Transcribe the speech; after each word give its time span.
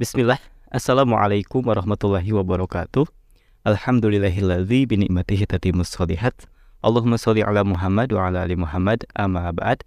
Bismillah. 0.00 0.40
Assalamualaikum 0.72 1.60
warahmatullahi 1.60 2.32
wabarakatuh. 2.32 3.04
Alhamdulillahilladzi 3.68 4.88
binikmatihi 4.88 5.44
tatimus 5.44 5.92
sholihat. 5.92 6.32
Allahumma 6.80 7.20
sholli 7.20 7.44
ala 7.44 7.60
Muhammad 7.68 8.08
wa 8.16 8.32
ala 8.32 8.48
ali 8.48 8.56
Muhammad 8.56 9.04
amma 9.12 9.52
ba'd. 9.52 9.84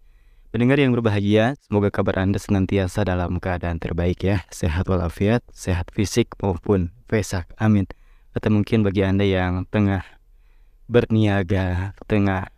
Pendengar 0.54 0.78
yang 0.78 0.94
berbahagia, 0.94 1.58
semoga 1.66 1.90
kabar 1.90 2.22
Anda 2.22 2.38
senantiasa 2.38 3.10
dalam 3.10 3.42
keadaan 3.42 3.82
terbaik 3.82 4.22
ya. 4.22 4.46
Sehat 4.54 4.86
walafiat, 4.86 5.42
sehat 5.50 5.90
fisik 5.90 6.38
maupun 6.38 6.94
fesak. 7.10 7.50
Amin. 7.58 7.90
Atau 8.38 8.54
mungkin 8.54 8.86
bagi 8.86 9.02
Anda 9.02 9.26
yang 9.26 9.66
tengah 9.74 10.06
berniaga, 10.86 11.98
tengah 12.06 12.54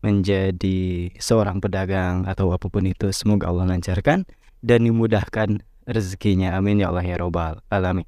menjadi 0.00 1.12
seorang 1.20 1.60
pedagang 1.60 2.24
atau 2.24 2.48
apa 2.48 2.64
pun 2.72 2.88
itu, 2.88 3.12
semoga 3.12 3.52
Allah 3.52 3.68
lancarkan 3.76 4.24
dan 4.64 4.88
dimudahkan 4.88 5.60
rezekinya. 5.86 6.54
Amin 6.54 6.82
ya 6.82 6.90
Allah 6.90 7.04
ya 7.06 7.16
Robbal 7.18 7.60
Alamin. 7.68 8.06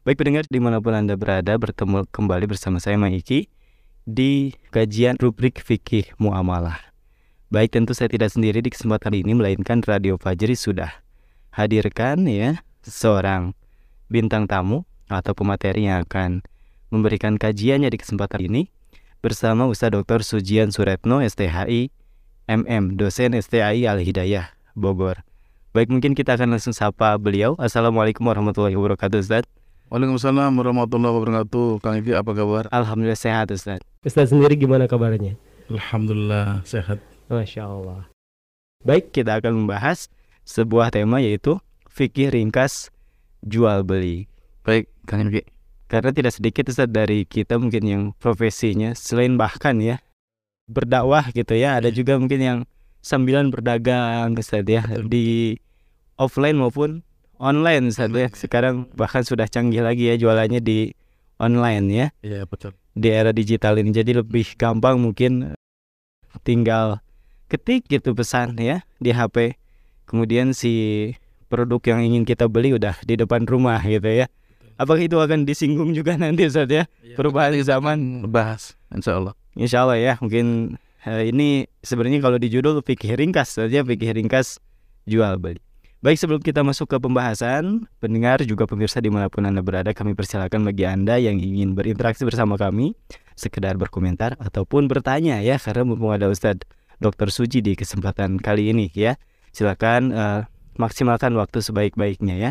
Baik 0.00 0.16
pendengar 0.16 0.44
di 0.48 0.58
mana 0.58 0.80
pun 0.80 0.96
Anda 0.96 1.14
berada, 1.14 1.52
bertemu 1.60 2.08
kembali 2.08 2.48
bersama 2.48 2.80
saya 2.80 2.96
Maiki 2.96 3.52
di 4.08 4.56
kajian 4.72 5.20
rubrik 5.20 5.60
fikih 5.60 6.16
muamalah. 6.16 6.90
Baik 7.52 7.74
tentu 7.74 7.92
saya 7.92 8.08
tidak 8.08 8.32
sendiri 8.32 8.64
di 8.64 8.70
kesempatan 8.72 9.12
ini 9.12 9.36
melainkan 9.36 9.82
Radio 9.84 10.16
Fajri 10.16 10.54
sudah 10.54 11.02
hadirkan 11.52 12.24
ya 12.30 12.62
seorang 12.86 13.52
bintang 14.06 14.46
tamu 14.46 14.86
atau 15.10 15.34
pemateri 15.34 15.90
yang 15.90 16.06
akan 16.06 16.46
memberikan 16.90 17.36
kajiannya 17.36 17.90
di 17.90 17.98
kesempatan 17.98 18.40
ini 18.46 18.62
bersama 19.20 19.66
Ustaz 19.68 19.92
Dr. 19.92 20.24
Sujian 20.24 20.72
Suretno 20.72 21.20
STHI 21.20 21.90
MM 22.48 22.96
dosen 22.96 23.36
STHI 23.36 23.86
Al 23.86 24.00
Hidayah 24.02 24.54
Bogor. 24.74 25.22
Baik, 25.70 25.86
mungkin 25.86 26.18
kita 26.18 26.34
akan 26.34 26.58
langsung 26.58 26.74
sapa 26.74 27.14
beliau. 27.14 27.54
Assalamualaikum 27.54 28.26
warahmatullahi 28.26 28.74
wabarakatuh, 28.74 29.22
Ustaz. 29.22 29.46
Waalaikumsalam 29.86 30.50
warahmatullahi 30.50 31.14
wabarakatuh. 31.14 31.78
Kang 31.78 31.94
Iki, 32.02 32.18
apa 32.18 32.30
kabar? 32.34 32.66
Alhamdulillah 32.74 33.14
sehat, 33.14 33.54
Ustaz. 33.54 33.78
Ustaz 34.02 34.34
sendiri 34.34 34.58
gimana 34.58 34.90
kabarnya? 34.90 35.38
Alhamdulillah 35.70 36.66
sehat. 36.66 36.98
Masya 37.30 37.70
Allah. 37.70 38.10
Baik, 38.82 39.14
kita 39.14 39.38
akan 39.38 39.62
membahas 39.62 40.10
sebuah 40.42 40.90
tema 40.90 41.22
yaitu 41.22 41.62
fikih 41.86 42.34
ringkas 42.34 42.90
jual 43.46 43.86
beli. 43.86 44.26
Baik, 44.66 44.90
Kang 45.06 45.30
Iki. 45.30 45.46
Karena 45.86 46.10
tidak 46.10 46.34
sedikit 46.34 46.66
Ustaz 46.66 46.90
dari 46.90 47.22
kita 47.22 47.62
mungkin 47.62 47.86
yang 47.86 48.02
profesinya 48.18 48.90
selain 48.98 49.38
bahkan 49.38 49.78
ya 49.78 50.02
berdakwah 50.66 51.30
gitu 51.30 51.54
ya, 51.54 51.78
ada 51.78 51.94
juga 51.94 52.18
mungkin 52.18 52.42
yang 52.42 52.58
sambilan 53.00 53.48
berdagang 53.48 54.36
Ustaz 54.36 54.64
ya 54.68 54.84
di 55.04 55.56
offline 56.20 56.56
maupun 56.60 57.00
online 57.40 57.88
Ustaz 57.88 58.12
ya. 58.12 58.28
Sekarang 58.32 58.88
bahkan 58.92 59.24
sudah 59.24 59.48
canggih 59.48 59.80
lagi 59.80 60.08
ya 60.12 60.20
jualannya 60.20 60.60
di 60.60 60.92
online 61.40 61.86
ya. 61.88 62.06
Iya, 62.20 62.44
betul. 62.44 62.76
Di 62.92 63.08
era 63.08 63.32
digital 63.32 63.80
ini 63.80 63.90
jadi 63.96 64.20
lebih 64.20 64.56
gampang 64.60 65.00
mungkin 65.00 65.56
tinggal 66.44 67.00
ketik 67.50 67.88
gitu 67.88 68.12
pesan 68.12 68.60
ya 68.60 68.84
di 69.00 69.10
HP. 69.10 69.56
Kemudian 70.04 70.52
si 70.52 71.10
produk 71.50 71.80
yang 71.96 72.06
ingin 72.06 72.22
kita 72.28 72.46
beli 72.46 72.76
udah 72.76 72.94
di 73.02 73.18
depan 73.18 73.48
rumah 73.48 73.80
gitu 73.82 74.06
ya. 74.06 74.28
Apakah 74.80 75.02
itu 75.04 75.20
akan 75.20 75.44
disinggung 75.44 75.92
juga 75.92 76.16
nanti 76.16 76.48
Ustaz 76.48 76.70
ya? 76.70 76.84
Perubahan 77.16 77.52
zaman 77.60 78.24
Bahas, 78.28 78.76
insya 78.88 79.20
Allah. 79.20 79.34
Insya 79.52 79.84
Allah 79.84 79.98
ya 80.00 80.12
mungkin 80.22 80.76
ini 81.06 81.64
sebenarnya 81.80 82.20
kalau 82.20 82.36
di 82.36 82.52
judul 82.52 82.84
fikih 82.84 83.16
ringkas 83.16 83.56
saja 83.56 83.80
fikih 83.80 84.12
ringkas 84.12 84.60
jual 85.08 85.40
beli. 85.40 85.60
Baik 86.00 86.16
sebelum 86.16 86.40
kita 86.40 86.64
masuk 86.64 86.88
ke 86.88 86.96
pembahasan, 86.96 87.84
pendengar 88.00 88.40
juga 88.48 88.64
pemirsa 88.64 89.04
di 89.04 89.12
mana 89.12 89.28
pun 89.28 89.44
anda 89.44 89.60
berada, 89.60 89.92
kami 89.92 90.16
persilakan 90.16 90.64
bagi 90.64 90.88
anda 90.88 91.20
yang 91.20 91.36
ingin 91.36 91.76
berinteraksi 91.76 92.24
bersama 92.24 92.56
kami, 92.56 92.96
sekedar 93.36 93.76
berkomentar 93.76 94.32
ataupun 94.40 94.88
bertanya 94.88 95.44
ya, 95.44 95.60
karena 95.60 95.84
mumpung 95.84 96.16
ada 96.16 96.32
Ustadz 96.32 96.64
Dr. 97.04 97.28
Suji 97.28 97.60
di 97.60 97.76
kesempatan 97.76 98.40
kali 98.40 98.72
ini 98.72 98.88
ya, 98.96 99.20
silakan 99.52 100.16
uh, 100.16 100.48
maksimalkan 100.80 101.36
waktu 101.36 101.60
sebaik-baiknya 101.60 102.36
ya. 102.40 102.50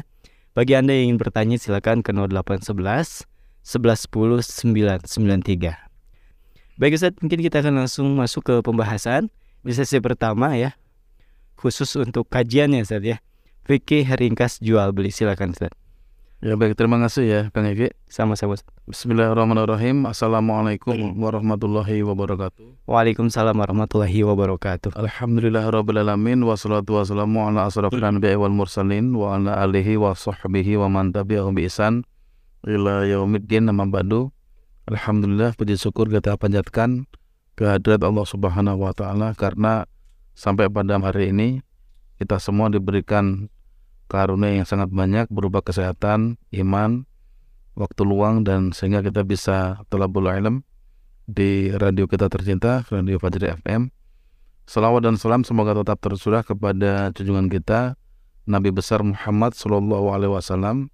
Bagi 0.54 0.78
anda 0.78 0.94
yang 0.94 1.18
ingin 1.18 1.18
bertanya 1.18 1.58
silakan 1.58 2.06
ke 2.06 2.14
0811 2.14 3.26
1110 3.66 4.46
993. 4.46 5.89
Baik 6.80 6.96
Ustaz, 6.96 7.12
mungkin 7.20 7.44
kita 7.44 7.60
akan 7.60 7.84
langsung 7.84 8.08
masuk 8.16 8.40
ke 8.48 8.56
pembahasan 8.64 9.28
di 9.68 9.76
sesi 9.76 10.00
pertama 10.00 10.56
ya. 10.56 10.80
Khusus 11.60 11.92
untuk 12.00 12.32
kajiannya 12.32 12.88
Ustaz 12.88 13.04
ya. 13.04 13.20
Fikih 13.68 14.08
ringkas 14.08 14.64
jual 14.64 14.96
beli 14.96 15.12
silakan 15.12 15.52
Ustaz. 15.52 15.76
Ya 16.40 16.56
baik, 16.56 16.80
terima 16.80 16.96
kasih 17.04 17.28
ya 17.28 17.42
Kang 17.52 17.68
Egi. 17.68 17.92
Sama-sama. 18.08 18.56
Bismillahirrahmanirrahim. 18.88 20.08
Assalamualaikum 20.08 21.20
warahmatullahi 21.20 22.00
wabarakatuh. 22.00 22.88
Waalaikumsalam 22.88 23.60
warahmatullahi 23.60 24.24
wabarakatuh. 24.24 24.96
Alhamdulillahirrabbilalamin 24.96 26.40
Wassalatu 26.48 26.96
wassalamu 26.96 27.44
ala 27.44 27.68
asrafil 27.68 28.08
anbiya 28.08 28.40
wal 28.40 28.56
mursalin 28.56 29.12
Wa 29.12 29.36
ala 29.36 29.68
alihi 29.68 30.00
wa 30.00 30.16
sahbihi 30.16 30.80
wa 30.80 30.88
man 30.88 31.12
tabi'ahum 31.12 31.60
bi 31.60 31.68
isan 31.68 32.08
Ila 32.64 33.04
yaumiddin 33.04 33.68
nama 33.68 33.84
badu 33.84 34.32
Alhamdulillah 34.90 35.54
puji 35.54 35.78
syukur 35.78 36.10
kita 36.10 36.34
panjatkan 36.34 37.06
kehadirat 37.54 38.02
Allah 38.02 38.26
Subhanahu 38.26 38.82
wa 38.82 38.90
taala 38.90 39.38
karena 39.38 39.86
sampai 40.34 40.66
pada 40.66 40.98
hari 40.98 41.30
ini 41.30 41.62
kita 42.18 42.42
semua 42.42 42.74
diberikan 42.74 43.54
karunia 44.10 44.58
yang 44.58 44.66
sangat 44.66 44.90
banyak 44.90 45.30
berupa 45.30 45.62
kesehatan, 45.62 46.42
iman, 46.58 47.06
waktu 47.78 48.02
luang 48.02 48.42
dan 48.42 48.74
sehingga 48.74 49.06
kita 49.06 49.22
bisa 49.22 49.86
telabul 49.94 50.26
ilm 50.26 50.66
di 51.30 51.70
radio 51.70 52.10
kita 52.10 52.26
tercinta, 52.26 52.82
Radio 52.90 53.22
Fajri 53.22 53.62
FM. 53.62 53.94
Salawat 54.66 55.06
dan 55.06 55.22
salam 55.22 55.46
semoga 55.46 55.78
tetap 55.78 56.02
tercurah 56.02 56.42
kepada 56.42 57.14
junjungan 57.14 57.46
kita 57.46 57.94
Nabi 58.50 58.74
besar 58.74 59.06
Muhammad 59.06 59.54
Sallallahu 59.54 60.10
Alaihi 60.10 60.34
Wasallam 60.34 60.90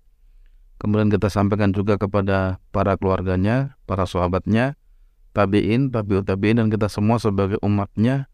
Kemudian 0.76 1.08
kita 1.08 1.32
sampaikan 1.32 1.72
juga 1.72 1.96
kepada 1.96 2.60
para 2.76 3.00
keluarganya, 3.00 3.80
para 3.88 4.04
sahabatnya, 4.04 4.76
tabiin, 5.32 5.92
tabiut 5.92 6.28
tabiin 6.28 6.60
dan 6.60 6.68
kita 6.72 6.92
semua 6.92 7.20
sebagai 7.20 7.60
umatnya 7.64 8.28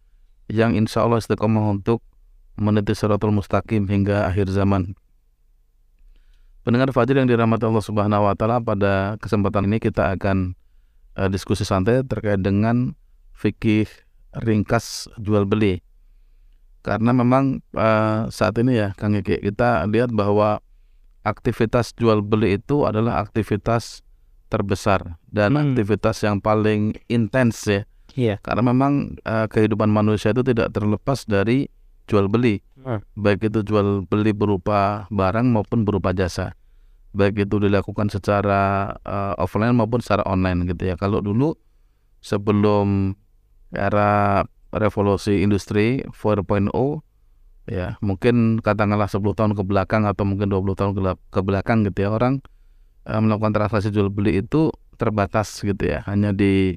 yang 0.49 0.73
insya 0.77 1.05
Allah 1.05 1.21
istiqomah 1.21 1.73
untuk 1.73 2.01
meniti 2.57 2.93
suratul 2.93 3.33
mustaqim 3.33 3.89
hingga 3.89 4.29
akhir 4.29 4.49
zaman. 4.53 4.93
Pendengar 6.61 6.93
Fajr 6.93 7.17
yang 7.17 7.25
dirahmati 7.25 7.65
Allah 7.65 7.81
Subhanahu 7.81 8.29
wa 8.29 8.37
taala 8.37 8.61
pada 8.61 9.17
kesempatan 9.17 9.65
ini 9.65 9.81
kita 9.81 10.13
akan 10.13 10.53
uh, 11.17 11.25
diskusi 11.25 11.65
santai 11.65 12.05
terkait 12.05 12.37
dengan 12.37 12.93
fikih 13.33 13.89
ringkas 14.45 15.09
jual 15.17 15.49
beli. 15.49 15.81
Karena 16.85 17.13
memang 17.17 17.65
uh, 17.73 18.29
saat 18.29 18.57
ini 18.61 18.77
ya 18.77 18.93
Kang 18.93 19.17
Eki 19.17 19.41
kita 19.41 19.89
lihat 19.89 20.13
bahwa 20.13 20.61
aktivitas 21.21 21.93
jual 21.97 22.25
beli 22.25 22.57
itu 22.57 22.85
adalah 22.85 23.21
aktivitas 23.21 24.01
terbesar 24.51 25.15
dan 25.31 25.55
hmm. 25.55 25.61
aktivitas 25.71 26.21
yang 26.27 26.43
paling 26.43 26.97
intens 27.07 27.63
ya. 27.65 27.81
Iya. 28.11 28.35
Karena 28.43 28.75
memang 28.75 29.15
uh, 29.23 29.47
kehidupan 29.47 29.87
manusia 29.87 30.35
itu 30.35 30.43
tidak 30.43 30.75
terlepas 30.75 31.23
dari 31.23 31.71
jual 32.11 32.27
beli. 32.27 32.59
Hmm. 32.83 32.99
Baik 33.15 33.47
itu 33.47 33.63
jual 33.63 34.03
beli 34.03 34.35
berupa 34.35 35.07
barang 35.07 35.47
maupun 35.47 35.87
berupa 35.87 36.11
jasa. 36.11 36.51
Baik 37.15 37.47
itu 37.47 37.63
dilakukan 37.63 38.11
secara 38.11 38.91
uh, 39.07 39.39
offline 39.39 39.75
maupun 39.75 40.03
secara 40.03 40.27
online 40.27 40.67
gitu 40.67 40.91
ya. 40.91 40.95
Kalau 40.99 41.23
dulu 41.23 41.55
sebelum 42.19 43.15
era 43.71 44.43
revolusi 44.75 45.43
industri 45.43 46.03
4.0 46.11 46.71
ya 47.71 47.95
mungkin 48.03 48.59
katakanlah 48.59 49.07
10 49.07 49.23
tahun 49.31 49.55
ke 49.55 49.63
belakang 49.63 50.03
atau 50.03 50.27
mungkin 50.27 50.51
20 50.51 50.75
tahun 50.75 50.91
ke 51.31 51.39
belakang 51.39 51.87
gitu 51.87 52.03
ya 52.03 52.09
orang 52.11 52.43
e, 53.07 53.13
melakukan 53.15 53.55
transaksi 53.55 53.95
jual 53.95 54.11
beli 54.11 54.43
itu 54.43 54.75
terbatas 54.99 55.63
gitu 55.63 55.79
ya 55.79 56.03
hanya 56.03 56.35
di 56.35 56.75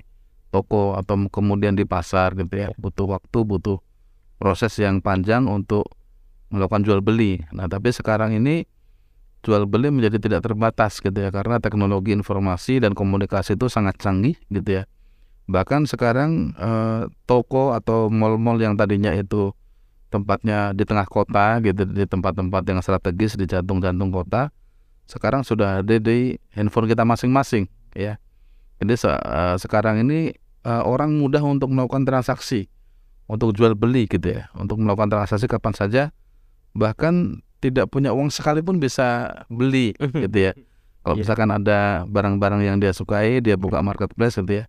toko 0.54 0.94
atau 0.94 1.18
kemudian 1.26 1.74
di 1.74 1.82
pasar 1.82 2.38
gitu 2.38 2.54
ya 2.54 2.70
butuh 2.78 3.10
waktu 3.10 3.38
butuh 3.42 3.82
proses 4.38 4.78
yang 4.78 5.02
panjang 5.02 5.50
untuk 5.50 5.90
melakukan 6.54 6.86
jual 6.86 7.02
beli. 7.02 7.42
Nah 7.50 7.66
tapi 7.66 7.90
sekarang 7.90 8.38
ini 8.38 8.62
jual 9.42 9.66
beli 9.66 9.90
menjadi 9.90 10.22
tidak 10.22 10.46
terbatas 10.46 11.02
gitu 11.02 11.18
ya 11.18 11.34
karena 11.34 11.58
teknologi 11.58 12.14
informasi 12.14 12.78
dan 12.78 12.94
komunikasi 12.94 13.58
itu 13.58 13.66
sangat 13.66 13.98
canggih 13.98 14.38
gitu 14.54 14.78
ya. 14.78 14.82
Bahkan 15.50 15.90
sekarang 15.90 16.54
e, 16.54 16.70
toko 17.26 17.74
atau 17.74 18.06
mall-mall 18.08 18.62
yang 18.62 18.78
tadinya 18.78 19.10
itu 19.10 19.50
tempatnya 20.14 20.70
di 20.70 20.86
tengah 20.86 21.10
kota 21.10 21.58
gitu 21.58 21.82
di 21.82 22.06
tempat-tempat 22.06 22.62
yang 22.70 22.78
strategis 22.78 23.34
di 23.34 23.50
jantung-jantung 23.50 24.14
kota 24.14 24.54
sekarang 25.10 25.42
sudah 25.42 25.82
ada 25.82 25.96
di 25.98 26.38
handphone 26.54 26.86
kita 26.86 27.02
masing-masing 27.02 27.66
ya 27.98 28.22
jadi 28.78 28.94
se 28.94 29.10
uh, 29.10 29.58
sekarang 29.58 30.06
ini 30.06 30.30
uh, 30.62 30.86
orang 30.86 31.18
mudah 31.18 31.42
untuk 31.42 31.74
melakukan 31.74 32.06
transaksi 32.06 32.70
untuk 33.26 33.50
jual 33.58 33.74
beli 33.74 34.06
gitu 34.06 34.38
ya 34.38 34.46
untuk 34.54 34.78
melakukan 34.78 35.10
transaksi 35.10 35.50
kapan 35.50 35.74
saja 35.74 36.02
bahkan 36.74 37.42
tidak 37.64 37.88
punya 37.88 38.12
uang 38.12 38.28
sekalipun 38.28 38.76
bisa 38.76 39.32
beli 39.48 39.96
gitu 40.28 40.50
ya. 40.50 40.52
Kalau 41.00 41.16
Iya. 41.16 41.20
misalkan 41.24 41.48
ada 41.48 42.04
barang-barang 42.08 42.60
yang 42.60 42.76
dia 42.76 42.92
sukai, 42.92 43.40
dia 43.40 43.56
buka 43.56 43.80
marketplace 43.80 44.36
gitu 44.40 44.60
ya. 44.60 44.64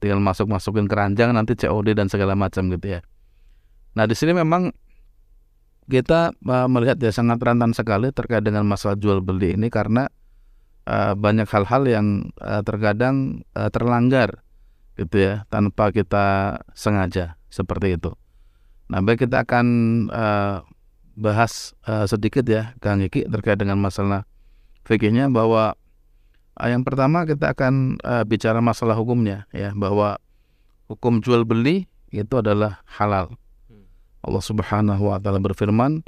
Tinggal 0.00 0.20
masuk-masukin 0.24 0.88
keranjang 0.88 1.36
nanti 1.36 1.52
COD 1.52 1.92
dan 1.92 2.08
segala 2.08 2.32
macam 2.32 2.72
gitu 2.72 2.96
ya. 2.96 3.00
Nah, 3.94 4.04
di 4.06 4.14
sini 4.14 4.36
memang 4.36 4.70
kita 5.90 6.30
uh, 6.46 6.68
melihat 6.70 7.02
ya 7.02 7.10
sangat 7.10 7.42
rentan 7.42 7.74
sekali 7.74 8.14
terkait 8.14 8.46
dengan 8.46 8.62
masalah 8.62 8.94
jual 8.94 9.18
beli 9.18 9.58
ini 9.58 9.66
karena 9.66 10.06
uh, 10.86 11.18
banyak 11.18 11.50
hal-hal 11.50 11.82
yang 11.90 12.06
uh, 12.38 12.62
terkadang 12.62 13.42
uh, 13.58 13.66
terlanggar 13.74 14.46
gitu 14.94 15.18
ya 15.18 15.34
tanpa 15.50 15.90
kita 15.90 16.58
sengaja 16.78 17.34
seperti 17.50 17.98
itu. 17.98 18.14
Nah, 18.86 19.02
baik 19.02 19.26
kita 19.26 19.42
akan 19.42 19.66
uh, 20.10 20.62
bahas 21.18 21.74
uh, 21.86 22.06
sedikit 22.06 22.46
ya 22.46 22.74
Kang 22.78 23.02
Iki 23.02 23.26
terkait 23.26 23.58
dengan 23.58 23.78
masalah 23.78 24.26
fikihnya 24.86 25.30
bahwa 25.30 25.74
yang 26.60 26.84
pertama 26.84 27.24
kita 27.24 27.56
akan 27.56 27.96
uh, 28.04 28.26
bicara 28.26 28.60
masalah 28.60 28.92
hukumnya 28.92 29.48
ya 29.54 29.72
bahwa 29.72 30.20
hukum 30.90 31.22
jual 31.22 31.46
beli 31.46 31.86
itu 32.10 32.34
adalah 32.38 32.82
halal. 32.84 33.38
Allah 34.20 34.42
Subhanahu 34.44 35.02
wa 35.08 35.16
taala 35.16 35.40
berfirman, 35.40 36.04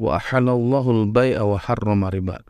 "Wa 0.00 0.16
ahallallahu 0.16 1.08
al-bai'a 1.08 1.44
wa 1.44 1.60
harrama 1.60 2.08
riba." 2.08 2.40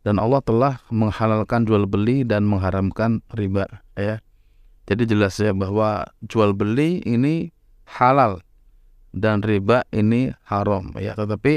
Dan 0.00 0.16
Allah 0.16 0.40
telah 0.40 0.74
menghalalkan 0.88 1.68
jual 1.68 1.84
beli 1.84 2.24
dan 2.24 2.48
mengharamkan 2.48 3.20
riba, 3.36 3.68
ya. 4.00 4.24
Jadi 4.88 5.04
jelas 5.04 5.36
ya 5.36 5.52
bahwa 5.52 6.08
jual 6.24 6.56
beli 6.56 7.04
ini 7.04 7.52
halal 7.84 8.40
dan 9.12 9.44
riba 9.44 9.84
ini 9.92 10.32
haram, 10.48 10.96
ya. 10.96 11.12
Tetapi 11.12 11.54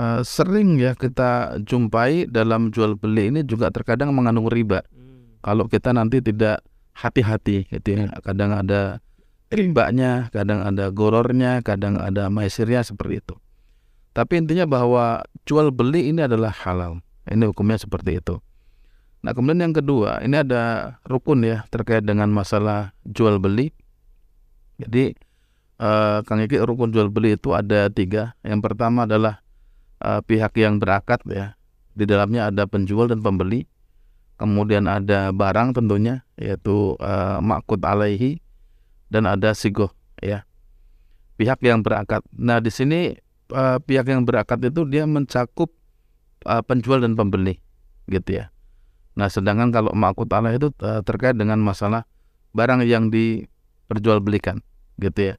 eh, 0.00 0.20
sering 0.24 0.80
ya 0.80 0.96
kita 0.96 1.60
jumpai 1.60 2.24
dalam 2.24 2.72
jual 2.72 2.96
beli 2.96 3.28
ini 3.28 3.44
juga 3.44 3.68
terkadang 3.68 4.16
mengandung 4.16 4.48
riba. 4.48 4.80
Kalau 5.44 5.68
kita 5.68 5.92
nanti 5.92 6.24
tidak 6.24 6.64
hati-hati, 6.96 7.68
gitu 7.68 7.88
ya. 8.00 8.08
Kadang 8.24 8.56
ada 8.56 9.04
ribanya, 9.52 10.32
kadang 10.32 10.64
ada 10.64 10.88
gorornya, 10.88 11.60
kadang 11.60 12.00
ada 12.00 12.32
maisirnya 12.32 12.80
seperti 12.80 13.20
itu. 13.20 13.34
Tapi 14.12 14.40
intinya 14.44 14.68
bahwa 14.68 15.24
jual 15.48 15.72
beli 15.72 16.12
ini 16.12 16.24
adalah 16.24 16.52
halal. 16.52 17.00
Ini 17.28 17.48
hukumnya 17.48 17.80
seperti 17.80 18.20
itu. 18.20 18.40
Nah 19.22 19.32
kemudian 19.32 19.70
yang 19.70 19.76
kedua, 19.76 20.20
ini 20.20 20.42
ada 20.42 20.96
rukun 21.06 21.46
ya 21.46 21.64
terkait 21.70 22.02
dengan 22.02 22.28
masalah 22.28 22.92
jual 23.06 23.38
beli. 23.38 23.70
Jadi 24.82 25.14
eh, 25.78 26.18
Kang 26.26 26.40
Iki 26.42 26.60
rukun 26.66 26.90
jual 26.90 27.08
beli 27.08 27.38
itu 27.38 27.54
ada 27.54 27.88
tiga. 27.88 28.34
Yang 28.42 28.60
pertama 28.66 29.06
adalah 29.06 29.40
eh, 30.02 30.20
pihak 30.26 30.58
yang 30.58 30.82
berakad 30.82 31.22
ya. 31.30 31.54
Di 31.94 32.04
dalamnya 32.04 32.50
ada 32.50 32.66
penjual 32.66 33.06
dan 33.08 33.22
pembeli. 33.22 33.64
Kemudian 34.36 34.90
ada 34.90 35.30
barang 35.30 35.78
tentunya 35.78 36.26
yaitu 36.34 36.98
eh, 36.98 37.38
makut 37.38 37.78
alaihi 37.80 38.42
dan 39.12 39.28
ada 39.28 39.52
sigoh 39.52 39.92
ya 40.24 40.48
pihak 41.36 41.60
yang 41.60 41.84
berakad. 41.84 42.24
Nah 42.32 42.64
di 42.64 42.72
sini 42.72 43.12
eh, 43.52 43.78
pihak 43.82 44.08
yang 44.08 44.24
berakad 44.24 44.64
itu 44.64 44.88
dia 44.88 45.04
mencakup 45.04 45.68
eh, 46.48 46.62
penjual 46.64 47.04
dan 47.04 47.12
pembeli 47.12 47.60
gitu 48.08 48.40
ya. 48.40 48.48
Nah 49.18 49.28
sedangkan 49.28 49.68
kalau 49.68 49.92
makut 49.92 50.32
Allah 50.32 50.56
itu 50.56 50.72
eh, 50.80 51.04
terkait 51.04 51.36
dengan 51.36 51.60
masalah 51.60 52.08
barang 52.56 52.84
yang 52.88 53.12
diperjualbelikan 53.12 54.64
gitu 54.96 55.32
ya. 55.32 55.34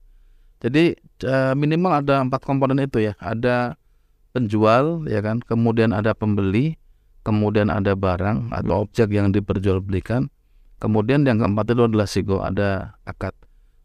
Jadi 0.61 0.93
eh, 1.25 1.53
minimal 1.57 2.05
ada 2.05 2.21
empat 2.21 2.45
komponen 2.45 2.77
itu 2.83 3.01
ya. 3.01 3.13
Ada 3.17 3.79
penjual 4.33 5.05
ya 5.05 5.21
kan, 5.21 5.39
kemudian 5.45 5.93
ada 5.93 6.17
pembeli, 6.17 6.75
kemudian 7.21 7.69
ada 7.69 7.93
barang 7.93 8.49
atau 8.49 8.83
objek 8.83 9.13
yang 9.13 9.29
diperjualbelikan, 9.29 10.27
kemudian 10.81 11.23
yang 11.23 11.39
keempat 11.39 11.69
itu 11.71 11.81
adalah 11.85 12.07
sigo, 12.09 12.41
ada 12.41 12.97
akad. 13.05 13.31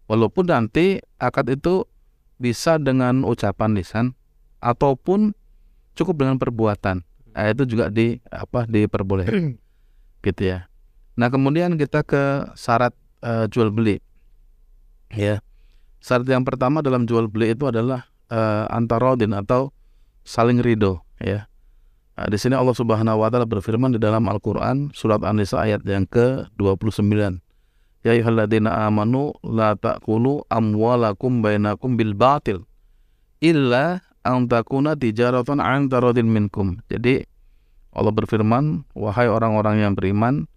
Walaupun 0.09 0.49
nanti 0.49 1.05
akad 1.21 1.53
itu 1.53 1.85
bisa 2.41 2.81
dengan 2.81 3.23
ucapan 3.29 3.77
lisan 3.77 4.07
ataupun 4.65 5.37
cukup 5.93 6.25
dengan 6.25 6.41
perbuatan. 6.41 7.05
Nah, 7.37 7.47
itu 7.53 7.69
juga 7.69 7.93
di 7.93 8.19
apa 8.33 8.65
diperbolehkan. 8.65 9.61
gitu 10.27 10.43
ya. 10.43 10.67
Nah, 11.19 11.29
kemudian 11.29 11.77
kita 11.77 12.03
ke 12.07 12.51
syarat 12.57 12.95
eh, 13.21 13.47
jual 13.53 13.69
beli. 13.69 14.01
Ya. 15.13 15.45
Syarat 15.99 16.31
yang 16.31 16.47
pertama 16.47 16.81
dalam 16.81 17.05
jual 17.05 17.27
beli 17.27 17.53
itu 17.53 17.69
adalah 17.69 18.09
eh, 18.31 18.65
antarodin 18.73 19.35
atau 19.35 19.75
saling 20.23 20.63
ridho, 20.63 21.03
ya. 21.19 21.49
Nah, 22.19 22.27
di 22.27 22.35
sini 22.35 22.59
Allah 22.59 22.75
Subhanahu 22.75 23.23
wa 23.23 23.31
taala 23.31 23.47
berfirman 23.47 23.95
di 23.95 24.01
dalam 24.03 24.27
Al-Qur'an 24.27 24.91
surat 24.91 25.23
An-Nisa 25.23 25.63
ayat 25.63 25.87
yang 25.87 26.03
ke-29. 26.11 27.39
Ya 28.09 28.17
ayyuhalladzina 28.17 28.89
amanu 28.89 29.37
la 29.45 29.77
ta'kulu 29.77 30.49
amwalakum 30.49 31.45
bainakum 31.45 32.01
bil 32.01 32.17
batil 32.17 32.65
illa 33.45 34.01
an 34.25 34.49
takuna 34.49 34.97
tijaratan 34.97 35.61
an 35.61 35.93
taradin 35.93 36.33
minkum. 36.33 36.81
Jadi 36.89 37.21
Allah 37.93 38.09
berfirman, 38.09 38.89
wahai 38.97 39.29
orang-orang 39.29 39.85
yang 39.85 39.93
beriman, 39.93 40.49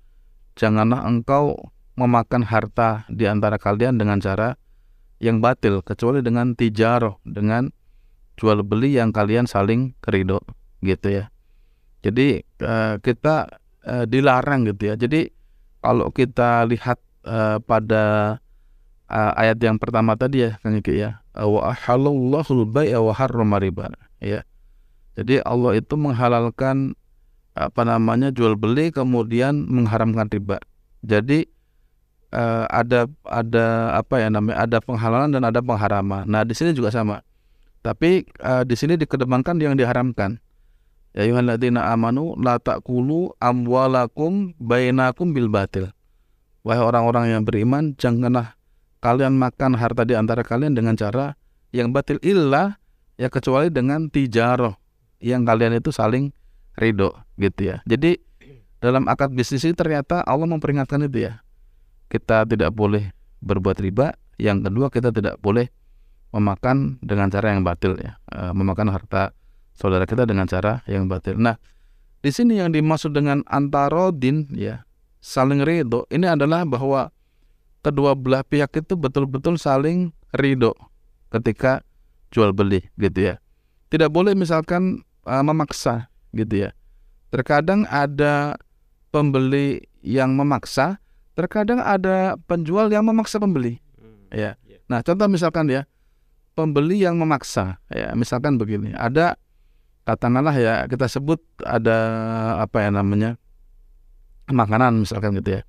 janganlah 0.56 1.04
engkau 1.04 1.76
memakan 2.00 2.48
harta 2.48 3.04
di 3.12 3.28
antara 3.28 3.60
kalian 3.60 4.00
dengan 4.00 4.24
cara 4.24 4.56
yang 5.20 5.44
batil 5.44 5.84
kecuali 5.84 6.24
dengan 6.24 6.56
tijaroh, 6.56 7.20
dengan 7.28 7.68
jual 8.40 8.64
beli 8.64 8.96
yang 8.96 9.12
kalian 9.12 9.44
saling 9.44 9.92
kerido 10.00 10.40
gitu 10.88 11.20
ya. 11.20 11.28
Jadi 12.00 12.48
eh, 12.48 12.96
kita 13.04 13.60
eh, 13.84 14.08
dilarang 14.08 14.72
gitu 14.72 14.88
ya. 14.88 14.96
Jadi 14.96 15.28
kalau 15.84 16.16
kita 16.16 16.64
lihat 16.72 17.11
eh, 17.26 17.58
pada 17.64 18.38
eh, 19.10 19.32
ayat 19.38 19.58
yang 19.62 19.78
pertama 19.78 20.16
tadi 20.16 20.48
ya 20.48 20.58
Kang 20.62 20.78
Iki 20.78 20.94
ya, 20.98 21.22
wa 21.36 21.72
ahallallahu 21.74 22.68
bai'a 22.70 23.00
wa 23.02 23.14
harrama 23.16 23.58
riba 23.62 23.92
ya. 24.22 24.46
Jadi 25.20 25.44
Allah 25.44 25.76
itu 25.76 26.00
menghalalkan 26.00 26.96
apa 27.52 27.84
namanya 27.84 28.32
jual 28.32 28.56
beli 28.56 28.96
kemudian 28.96 29.68
mengharamkan 29.68 30.32
riba. 30.32 30.58
Jadi 31.04 31.46
eh, 32.32 32.66
ada 32.72 33.12
ada 33.28 33.98
apa 34.00 34.24
ya 34.24 34.28
namanya 34.32 34.64
ada 34.64 34.78
penghalalan 34.80 35.36
dan 35.36 35.44
ada 35.44 35.60
pengharaman. 35.60 36.26
Nah 36.26 36.48
di 36.48 36.56
sini 36.56 36.72
juga 36.72 36.96
sama. 36.96 37.20
Tapi 37.84 38.24
eh, 38.24 38.64
di 38.64 38.76
sini 38.78 38.96
dikedepankan 38.96 39.60
yang 39.60 39.76
diharamkan. 39.76 40.40
Ya 41.12 41.28
amanu 41.92 42.40
la 42.40 42.56
ta'kulu 42.56 43.36
amwalakum 43.44 44.56
bainakum 44.56 45.36
bil 45.36 45.52
batil. 45.52 45.92
Wahai 46.62 46.82
orang-orang 46.82 47.34
yang 47.34 47.42
beriman, 47.42 47.98
janganlah 47.98 48.54
kalian 49.02 49.34
makan 49.38 49.74
harta 49.74 50.06
di 50.06 50.14
antara 50.14 50.46
kalian 50.46 50.78
dengan 50.78 50.94
cara 50.94 51.34
yang 51.74 51.90
batil 51.90 52.22
illa 52.22 52.78
ya 53.18 53.34
kecuali 53.34 53.74
dengan 53.74 54.12
tijaroh 54.12 54.78
yang 55.22 55.46
kalian 55.46 55.78
itu 55.78 55.90
saling 55.90 56.30
ridho 56.78 57.14
gitu 57.42 57.74
ya. 57.74 57.78
Jadi 57.90 58.18
dalam 58.82 59.06
akad 59.06 59.34
bisnis 59.34 59.66
ini 59.66 59.78
ternyata 59.78 60.26
Allah 60.26 60.50
memperingatkan 60.50 61.06
itu 61.06 61.30
ya. 61.30 61.42
Kita 62.10 62.44
tidak 62.50 62.74
boleh 62.74 63.14
berbuat 63.42 63.78
riba. 63.82 64.14
Yang 64.42 64.70
kedua 64.70 64.88
kita 64.90 65.10
tidak 65.14 65.38
boleh 65.38 65.70
memakan 66.34 66.98
dengan 67.06 67.30
cara 67.30 67.54
yang 67.54 67.62
batil 67.62 67.94
ya. 68.02 68.18
E, 68.34 68.50
memakan 68.52 68.90
harta 68.90 69.38
saudara 69.78 70.10
kita 70.10 70.26
dengan 70.26 70.50
cara 70.50 70.82
yang 70.90 71.06
batil. 71.06 71.38
Nah, 71.38 71.62
di 72.26 72.34
sini 72.34 72.58
yang 72.58 72.74
dimaksud 72.74 73.14
dengan 73.14 73.46
antarodin 73.46 74.50
ya, 74.54 74.82
saling 75.22 75.62
ridho 75.62 76.10
ini 76.10 76.26
adalah 76.26 76.66
bahwa 76.66 77.14
kedua 77.86 78.18
belah 78.18 78.42
pihak 78.42 78.74
itu 78.74 78.98
betul-betul 78.98 79.56
saling 79.56 80.12
ridho 80.34 80.74
ketika 81.30 81.86
jual 82.34 82.52
beli 82.52 82.84
gitu 82.98 83.34
ya. 83.34 83.36
Tidak 83.94 84.10
boleh 84.10 84.34
misalkan 84.34 85.06
uh, 85.30 85.44
memaksa 85.46 86.10
gitu 86.34 86.68
ya. 86.68 86.70
Terkadang 87.32 87.88
ada 87.88 88.60
pembeli 89.12 89.88
yang 90.04 90.36
memaksa, 90.36 91.00
terkadang 91.36 91.80
ada 91.80 92.36
penjual 92.48 92.92
yang 92.92 93.08
memaksa 93.08 93.40
pembeli. 93.40 93.80
Ya. 94.32 94.56
Nah, 94.88 95.04
contoh 95.04 95.28
misalkan 95.28 95.68
ya, 95.72 95.88
pembeli 96.56 97.04
yang 97.04 97.20
memaksa, 97.20 97.80
ya, 97.92 98.12
misalkan 98.16 98.60
begini, 98.60 98.96
ada 98.96 99.40
katakanlah 100.04 100.56
ya 100.56 100.74
kita 100.90 101.06
sebut 101.08 101.40
ada 101.62 101.98
apa 102.58 102.84
ya 102.84 102.90
namanya 102.90 103.38
makanan 104.50 105.06
misalkan 105.06 105.38
gitu 105.38 105.60
ya. 105.60 105.62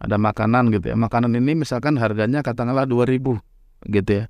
Ada 0.00 0.16
makanan 0.16 0.72
gitu 0.72 0.92
ya. 0.92 0.96
Makanan 0.96 1.36
ini 1.36 1.64
misalkan 1.64 2.00
harganya 2.00 2.40
katakanlah 2.40 2.88
2000 2.88 3.40
gitu 3.88 4.10
ya. 4.10 4.24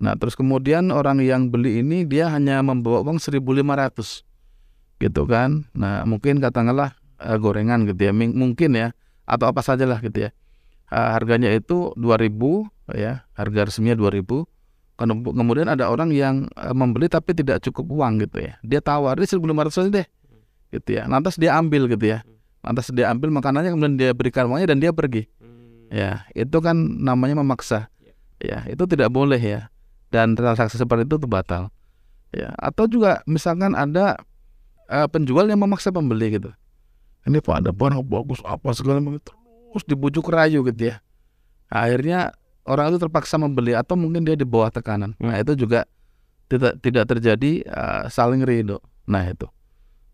Nah, 0.00 0.16
terus 0.16 0.34
kemudian 0.34 0.88
orang 0.90 1.20
yang 1.20 1.52
beli 1.52 1.84
ini 1.84 2.08
dia 2.08 2.32
hanya 2.32 2.64
membawa 2.64 3.04
uang 3.04 3.20
1500 3.20 4.24
gitu 4.98 5.22
kan. 5.28 5.68
Nah, 5.76 6.02
mungkin 6.08 6.40
katakanlah 6.40 6.96
uh, 7.20 7.36
gorengan 7.36 7.86
gitu 7.86 8.08
ya. 8.08 8.12
Mungkin 8.12 8.74
ya 8.74 8.96
atau 9.28 9.46
apa 9.46 9.62
saja 9.62 9.86
lah 9.86 10.02
gitu 10.02 10.26
ya. 10.26 10.30
Uh, 10.90 11.14
harganya 11.14 11.54
itu 11.54 11.94
2000 11.94 12.66
ya, 12.98 13.22
harga 13.38 13.60
resminya 13.70 13.94
2000. 13.94 14.42
Kem- 14.98 15.22
Kemudian 15.24 15.70
ada 15.70 15.88
orang 15.88 16.12
yang 16.12 16.50
eh, 16.60 16.74
membeli 16.76 17.08
tapi 17.08 17.32
tidak 17.32 17.64
cukup 17.64 17.88
uang 17.88 18.20
gitu 18.26 18.42
ya. 18.42 18.60
Dia 18.60 18.84
tawar, 18.84 19.16
ini 19.16 19.24
1.500 19.24 19.80
aja 19.86 19.90
deh. 20.02 20.06
Gitu 20.74 20.90
ya. 20.98 21.08
Lantas 21.08 21.40
dia 21.40 21.56
ambil 21.56 21.88
gitu 21.88 22.04
ya. 22.10 22.20
Lantas 22.60 22.92
dia 22.92 23.08
ambil 23.08 23.32
makanannya 23.32 23.72
kemudian 23.72 23.96
dia 23.96 24.10
berikan 24.12 24.48
uangnya 24.52 24.76
dan 24.76 24.78
dia 24.80 24.92
pergi. 24.92 25.24
Ya, 25.90 26.28
itu 26.38 26.54
kan 26.62 26.76
namanya 26.76 27.40
memaksa. 27.40 27.90
Ya, 28.38 28.62
itu 28.70 28.86
tidak 28.86 29.10
boleh 29.10 29.40
ya. 29.40 29.72
Dan 30.12 30.38
transaksi 30.38 30.78
seperti 30.78 31.08
itu 31.08 31.16
tuh 31.18 31.30
batal. 31.30 31.72
Ya, 32.30 32.54
atau 32.62 32.86
juga 32.86 33.26
misalkan 33.26 33.74
ada 33.74 34.14
eh, 34.86 35.08
penjual 35.10 35.50
yang 35.50 35.58
memaksa 35.58 35.90
pembeli 35.90 36.38
gitu. 36.38 36.50
Ini 37.26 37.42
Pak 37.42 37.66
ada 37.66 37.70
barang 37.74 38.00
bagus 38.06 38.40
apa 38.46 38.72
segala 38.72 39.02
macam 39.02 39.20
terus 39.20 39.84
dibujuk 39.86 40.30
rayu 40.30 40.62
gitu 40.66 40.94
ya. 40.94 41.02
Akhirnya 41.70 42.34
orang 42.66 42.94
itu 42.94 42.98
terpaksa 43.02 43.38
membeli 43.38 43.74
atau 43.74 43.94
mungkin 43.98 44.22
dia 44.26 44.38
di 44.38 44.46
bawah 44.46 44.70
tekanan. 44.70 45.14
Nah, 45.18 45.38
itu 45.38 45.58
juga 45.58 45.86
tidak 46.50 46.78
tidak 46.82 47.04
terjadi 47.10 47.66
eh, 47.66 48.02
saling 48.10 48.46
ridho. 48.46 48.78
Nah, 49.10 49.26
itu. 49.26 49.46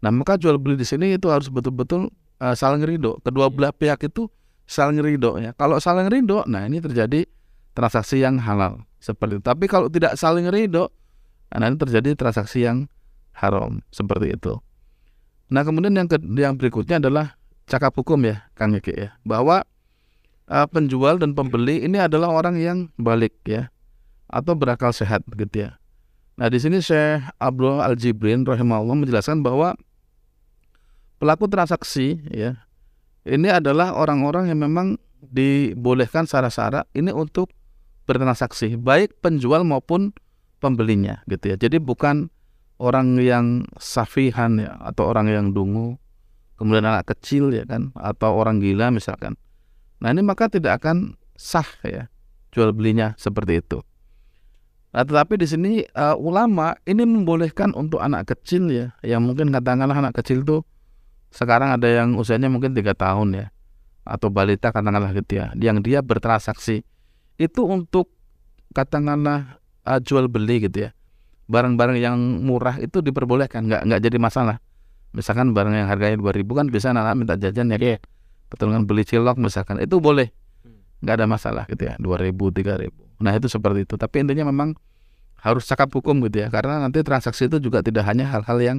Nah, 0.00 0.12
maka 0.12 0.36
jual 0.36 0.56
beli 0.60 0.76
di 0.76 0.86
sini 0.88 1.16
itu 1.16 1.28
harus 1.28 1.48
betul-betul 1.48 2.12
eh, 2.40 2.54
saling 2.56 2.82
ridho. 2.84 3.18
Kedua 3.22 3.52
belah 3.52 3.72
pihak 3.72 4.06
itu 4.06 4.28
saling 4.66 4.98
ridho 5.00 5.38
ya. 5.38 5.54
Kalau 5.54 5.78
saling 5.78 6.10
ridho, 6.10 6.42
nah 6.48 6.66
ini 6.66 6.82
terjadi 6.82 7.24
transaksi 7.76 8.24
yang 8.24 8.40
halal 8.40 8.84
seperti 8.98 9.38
itu. 9.38 9.44
Tapi 9.44 9.64
kalau 9.68 9.86
tidak 9.92 10.16
saling 10.16 10.48
ridho, 10.48 10.90
nah 11.52 11.68
ini 11.68 11.78
terjadi 11.78 12.16
transaksi 12.16 12.66
yang 12.66 12.90
haram 13.36 13.84
seperti 13.92 14.32
itu. 14.34 14.56
Nah 15.52 15.62
kemudian 15.62 15.94
yang 15.94 16.08
ke, 16.10 16.18
yang 16.18 16.58
berikutnya 16.58 16.98
adalah 16.98 17.38
cakap 17.68 17.94
hukum 17.94 18.18
ya, 18.26 18.48
Kang 18.56 18.74
Yeki 18.74 18.94
ya, 18.96 19.08
bahwa 19.22 19.62
eh, 20.50 20.66
penjual 20.72 21.20
dan 21.20 21.36
pembeli 21.36 21.84
ini 21.84 22.00
adalah 22.00 22.32
orang 22.32 22.56
yang 22.58 22.78
balik 22.98 23.36
ya, 23.46 23.70
atau 24.26 24.56
berakal 24.58 24.90
sehat 24.90 25.22
begitu 25.28 25.68
ya. 25.68 25.78
Nah 26.36 26.52
di 26.52 26.58
sini 26.60 26.82
Syekh 26.82 27.24
Abdul 27.40 27.80
Al 27.80 27.96
Jibrin 27.96 28.44
rahimahullah 28.44 28.96
menjelaskan 29.06 29.40
bahwa 29.40 29.72
pelaku 31.16 31.48
transaksi 31.48 32.20
ya 32.30 32.66
ini 33.26 33.50
adalah 33.50 33.98
orang-orang 33.98 34.54
yang 34.54 34.62
memang 34.62 35.02
dibolehkan 35.18 36.30
syarat-syarat 36.30 36.86
ini 36.94 37.10
untuk 37.10 37.50
bertransaksi 38.06 38.78
baik 38.78 39.18
penjual 39.18 39.66
maupun 39.66 40.14
pembelinya 40.62 41.26
gitu 41.26 41.52
ya. 41.52 41.56
Jadi 41.58 41.82
bukan 41.82 42.30
orang 42.78 43.18
yang 43.18 43.66
safihan 43.82 44.62
ya 44.62 44.78
atau 44.78 45.10
orang 45.10 45.26
yang 45.26 45.46
dungu 45.50 45.98
kemudian 46.56 46.86
anak 46.86 47.10
kecil 47.12 47.52
ya 47.52 47.66
kan 47.66 47.90
atau 47.98 48.36
orang 48.38 48.62
gila 48.62 48.94
misalkan. 48.94 49.34
Nah, 50.00 50.12
ini 50.12 50.22
maka 50.22 50.46
tidak 50.46 50.84
akan 50.84 51.16
sah 51.34 51.66
ya 51.84 52.08
jual 52.52 52.72
belinya 52.72 53.16
seperti 53.18 53.60
itu. 53.60 53.80
Nah, 54.94 55.04
tetapi 55.04 55.36
di 55.36 55.46
sini 55.50 55.72
uh, 55.92 56.16
ulama 56.16 56.72
ini 56.88 57.04
membolehkan 57.04 57.76
untuk 57.76 58.00
anak 58.00 58.32
kecil 58.32 58.72
ya 58.72 58.96
yang 59.04 59.26
mungkin 59.26 59.52
katakanlah 59.52 59.92
anak 59.92 60.16
kecil 60.16 60.40
tuh 60.46 60.64
sekarang 61.36 61.76
ada 61.76 61.84
yang 61.84 62.16
usianya 62.16 62.48
mungkin 62.48 62.72
tiga 62.72 62.96
tahun 62.96 63.36
ya. 63.36 63.46
Atau 64.08 64.32
balita 64.32 64.72
katakanlah 64.72 65.12
gitu 65.12 65.44
ya. 65.44 65.52
Yang 65.52 65.84
dia 65.84 66.00
bertransaksi. 66.00 66.80
Itu 67.36 67.68
untuk 67.68 68.08
katakanlah 68.72 69.60
uh, 69.84 70.00
jual 70.00 70.32
beli 70.32 70.64
gitu 70.64 70.88
ya. 70.88 70.90
Barang-barang 71.52 72.00
yang 72.00 72.16
murah 72.40 72.80
itu 72.80 73.04
diperbolehkan. 73.04 73.68
Nggak 73.68 73.82
nggak 73.84 74.00
jadi 74.00 74.16
masalah. 74.16 74.56
Misalkan 75.12 75.52
barang 75.52 75.76
yang 75.76 75.88
harganya 75.92 76.16
2000 76.16 76.48
kan 76.56 76.66
bisa 76.72 76.96
anak, 76.96 77.04
-anak 77.04 77.16
minta 77.20 77.34
jajan 77.36 77.68
ya. 77.68 77.76
Yeah. 77.76 78.00
betul 78.46 78.70
kan 78.72 78.88
beli 78.88 79.04
cilok 79.04 79.36
misalkan. 79.36 79.76
Itu 79.82 80.00
boleh. 80.00 80.32
Nggak 81.04 81.14
ada 81.20 81.26
masalah 81.28 81.64
gitu 81.68 81.84
ya. 81.84 82.00
2000 82.00 82.32
3000 82.32 83.20
nah 83.20 83.32
itu 83.36 83.48
seperti 83.48 83.84
itu. 83.84 83.94
Tapi 84.00 84.24
intinya 84.24 84.48
memang 84.48 84.72
harus 85.44 85.68
cakap 85.68 85.92
hukum 85.92 86.24
gitu 86.24 86.44
ya. 86.44 86.48
Karena 86.48 86.80
nanti 86.80 87.04
transaksi 87.04 87.48
itu 87.48 87.60
juga 87.60 87.84
tidak 87.84 88.08
hanya 88.08 88.24
hal-hal 88.24 88.56
yang 88.60 88.78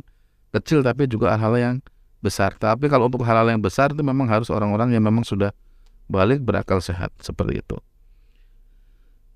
kecil 0.54 0.82
tapi 0.82 1.06
juga 1.06 1.38
hal-hal 1.38 1.54
yang 1.58 1.76
besar. 2.20 2.56
Tapi 2.58 2.90
kalau 2.90 3.08
untuk 3.08 3.24
hal-hal 3.24 3.48
yang 3.50 3.62
besar 3.62 3.94
itu 3.94 4.02
memang 4.02 4.28
harus 4.30 4.50
orang-orang 4.50 4.94
yang 4.94 5.04
memang 5.06 5.24
sudah 5.24 5.54
balik 6.08 6.42
berakal 6.42 6.80
sehat 6.80 7.12
seperti 7.20 7.62
itu. 7.62 7.78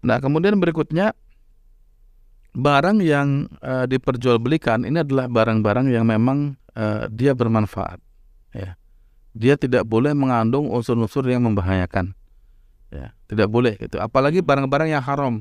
Nah, 0.01 0.17
kemudian 0.17 0.57
berikutnya 0.57 1.13
barang 2.51 3.00
yang 3.00 3.47
uh, 3.61 3.85
diperjualbelikan 3.85 4.83
ini 4.83 5.05
adalah 5.05 5.29
barang-barang 5.29 5.93
yang 5.93 6.09
memang 6.09 6.57
uh, 6.73 7.05
dia 7.11 7.38
bermanfaat. 7.38 8.01
Ya. 8.51 8.75
Dia 9.31 9.55
tidak 9.55 9.88
boleh 9.88 10.11
mengandung 10.11 10.67
unsur-unsur 10.67 11.23
yang 11.29 11.47
membahayakan. 11.47 12.11
Ya, 12.91 13.15
tidak 13.31 13.47
boleh 13.47 13.79
gitu. 13.79 14.01
Apalagi 14.03 14.43
barang-barang 14.43 14.91
yang 14.91 15.00
haram. 15.00 15.39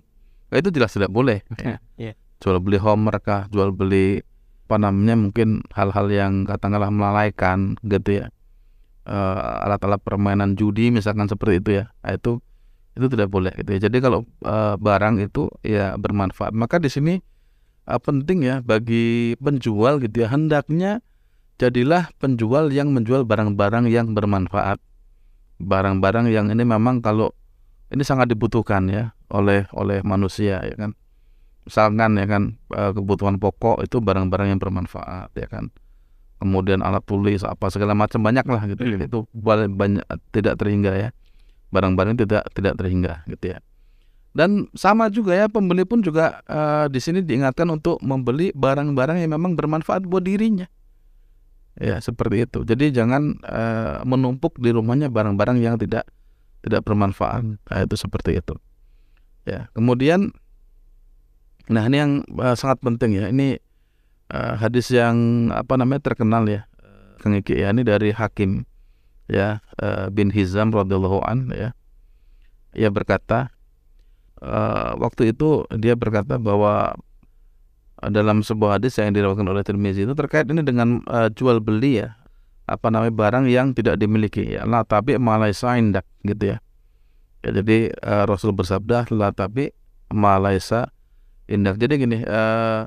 Nah, 0.51 0.57
itu 0.61 0.71
jelas 0.71 0.95
tidak 0.95 1.11
boleh. 1.11 1.43
Ya. 1.59 1.83
Yeah. 1.99 2.15
Jual 2.41 2.57
beli 2.57 2.81
homer 2.81 3.21
kah, 3.21 3.51
jual 3.53 3.69
beli 3.69 4.25
apa 4.71 4.79
namanya 4.79 5.19
mungkin 5.19 5.67
hal-hal 5.75 6.07
yang 6.15 6.47
katakanlah 6.47 6.95
melalaikan 6.95 7.75
gitu 7.83 8.23
ya. 8.23 8.31
Uh, 9.03 9.67
alat-alat 9.67 9.99
permainan 9.99 10.55
judi 10.55 10.95
misalkan 10.95 11.27
seperti 11.27 11.59
itu 11.59 11.71
ya. 11.83 11.91
Nah, 12.07 12.15
itu 12.15 12.39
itu 12.95 13.11
tidak 13.11 13.35
boleh 13.35 13.51
gitu 13.59 13.67
ya. 13.75 13.91
Jadi 13.91 13.99
kalau 13.99 14.23
uh, 14.47 14.79
barang 14.79 15.19
itu 15.19 15.51
ya 15.67 15.99
bermanfaat. 15.99 16.55
Maka 16.55 16.79
di 16.79 16.87
sini 16.87 17.19
uh, 17.91 17.99
penting 17.99 18.47
ya 18.47 18.63
bagi 18.63 19.35
penjual 19.43 19.99
gitu 19.99 20.23
ya. 20.23 20.31
Hendaknya 20.31 21.03
jadilah 21.59 22.07
penjual 22.23 22.71
yang 22.71 22.95
menjual 22.95 23.27
barang-barang 23.27 23.91
yang 23.91 24.15
bermanfaat. 24.15 24.79
Barang-barang 25.59 26.31
yang 26.31 26.47
ini 26.47 26.63
memang 26.63 27.03
kalau 27.03 27.35
ini 27.91 28.07
sangat 28.07 28.31
dibutuhkan 28.31 28.87
ya 28.87 29.19
oleh 29.35 29.67
oleh 29.75 29.99
manusia 30.07 30.63
ya 30.63 30.75
kan 30.79 30.95
misalkan 31.71 32.19
ya 32.19 32.27
kan 32.27 32.43
eh, 32.75 32.91
kebutuhan 32.91 33.39
pokok 33.39 33.87
itu 33.87 34.03
barang-barang 34.03 34.51
yang 34.51 34.59
bermanfaat 34.59 35.31
ya 35.39 35.47
kan. 35.47 35.71
Kemudian 36.43 36.83
alat 36.83 37.07
tulis 37.07 37.47
apa 37.47 37.71
segala 37.71 37.95
macam 37.95 38.19
banyak 38.19 38.43
lah 38.43 38.67
gitu. 38.67 38.83
Hmm. 38.83 39.07
itu 39.07 39.19
banyak 39.71 40.03
tidak 40.35 40.59
terhingga 40.59 40.93
ya. 40.99 41.09
Barang-barang 41.71 42.19
tidak 42.19 42.51
tidak 42.51 42.75
terhingga 42.75 43.23
gitu 43.31 43.55
ya. 43.55 43.63
Dan 44.35 44.67
sama 44.75 45.11
juga 45.11 45.35
ya 45.35 45.47
pembeli 45.47 45.87
pun 45.87 46.03
juga 46.03 46.43
uh, 46.51 46.87
di 46.91 46.99
sini 46.99 47.23
diingatkan 47.23 47.67
untuk 47.71 48.03
membeli 48.03 48.51
barang-barang 48.55 49.23
yang 49.23 49.39
memang 49.39 49.55
bermanfaat 49.55 50.07
buat 50.07 50.27
dirinya. 50.27 50.67
Ya 51.79 52.03
seperti 52.03 52.47
itu. 52.47 52.67
Jadi 52.67 52.91
jangan 52.91 53.39
uh, 53.47 54.03
menumpuk 54.03 54.59
di 54.59 54.75
rumahnya 54.75 55.07
barang-barang 55.07 55.59
yang 55.63 55.79
tidak 55.79 56.07
tidak 56.67 56.83
bermanfaat. 56.83 57.47
Nah, 57.47 57.79
itu 57.83 57.95
seperti 57.95 58.43
itu. 58.43 58.55
Ya 59.47 59.71
kemudian 59.77 60.35
Nah 61.71 61.87
ini 61.87 61.97
yang 62.03 62.13
uh, 62.35 62.59
sangat 62.59 62.83
penting 62.83 63.15
ya. 63.15 63.31
Ini 63.31 63.57
uh, 64.35 64.59
hadis 64.59 64.91
yang 64.91 65.49
apa 65.55 65.79
namanya 65.79 66.03
terkenal 66.03 66.45
ya, 66.51 66.67
Kang 67.23 67.39
Iki 67.39 67.63
ya. 67.63 67.71
Ini 67.71 67.87
dari 67.87 68.11
Hakim 68.11 68.67
ya 69.31 69.63
uh, 69.79 70.11
bin 70.11 70.35
Hizam 70.35 70.75
radhiyallahu 70.75 71.23
an 71.23 71.55
ya. 71.55 71.71
Ia 72.75 72.91
berkata 72.91 73.55
uh, 74.43 74.99
waktu 74.99 75.31
itu 75.31 75.65
dia 75.79 75.95
berkata 75.95 76.43
bahwa 76.43 76.99
dalam 78.09 78.41
sebuah 78.41 78.81
hadis 78.81 78.97
yang 78.97 79.13
diriwayatkan 79.13 79.45
oleh 79.45 79.61
Tirmizi 79.61 80.09
itu 80.09 80.17
terkait 80.17 80.49
ini 80.49 80.65
dengan 80.65 81.05
uh, 81.05 81.29
jual 81.29 81.61
beli 81.61 82.01
ya 82.01 82.17
apa 82.65 82.89
namanya 82.89 83.13
barang 83.13 83.45
yang 83.51 83.77
tidak 83.77 84.01
dimiliki 84.01 84.57
ya 84.57 84.65
la 84.65 84.87
tapi 84.87 85.19
malaisa 85.21 85.77
indak 85.77 86.07
gitu 86.25 86.57
ya. 86.57 86.59
ya 87.45 87.51
jadi 87.61 87.93
uh, 88.01 88.25
Rasul 88.25 88.57
bersabda 88.57 89.11
la 89.13 89.35
tapi 89.37 89.75
malaisa 90.09 90.89
indah. 91.51 91.75
Jadi 91.75 92.07
gini, 92.07 92.23
uh, 92.23 92.87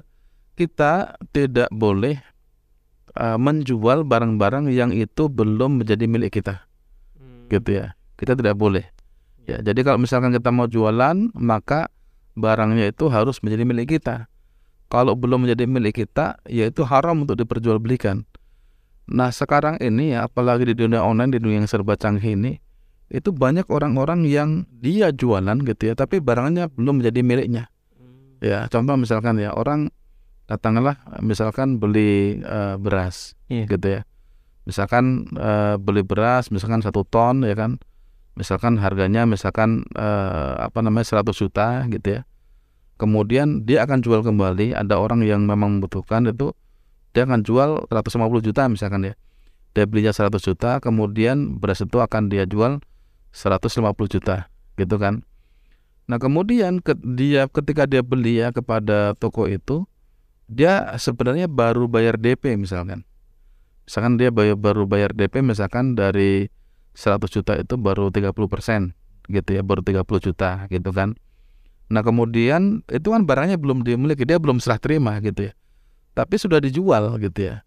kita 0.56 1.20
tidak 1.36 1.68
boleh 1.76 2.18
uh, 3.20 3.36
menjual 3.36 4.08
barang-barang 4.08 4.72
yang 4.72 4.96
itu 4.96 5.28
belum 5.28 5.84
menjadi 5.84 6.08
milik 6.08 6.40
kita, 6.40 6.64
hmm. 7.20 7.52
gitu 7.52 7.84
ya. 7.84 7.94
Kita 8.16 8.40
tidak 8.40 8.56
boleh. 8.56 8.88
Ya, 9.44 9.60
jadi 9.60 9.84
kalau 9.84 10.00
misalkan 10.00 10.32
kita 10.32 10.56
mau 10.56 10.72
jualan, 10.72 11.36
maka 11.36 11.92
barangnya 12.40 12.96
itu 12.96 13.12
harus 13.12 13.44
menjadi 13.44 13.68
milik 13.68 14.00
kita. 14.00 14.32
Kalau 14.88 15.18
belum 15.18 15.44
menjadi 15.44 15.68
milik 15.68 16.06
kita, 16.06 16.40
ya 16.48 16.70
itu 16.70 16.88
haram 16.88 17.28
untuk 17.28 17.36
diperjualbelikan. 17.36 18.24
Nah 19.10 19.34
sekarang 19.34 19.82
ini 19.84 20.16
ya, 20.16 20.30
apalagi 20.30 20.70
di 20.70 20.76
dunia 20.78 21.04
online, 21.04 21.36
di 21.36 21.40
dunia 21.44 21.60
yang 21.60 21.68
serba 21.68 22.00
canggih 22.00 22.40
ini, 22.40 22.62
itu 23.12 23.36
banyak 23.36 23.68
orang-orang 23.68 24.24
yang 24.24 24.64
dia 24.80 25.12
jualan 25.12 25.60
gitu 25.66 25.92
ya, 25.92 25.94
tapi 25.98 26.24
barangnya 26.24 26.72
belum 26.72 27.04
menjadi 27.04 27.20
miliknya. 27.20 27.73
Ya, 28.44 28.68
contoh 28.68 29.00
misalkan 29.00 29.40
ya 29.40 29.56
orang 29.56 29.88
katakanlah 30.52 31.00
misalkan 31.24 31.80
beli 31.80 32.44
uh, 32.44 32.76
beras 32.76 33.40
yeah. 33.48 33.64
gitu 33.64 34.00
ya. 34.00 34.02
Misalkan 34.68 35.32
uh, 35.40 35.80
beli 35.80 36.04
beras 36.04 36.52
misalkan 36.52 36.84
satu 36.84 37.08
ton 37.08 37.48
ya 37.48 37.56
kan. 37.56 37.80
Misalkan 38.36 38.82
harganya 38.84 39.24
misalkan 39.24 39.88
uh, 39.96 40.60
apa 40.60 40.84
namanya 40.84 41.24
100 41.24 41.32
juta 41.32 41.88
gitu 41.88 42.20
ya. 42.20 42.22
Kemudian 43.00 43.64
dia 43.64 43.88
akan 43.88 44.04
jual 44.04 44.20
kembali 44.28 44.76
ada 44.76 45.00
orang 45.00 45.24
yang 45.24 45.48
memang 45.48 45.80
membutuhkan 45.80 46.28
itu 46.28 46.52
dia 47.16 47.24
akan 47.30 47.46
jual 47.46 47.88
150 47.88 48.44
juta 48.44 48.68
misalkan 48.68 49.08
ya. 49.08 49.16
Dia 49.74 49.90
belinya 49.90 50.14
100 50.14 50.38
juta, 50.38 50.78
kemudian 50.78 51.58
beras 51.58 51.82
itu 51.82 51.98
akan 51.98 52.30
dia 52.30 52.46
jual 52.46 52.78
150 53.34 53.90
juta 54.06 54.52
gitu 54.78 54.96
kan. 55.02 55.26
Nah 56.04 56.20
kemudian 56.20 56.84
ke, 56.84 56.96
dia 57.16 57.48
ketika 57.48 57.88
dia 57.88 58.04
beli 58.04 58.44
ya 58.44 58.52
kepada 58.52 59.16
toko 59.16 59.48
itu, 59.48 59.88
dia 60.52 60.94
sebenarnya 61.00 61.48
baru 61.48 61.88
bayar 61.88 62.20
DP 62.20 62.60
misalkan. 62.60 63.08
Misalkan 63.88 64.20
dia 64.20 64.32
bayar, 64.32 64.60
baru 64.60 64.84
bayar 64.88 65.16
DP 65.16 65.44
misalkan 65.44 65.96
dari 65.96 66.52
100 66.96 67.24
juta 67.32 67.56
itu 67.56 67.80
baru 67.80 68.12
30 68.12 68.32
persen 68.52 68.96
gitu 69.32 69.56
ya, 69.56 69.64
baru 69.64 69.80
30 69.80 70.04
juta 70.20 70.68
gitu 70.68 70.92
kan. 70.92 71.16
Nah 71.88 72.04
kemudian 72.04 72.84
itu 72.92 73.08
kan 73.12 73.24
barangnya 73.24 73.56
belum 73.60 73.84
dimiliki, 73.88 74.28
dia 74.28 74.40
belum 74.40 74.60
serah 74.60 74.80
terima 74.80 75.20
gitu 75.24 75.52
ya. 75.52 75.54
Tapi 76.14 76.36
sudah 76.36 76.60
dijual 76.60 77.16
gitu 77.20 77.48
ya. 77.48 77.64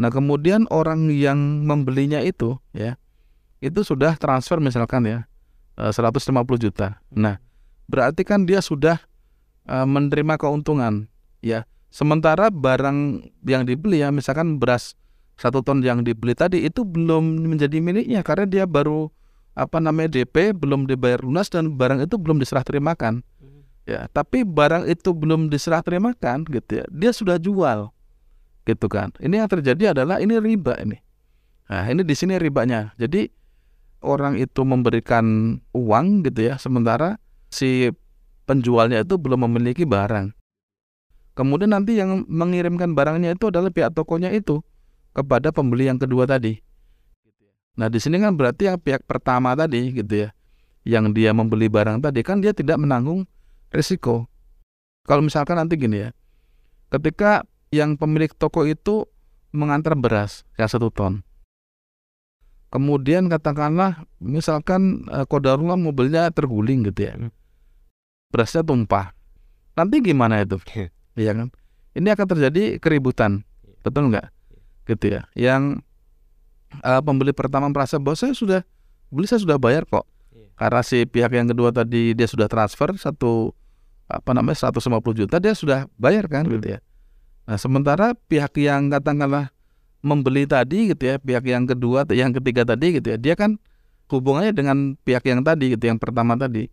Nah 0.00 0.10
kemudian 0.10 0.66
orang 0.72 1.12
yang 1.12 1.62
membelinya 1.68 2.18
itu 2.24 2.58
ya, 2.74 2.98
itu 3.60 3.80
sudah 3.86 4.16
transfer 4.18 4.58
misalkan 4.58 5.06
ya 5.06 5.18
150 5.78 6.32
juta. 6.58 6.98
Nah 7.14 7.38
berarti 7.88 8.22
kan 8.24 8.48
dia 8.48 8.60
sudah 8.64 9.00
uh, 9.68 9.86
menerima 9.88 10.40
keuntungan 10.40 11.08
ya. 11.44 11.68
Sementara 11.94 12.50
barang 12.50 13.30
yang 13.46 13.62
dibeli 13.62 14.02
ya 14.02 14.10
misalkan 14.10 14.58
beras 14.58 14.98
satu 15.38 15.62
ton 15.62 15.78
yang 15.78 16.02
dibeli 16.02 16.34
tadi 16.34 16.66
itu 16.66 16.82
belum 16.82 17.46
menjadi 17.46 17.78
miliknya 17.78 18.26
karena 18.26 18.50
dia 18.50 18.64
baru 18.66 19.10
apa 19.54 19.78
namanya 19.78 20.10
DP 20.10 20.58
belum 20.58 20.90
dibayar 20.90 21.22
lunas 21.22 21.46
dan 21.46 21.78
barang 21.78 22.02
itu 22.02 22.18
belum 22.18 22.42
diserah 22.42 22.66
terimakan. 22.66 23.22
Ya 23.86 24.10
tapi 24.10 24.42
barang 24.42 24.90
itu 24.90 25.14
belum 25.14 25.52
diserah 25.52 25.84
terimakan 25.86 26.42
gitu 26.50 26.82
ya 26.82 26.84
dia 26.90 27.14
sudah 27.14 27.38
jual 27.38 27.94
gitu 28.66 28.86
kan. 28.90 29.14
Ini 29.22 29.44
yang 29.44 29.50
terjadi 29.50 29.94
adalah 29.94 30.18
ini 30.18 30.34
riba 30.42 30.74
ini. 30.82 30.98
Nah 31.70 31.84
ini 31.86 32.02
di 32.02 32.14
sini 32.18 32.42
ribanya. 32.42 32.90
Jadi 32.98 33.30
orang 34.04 34.36
itu 34.36 34.60
memberikan 34.66 35.56
uang 35.72 36.26
gitu 36.26 36.52
ya 36.52 36.60
sementara 36.60 37.22
si 37.54 37.94
penjualnya 38.50 39.06
itu 39.06 39.14
belum 39.14 39.46
memiliki 39.46 39.86
barang. 39.86 40.34
Kemudian 41.34 41.74
nanti 41.74 41.98
yang 41.98 42.26
mengirimkan 42.26 42.94
barangnya 42.94 43.34
itu 43.34 43.50
adalah 43.50 43.70
pihak 43.70 43.94
tokonya 43.94 44.30
itu 44.30 44.62
kepada 45.14 45.50
pembeli 45.50 45.90
yang 45.90 45.98
kedua 45.98 46.26
tadi. 46.26 46.58
Nah 47.74 47.90
di 47.90 47.98
sini 47.98 48.22
kan 48.22 48.38
berarti 48.38 48.70
yang 48.70 48.78
pihak 48.78 49.02
pertama 49.02 49.54
tadi 49.58 49.90
gitu 49.90 50.26
ya, 50.26 50.28
yang 50.86 51.10
dia 51.10 51.34
membeli 51.34 51.66
barang 51.66 52.02
tadi 52.02 52.22
kan 52.22 52.38
dia 52.38 52.54
tidak 52.54 52.78
menanggung 52.78 53.26
risiko. 53.74 54.30
Kalau 55.06 55.26
misalkan 55.26 55.58
nanti 55.58 55.74
gini 55.74 56.06
ya, 56.06 56.10
ketika 56.94 57.42
yang 57.74 57.98
pemilik 57.98 58.30
toko 58.30 58.62
itu 58.62 59.10
mengantar 59.50 59.98
beras 59.98 60.46
yang 60.54 60.70
satu 60.70 60.94
ton, 60.94 61.26
kemudian 62.70 63.26
katakanlah 63.26 64.06
misalkan 64.22 65.02
eh, 65.10 65.26
kodarullah 65.26 65.74
mobilnya 65.74 66.30
terguling 66.30 66.86
gitu 66.86 67.10
ya, 67.10 67.14
hmm 67.18 67.43
berasnya 68.34 68.66
tumpah. 68.66 69.14
Nanti 69.78 70.02
gimana 70.02 70.42
itu? 70.42 70.58
Iya 71.14 71.30
kan? 71.30 71.54
Ini 71.94 72.10
akan 72.10 72.26
terjadi 72.26 72.82
keributan, 72.82 73.46
betul 73.86 74.10
nggak? 74.10 74.26
Gitu 74.90 75.14
ya. 75.14 75.22
Yang 75.38 75.86
uh, 76.82 76.98
pembeli 76.98 77.30
pertama 77.30 77.70
merasa 77.70 78.02
bahwa 78.02 78.18
saya 78.18 78.34
sudah 78.34 78.66
beli 79.14 79.30
saya 79.30 79.38
sudah 79.38 79.54
bayar 79.54 79.86
kok. 79.86 80.02
Karena 80.58 80.82
si 80.82 81.06
pihak 81.06 81.30
yang 81.30 81.46
kedua 81.50 81.70
tadi 81.70 82.18
dia 82.18 82.26
sudah 82.26 82.50
transfer 82.50 82.90
satu 82.98 83.54
apa 84.10 84.34
namanya 84.34 84.70
150 84.70 84.82
juta 85.14 85.38
dia 85.38 85.54
sudah 85.54 85.86
bayar 85.94 86.26
kan 86.26 86.46
gitu 86.50 86.74
ya. 86.74 86.82
Nah, 87.46 87.58
sementara 87.60 88.18
pihak 88.26 88.58
yang 88.58 88.90
katakanlah 88.90 89.54
membeli 90.04 90.44
tadi 90.44 90.92
gitu 90.92 91.02
ya, 91.08 91.16
pihak 91.16 91.44
yang 91.46 91.64
kedua, 91.64 92.04
yang 92.12 92.34
ketiga 92.34 92.66
tadi 92.66 93.00
gitu 93.00 93.14
ya, 93.14 93.18
dia 93.20 93.34
kan 93.36 93.56
hubungannya 94.12 94.52
dengan 94.52 94.76
pihak 95.00 95.24
yang 95.24 95.40
tadi 95.40 95.76
gitu, 95.76 95.84
yang 95.88 96.00
pertama 96.00 96.36
tadi. 96.36 96.68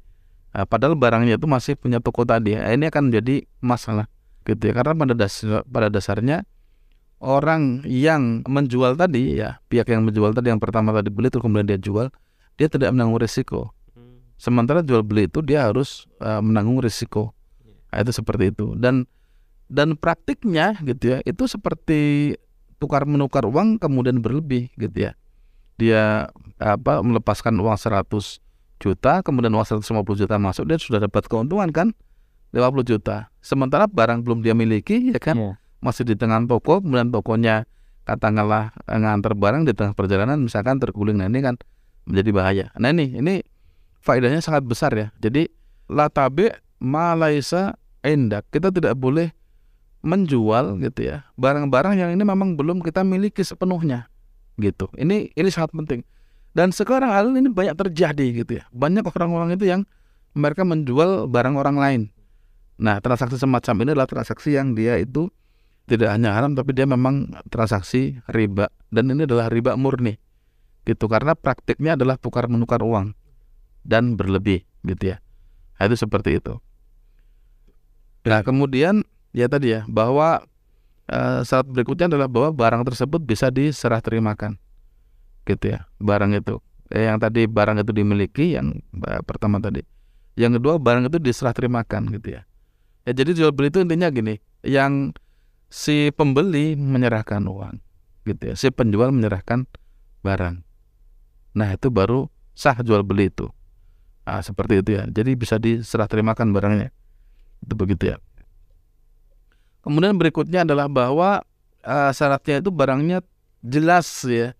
Nah, 0.51 0.67
padahal 0.67 0.99
barangnya 0.99 1.39
itu 1.39 1.47
masih 1.47 1.79
punya 1.79 2.03
toko 2.03 2.27
tadi. 2.27 2.59
Nah, 2.59 2.75
ini 2.75 2.91
akan 2.91 3.07
menjadi 3.07 3.47
masalah 3.63 4.11
gitu 4.43 4.71
ya. 4.71 4.73
Karena 4.75 4.93
pada 4.93 5.15
dasar 5.15 5.63
pada 5.63 5.87
dasarnya 5.87 6.43
orang 7.23 7.87
yang 7.87 8.43
menjual 8.43 8.99
tadi 8.99 9.39
ya, 9.39 9.63
pihak 9.71 9.87
yang 9.87 10.03
menjual 10.03 10.35
tadi 10.35 10.51
yang 10.51 10.59
pertama 10.59 10.91
tadi 10.91 11.07
beli 11.07 11.31
terus 11.31 11.47
kemudian 11.47 11.67
dia 11.71 11.79
jual, 11.79 12.11
dia 12.59 12.67
tidak 12.67 12.91
menanggung 12.91 13.23
risiko. 13.23 13.71
Hmm. 13.95 14.19
Sementara 14.35 14.83
jual 14.83 15.07
beli 15.07 15.31
itu 15.31 15.39
dia 15.39 15.71
harus 15.71 16.03
uh, 16.19 16.43
menanggung 16.43 16.83
risiko. 16.83 17.31
Nah, 17.95 18.03
itu 18.03 18.11
seperti 18.11 18.51
itu. 18.51 18.75
Dan 18.75 19.07
dan 19.71 19.95
praktiknya 19.95 20.75
gitu 20.83 21.15
ya, 21.15 21.17
itu 21.23 21.47
seperti 21.47 22.35
tukar 22.75 23.07
menukar 23.07 23.47
uang 23.47 23.79
kemudian 23.79 24.19
berlebih 24.19 24.67
gitu 24.75 25.07
ya. 25.07 25.15
Dia 25.79 26.27
apa 26.59 26.99
melepaskan 26.99 27.55
uang 27.55 27.79
100 27.79 28.50
juta 28.81 29.21
kemudian 29.21 29.53
uang 29.53 29.85
150 29.85 30.25
juta 30.25 30.35
masuk 30.41 30.65
dia 30.65 30.81
sudah 30.81 30.97
dapat 30.97 31.29
keuntungan 31.29 31.69
kan? 31.69 31.93
50 32.51 32.83
juta. 32.83 33.31
Sementara 33.39 33.87
barang 33.87 34.25
belum 34.25 34.41
dia 34.43 34.57
miliki 34.57 35.13
ya 35.13 35.21
kan? 35.21 35.37
Yeah. 35.37 35.55
masih 35.81 36.05
di 36.05 36.13
tengah 36.13 36.45
toko 36.45 36.77
kemudian 36.77 37.09
tokonya 37.09 37.65
katakanlah 38.05 38.69
eh, 38.85 38.99
ngantar 39.01 39.33
barang 39.33 39.65
di 39.65 39.73
tengah 39.73 39.93
perjalanan 39.93 40.41
misalkan 40.41 40.81
terguling. 40.81 41.21
Nah 41.21 41.29
ini 41.29 41.41
kan 41.41 41.55
menjadi 42.09 42.29
bahaya. 42.33 42.65
Nah 42.77 42.89
ini 42.89 43.17
ini 43.17 43.41
faedahnya 44.01 44.41
sangat 44.41 44.65
besar 44.65 44.93
ya. 44.93 45.13
Jadi 45.21 45.49
latabe 45.89 46.53
malaisa 46.81 47.77
endak 48.01 48.49
kita 48.49 48.73
tidak 48.73 48.97
boleh 48.97 49.29
menjual 50.01 50.81
gitu 50.81 51.13
ya 51.13 51.29
barang-barang 51.37 51.93
yang 51.93 52.09
ini 52.09 52.25
memang 52.25 52.57
belum 52.57 52.81
kita 52.81 53.05
miliki 53.05 53.45
sepenuhnya 53.45 54.09
gitu. 54.57 54.89
Ini 54.97 55.33
ini 55.33 55.49
sangat 55.53 55.73
penting 55.77 56.01
dan 56.51 56.75
sekarang 56.75 57.11
hal 57.11 57.31
ini 57.31 57.47
banyak 57.47 57.75
terjadi 57.79 58.43
gitu 58.43 58.51
ya. 58.59 58.63
Banyak 58.75 59.07
orang-orang 59.07 59.55
itu 59.55 59.71
yang 59.71 59.81
mereka 60.35 60.67
menjual 60.67 61.31
barang 61.31 61.55
orang 61.55 61.77
lain. 61.79 62.01
Nah, 62.75 62.99
transaksi 62.99 63.39
semacam 63.39 63.87
ini 63.87 63.89
adalah 63.95 64.09
transaksi 64.09 64.55
yang 64.59 64.75
dia 64.75 64.99
itu 64.99 65.31
tidak 65.87 66.11
hanya 66.11 66.35
haram 66.35 66.55
tapi 66.55 66.71
dia 66.71 66.87
memang 66.87 67.31
transaksi 67.51 68.19
riba 68.31 68.71
dan 68.91 69.11
ini 69.11 69.23
adalah 69.23 69.47
riba 69.47 69.79
murni. 69.79 70.19
Gitu 70.83 71.07
karena 71.07 71.37
praktiknya 71.37 71.95
adalah 71.95 72.19
tukar 72.19 72.51
menukar 72.51 72.83
uang 72.83 73.15
dan 73.87 74.19
berlebih 74.19 74.67
gitu 74.83 75.15
ya. 75.15 75.17
Nah, 75.79 75.87
itu 75.87 75.95
seperti 75.95 76.41
itu. 76.41 76.59
Nah, 78.27 78.43
kemudian 78.43 79.07
ya 79.31 79.47
tadi 79.47 79.71
ya 79.79 79.87
bahwa 79.87 80.43
uh, 81.07 81.39
syarat 81.47 81.67
berikutnya 81.71 82.11
adalah 82.11 82.27
bahwa 82.27 82.51
barang 82.51 82.83
tersebut 82.91 83.23
bisa 83.23 83.47
diserah 83.47 84.03
terimakan 84.03 84.59
gitu 85.51 85.75
ya 85.77 85.87
barang 85.99 86.31
itu. 86.37 86.57
Eh, 86.91 87.07
yang 87.07 87.23
tadi 87.23 87.47
barang 87.47 87.79
itu 87.83 87.91
dimiliki 87.95 88.55
yang 88.55 88.79
eh, 89.07 89.21
pertama 89.23 89.59
tadi. 89.59 89.83
Yang 90.39 90.59
kedua 90.59 90.79
barang 90.79 91.11
itu 91.11 91.17
diserah 91.19 91.55
terimakan 91.55 92.11
gitu 92.15 92.39
ya. 92.39 92.41
Ya 93.03 93.11
jadi 93.11 93.31
jual 93.35 93.51
beli 93.51 93.71
itu 93.71 93.83
intinya 93.83 94.07
gini 94.13 94.39
yang 94.63 95.11
si 95.71 96.11
pembeli 96.15 96.75
menyerahkan 96.79 97.43
uang 97.43 97.79
gitu 98.27 98.51
ya. 98.51 98.55
Si 98.55 98.71
penjual 98.71 99.11
menyerahkan 99.11 99.67
barang. 100.23 100.63
Nah 101.55 101.69
itu 101.75 101.87
baru 101.91 102.31
sah 102.55 102.77
jual 102.79 103.03
beli 103.03 103.31
itu. 103.31 103.51
Nah, 104.21 104.39
seperti 104.39 104.79
itu 104.79 104.89
ya. 104.95 105.03
Jadi 105.09 105.31
bisa 105.35 105.59
diserah 105.59 106.07
terimakan 106.07 106.55
barangnya. 106.55 106.93
Itu 107.59 107.73
begitu 107.75 108.15
ya. 108.15 108.17
Kemudian 109.81 110.15
berikutnya 110.15 110.61
adalah 110.63 110.85
bahwa 110.85 111.41
uh, 111.83 112.11
syaratnya 112.13 112.61
itu 112.61 112.69
barangnya 112.69 113.25
jelas 113.65 114.07
ya 114.23 114.53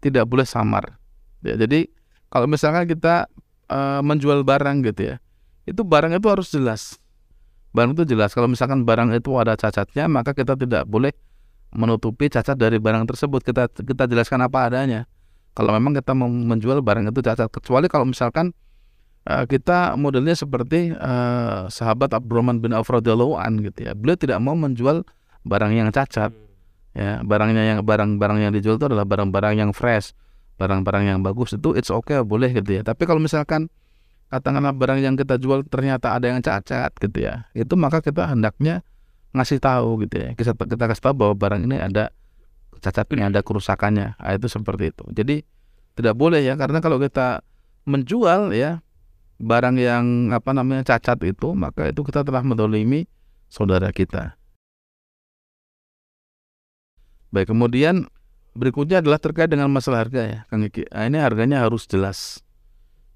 tidak 0.00 0.26
boleh 0.26 0.48
samar. 0.48 0.96
Ya, 1.44 1.56
jadi 1.56 1.88
kalau 2.28 2.48
misalkan 2.48 2.88
kita 2.88 3.28
uh, 3.68 4.00
menjual 4.04 4.44
barang 4.44 4.84
gitu 4.84 5.14
ya, 5.14 5.16
itu 5.68 5.80
barang 5.84 6.16
itu 6.16 6.26
harus 6.28 6.48
jelas. 6.52 6.96
Barang 7.70 7.94
itu 7.94 8.02
jelas. 8.02 8.34
Kalau 8.34 8.50
misalkan 8.50 8.82
barang 8.82 9.14
itu 9.14 9.30
ada 9.38 9.54
cacatnya, 9.54 10.10
maka 10.10 10.34
kita 10.34 10.58
tidak 10.58 10.84
boleh 10.90 11.14
menutupi 11.70 12.26
cacat 12.26 12.58
dari 12.58 12.82
barang 12.82 13.06
tersebut. 13.06 13.46
Kita 13.46 13.70
kita 13.70 14.10
jelaskan 14.10 14.42
apa 14.42 14.66
adanya. 14.66 15.06
Kalau 15.54 15.70
memang 15.74 15.94
kita 15.94 16.14
menjual 16.16 16.82
barang 16.82 17.10
itu 17.10 17.20
cacat, 17.22 17.46
kecuali 17.50 17.86
kalau 17.86 18.06
misalkan 18.06 18.50
uh, 19.26 19.44
kita 19.46 19.94
modelnya 19.94 20.34
seperti 20.34 20.94
uh, 20.94 21.70
sahabat 21.70 22.10
Abdurrahman 22.14 22.58
bin 22.58 22.74
Auf 22.74 22.90
radhiyallahu 22.90 23.38
gitu 23.70 23.86
ya. 23.86 23.92
Beliau 23.94 24.18
tidak 24.18 24.38
mau 24.42 24.54
menjual 24.58 25.06
barang 25.46 25.72
yang 25.72 25.88
cacat 25.94 26.34
ya 26.96 27.22
barangnya 27.22 27.62
yang 27.76 27.78
barang-barang 27.86 28.38
yang 28.48 28.52
dijual 28.54 28.76
itu 28.76 28.86
adalah 28.90 29.06
barang-barang 29.06 29.54
yang 29.58 29.70
fresh 29.70 30.14
barang-barang 30.60 31.04
yang 31.08 31.18
bagus. 31.24 31.56
Itu 31.56 31.72
it's 31.72 31.88
okay 31.88 32.20
boleh 32.20 32.52
gitu 32.52 32.76
ya. 32.76 32.82
Tapi 32.84 33.08
kalau 33.08 33.16
misalkan 33.16 33.72
katakanlah 34.28 34.76
barang 34.76 35.00
yang 35.00 35.16
kita 35.16 35.40
jual 35.40 35.64
ternyata 35.66 36.14
ada 36.14 36.30
yang 36.30 36.38
cacat 36.38 36.94
gitu 37.02 37.18
ya 37.18 37.50
itu 37.50 37.74
maka 37.74 37.98
kita 37.98 38.30
hendaknya 38.30 38.84
ngasih 39.32 39.58
tahu 39.58 40.04
gitu 40.04 40.20
ya. 40.20 40.28
Kita 40.36 40.52
kita 40.54 40.84
kasih 40.90 41.02
tahu 41.10 41.14
bahwa 41.16 41.34
barang 41.34 41.64
ini 41.64 41.80
ada 41.80 42.12
cacatnya 42.80 43.32
ada 43.32 43.40
kerusakannya. 43.40 44.20
Nah, 44.20 44.32
itu 44.36 44.46
seperti 44.46 44.92
itu. 44.92 45.04
Jadi 45.10 45.36
tidak 45.96 46.14
boleh 46.14 46.44
ya 46.44 46.54
karena 46.54 46.78
kalau 46.78 47.00
kita 47.00 47.42
menjual 47.88 48.52
ya 48.54 48.84
barang 49.40 49.76
yang 49.80 50.04
apa 50.36 50.52
namanya 50.52 50.84
cacat 50.84 51.16
itu 51.24 51.56
maka 51.56 51.88
itu 51.88 52.04
kita 52.04 52.20
telah 52.22 52.44
mendolimi 52.44 53.08
saudara 53.48 53.88
kita 53.88 54.36
Baik, 57.30 57.54
kemudian 57.54 58.10
berikutnya 58.58 58.98
adalah 58.98 59.22
terkait 59.22 59.46
dengan 59.46 59.70
masalah 59.70 60.02
harga 60.02 60.22
ya, 60.26 60.38
Kang 60.50 60.66
Iki. 60.66 60.90
Nah, 60.90 61.06
ini 61.06 61.18
harganya 61.22 61.62
harus 61.62 61.86
jelas. 61.86 62.42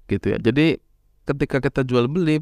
Gitu 0.07 0.31
ya. 0.31 0.37
Jadi 0.39 0.79
ketika 1.27 1.59
kita 1.59 1.81
jual 1.83 2.07
beli 2.07 2.39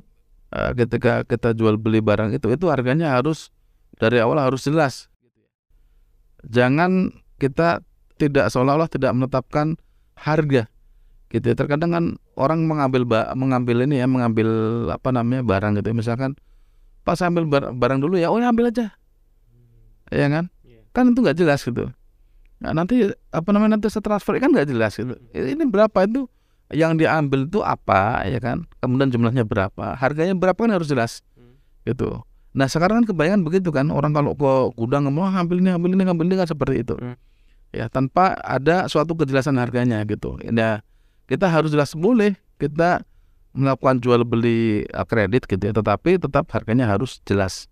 eh, 0.54 0.72
ketika 0.78 1.26
kita 1.26 1.58
jual 1.58 1.82
beli 1.82 2.04
barang 2.04 2.36
itu 2.36 2.46
itu 2.52 2.66
harganya 2.70 3.18
harus 3.18 3.50
dari 3.98 4.22
awal 4.22 4.38
harus 4.38 4.62
jelas. 4.68 5.10
Jangan 6.46 7.10
kita 7.40 7.82
tidak 8.20 8.52
seolah-olah 8.54 8.92
tidak 8.92 9.12
menetapkan 9.16 9.80
harga 10.14 10.70
gitu 11.34 11.50
ya. 11.50 11.56
terkadang 11.58 11.92
kan 11.92 12.06
orang 12.38 12.70
mengambil 12.70 13.02
mengambil 13.34 13.90
ini 13.90 13.98
ya 13.98 14.06
mengambil 14.06 14.48
apa 14.94 15.10
namanya 15.10 15.42
barang 15.42 15.82
gitu 15.82 15.90
ya. 15.90 15.96
misalkan 15.98 16.32
pas 17.02 17.18
ambil 17.26 17.50
bar- 17.50 17.74
barang 17.74 18.00
dulu 18.06 18.22
ya 18.22 18.30
oh 18.30 18.38
ya 18.38 18.54
ambil 18.54 18.70
aja 18.70 18.94
ya 20.14 20.30
kan. 20.30 20.54
Kan 20.94 21.10
itu 21.12 21.20
nggak 21.20 21.38
jelas 21.38 21.66
gitu. 21.66 21.90
Nah, 22.64 22.72
nanti 22.72 23.04
apa 23.34 23.50
namanya 23.52 23.76
nanti 23.76 23.92
saya 23.92 24.00
transfer 24.00 24.40
kan 24.40 24.54
nggak 24.54 24.70
jelas 24.72 24.96
gitu. 24.96 25.18
Ini 25.36 25.66
berapa 25.68 26.08
itu? 26.08 26.30
Yang 26.72 27.04
diambil 27.04 27.46
itu 27.46 27.60
apa 27.60 28.24
ya 28.24 28.40
kan? 28.40 28.64
Kemudian 28.80 29.12
jumlahnya 29.12 29.44
berapa? 29.44 29.94
Harganya 30.00 30.34
berapa 30.34 30.56
kan 30.56 30.72
harus 30.72 30.88
jelas 30.88 31.20
Hmm. 31.36 31.60
gitu. 31.84 32.24
Nah 32.54 32.70
sekarang 32.70 33.04
kan 33.04 33.06
kebanyakan 33.12 33.42
begitu 33.44 33.74
kan 33.74 33.90
orang 33.90 34.14
kalau 34.14 34.38
ke 34.38 34.52
gudang 34.78 35.10
mau 35.10 35.26
"Ah, 35.26 35.42
ambil 35.42 35.60
ini 35.60 35.74
ambil 35.74 35.92
ini 35.98 36.06
ambil 36.06 36.26
ini 36.30 36.36
kan 36.40 36.48
seperti 36.48 36.86
itu. 36.86 36.96
Hmm. 36.96 37.18
ya 37.74 37.90
tanpa 37.90 38.38
ada 38.46 38.86
suatu 38.86 39.18
kejelasan 39.18 39.58
harganya 39.58 39.98
gitu. 40.06 40.38
Ya 40.46 40.86
kita 41.26 41.50
harus 41.50 41.74
jelas 41.74 41.98
boleh 41.98 42.38
kita 42.62 43.02
melakukan 43.52 43.98
jual 43.98 44.22
beli 44.22 44.86
uh, 44.94 45.02
kredit 45.04 45.50
gitu 45.50 45.62
ya. 45.62 45.74
Tetapi 45.74 46.22
tetap 46.22 46.46
harganya 46.54 46.86
harus 46.86 47.18
jelas 47.26 47.66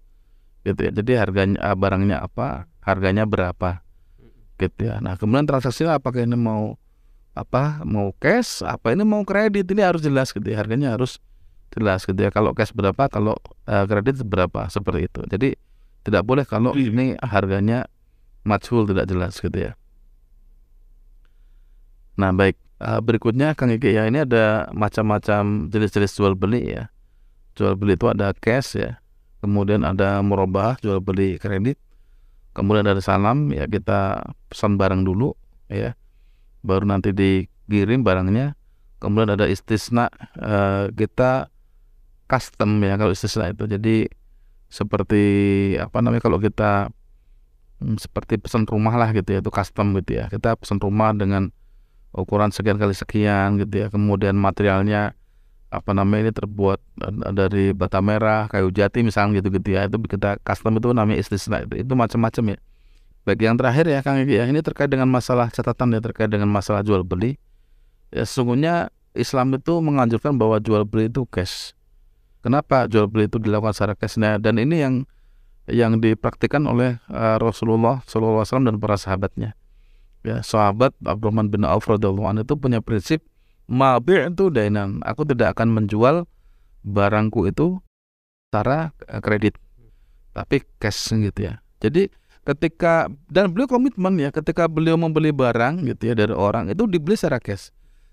gitu 0.66 0.80
ya. 0.88 0.92
Jadi 0.92 1.12
harganya 1.18 1.58
uh, 1.62 1.78
barangnya 1.78 2.18
apa 2.22 2.70
harganya 2.82 3.24
berapa 3.26 3.82
gitu 4.58 4.90
ya. 4.90 5.02
Nah 5.02 5.18
kemudian 5.18 5.48
transaksinya 5.50 5.98
apakah 5.98 6.26
ini 6.26 6.38
mau 6.38 6.78
apa 7.32 7.80
mau 7.88 8.12
cash 8.20 8.60
apa 8.68 8.92
ini 8.92 9.08
mau 9.08 9.24
kredit 9.24 9.72
ini 9.72 9.82
harus 9.82 10.04
jelas 10.04 10.34
gitu 10.36 10.46
ya. 10.46 10.62
Harganya 10.62 10.94
harus 10.94 11.18
jelas 11.74 12.06
gitu 12.06 12.18
ya. 12.18 12.30
Kalau 12.30 12.54
cash 12.54 12.74
berapa 12.74 13.10
kalau 13.10 13.38
uh, 13.66 13.86
kredit 13.90 14.22
berapa 14.26 14.70
seperti 14.70 15.08
itu. 15.10 15.22
Jadi 15.30 15.50
tidak 16.02 16.26
boleh 16.26 16.46
kalau 16.46 16.74
ini 16.74 17.14
harganya 17.22 17.86
majhul 18.46 18.90
tidak 18.90 19.06
jelas 19.10 19.38
gitu 19.38 19.54
ya. 19.54 19.74
Nah 22.18 22.34
baik. 22.34 22.58
Eh, 22.82 22.98
berikutnya 22.98 23.54
Kang 23.54 23.70
Iki 23.70 23.94
ya 23.94 24.10
ini 24.10 24.26
ada 24.26 24.66
macam-macam 24.74 25.70
jenis-jenis 25.70 26.18
jual 26.18 26.34
beli 26.34 26.74
ya. 26.74 26.90
Jual 27.54 27.78
beli 27.78 27.94
itu 27.94 28.10
ada 28.10 28.34
cash 28.34 28.74
ya, 28.74 28.98
kemudian 29.42 29.82
ada 29.84 30.22
murabah 30.22 30.78
jual 30.80 31.02
beli 31.02 31.42
kredit, 31.42 31.76
kemudian 32.54 32.86
ada 32.86 33.02
salam 33.02 33.50
ya 33.50 33.66
kita 33.66 34.22
pesan 34.48 34.78
barang 34.78 35.04
dulu 35.04 35.34
ya, 35.68 35.98
baru 36.64 36.86
nanti 36.86 37.12
dikirim 37.12 38.06
barangnya. 38.06 38.56
Kemudian 39.02 39.34
ada 39.34 39.50
istisna 39.50 40.14
eh, 40.38 40.94
kita 40.94 41.50
custom 42.30 42.78
ya 42.86 43.02
kalau 43.02 43.10
istisna 43.10 43.50
itu. 43.50 43.66
Jadi 43.66 44.06
seperti 44.70 45.26
apa 45.82 46.06
namanya 46.06 46.22
kalau 46.22 46.38
kita 46.38 46.94
hmm, 47.82 47.98
seperti 47.98 48.38
pesan 48.38 48.70
rumah 48.70 48.94
lah 48.94 49.10
gitu 49.12 49.34
ya 49.34 49.42
itu 49.42 49.50
custom 49.50 49.98
gitu 49.98 50.22
ya. 50.22 50.30
Kita 50.30 50.54
pesan 50.54 50.78
rumah 50.78 51.18
dengan 51.18 51.50
ukuran 52.12 52.52
sekian 52.52 52.76
kali 52.76 52.92
sekian 52.92 53.56
gitu 53.58 53.88
ya 53.88 53.88
kemudian 53.88 54.36
materialnya 54.36 55.16
apa 55.72 55.96
namanya 55.96 56.30
ini 56.30 56.34
terbuat 56.36 56.80
eh, 57.08 57.32
dari 57.32 57.66
bata 57.72 58.04
merah 58.04 58.52
kayu 58.52 58.70
jati 58.70 59.08
misalnya 59.08 59.40
gitu 59.40 59.56
gitu 59.56 59.80
ya. 59.80 59.88
Itu 59.88 59.98
kita 60.04 60.38
custom 60.44 60.78
itu 60.78 60.92
namanya 60.92 61.18
istisna 61.24 61.64
itu. 61.64 61.80
Itu 61.80 61.96
macam-macam 61.96 62.56
ya. 62.56 62.58
Baik 63.22 63.40
yang 63.46 63.56
terakhir 63.56 63.86
ya 63.86 64.00
Kang 64.02 64.20
Iki 64.20 64.34
ya 64.34 64.46
ini 64.50 64.60
terkait 64.66 64.90
dengan 64.90 65.06
masalah 65.08 65.48
catatan 65.54 65.94
ya 65.96 66.02
terkait 66.04 66.28
dengan 66.28 66.52
masalah 66.52 66.84
jual 66.84 67.08
beli. 67.08 67.40
Ya 68.12 68.28
sesungguhnya 68.28 68.92
Islam 69.16 69.56
itu 69.56 69.80
menganjurkan 69.80 70.36
bahwa 70.36 70.60
jual 70.60 70.84
beli 70.84 71.08
itu 71.08 71.24
cash. 71.32 71.72
Kenapa 72.42 72.90
jual 72.90 73.06
beli 73.06 73.30
itu 73.30 73.38
dilakukan 73.38 73.72
secara 73.78 73.94
cash? 73.94 74.18
Nah, 74.18 74.42
dan 74.42 74.58
ini 74.58 74.82
yang 74.82 74.96
yang 75.70 76.02
dipraktikkan 76.02 76.66
oleh 76.66 76.98
eh, 77.08 77.38
Rasulullah 77.38 78.02
SAW 78.10 78.44
dan 78.44 78.76
para 78.82 78.98
sahabatnya. 78.98 79.54
Ya 80.22 80.42
sahabat 80.46 80.94
Abdurrahman 81.02 81.50
bin 81.50 81.66
Auf 81.66 81.90
radhiyallahu 81.90 82.46
itu 82.46 82.54
punya 82.58 82.82
prinsip 82.82 83.26
mabi' 83.72 84.28
itu 84.28 84.52
dainan 84.52 85.00
aku 85.08 85.24
tidak 85.24 85.56
akan 85.56 85.72
menjual 85.72 86.28
barangku 86.84 87.48
itu 87.48 87.80
secara 88.52 88.92
eh, 89.08 89.24
kredit. 89.24 89.56
Tapi 90.36 90.64
cash 90.80 91.16
gitu 91.16 91.40
ya. 91.40 91.64
Jadi 91.80 92.12
ketika 92.44 93.08
dan 93.32 93.56
beliau 93.56 93.72
komitmen 93.72 94.20
ya 94.20 94.34
ketika 94.34 94.68
beliau 94.68 94.98
membeli 95.00 95.32
barang 95.32 95.86
gitu 95.88 96.12
ya 96.12 96.14
dari 96.18 96.36
orang 96.36 96.68
itu 96.68 96.84
dibeli 96.84 97.16
secara 97.16 97.40
cash. 97.40 97.72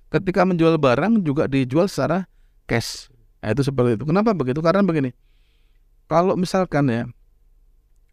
Ketika 0.09 0.47
menjual 0.47 0.79
barang 0.79 1.27
juga 1.27 1.51
dijual 1.51 1.91
secara 1.91 2.31
cash. 2.71 3.11
Nah, 3.43 3.55
itu 3.55 3.67
seperti 3.67 3.99
itu. 3.99 4.05
Kenapa 4.07 4.31
begitu? 4.35 4.63
Karena 4.63 4.87
begini 4.87 5.11
kalau 6.09 6.35
misalkan 6.35 6.89
ya 6.89 7.03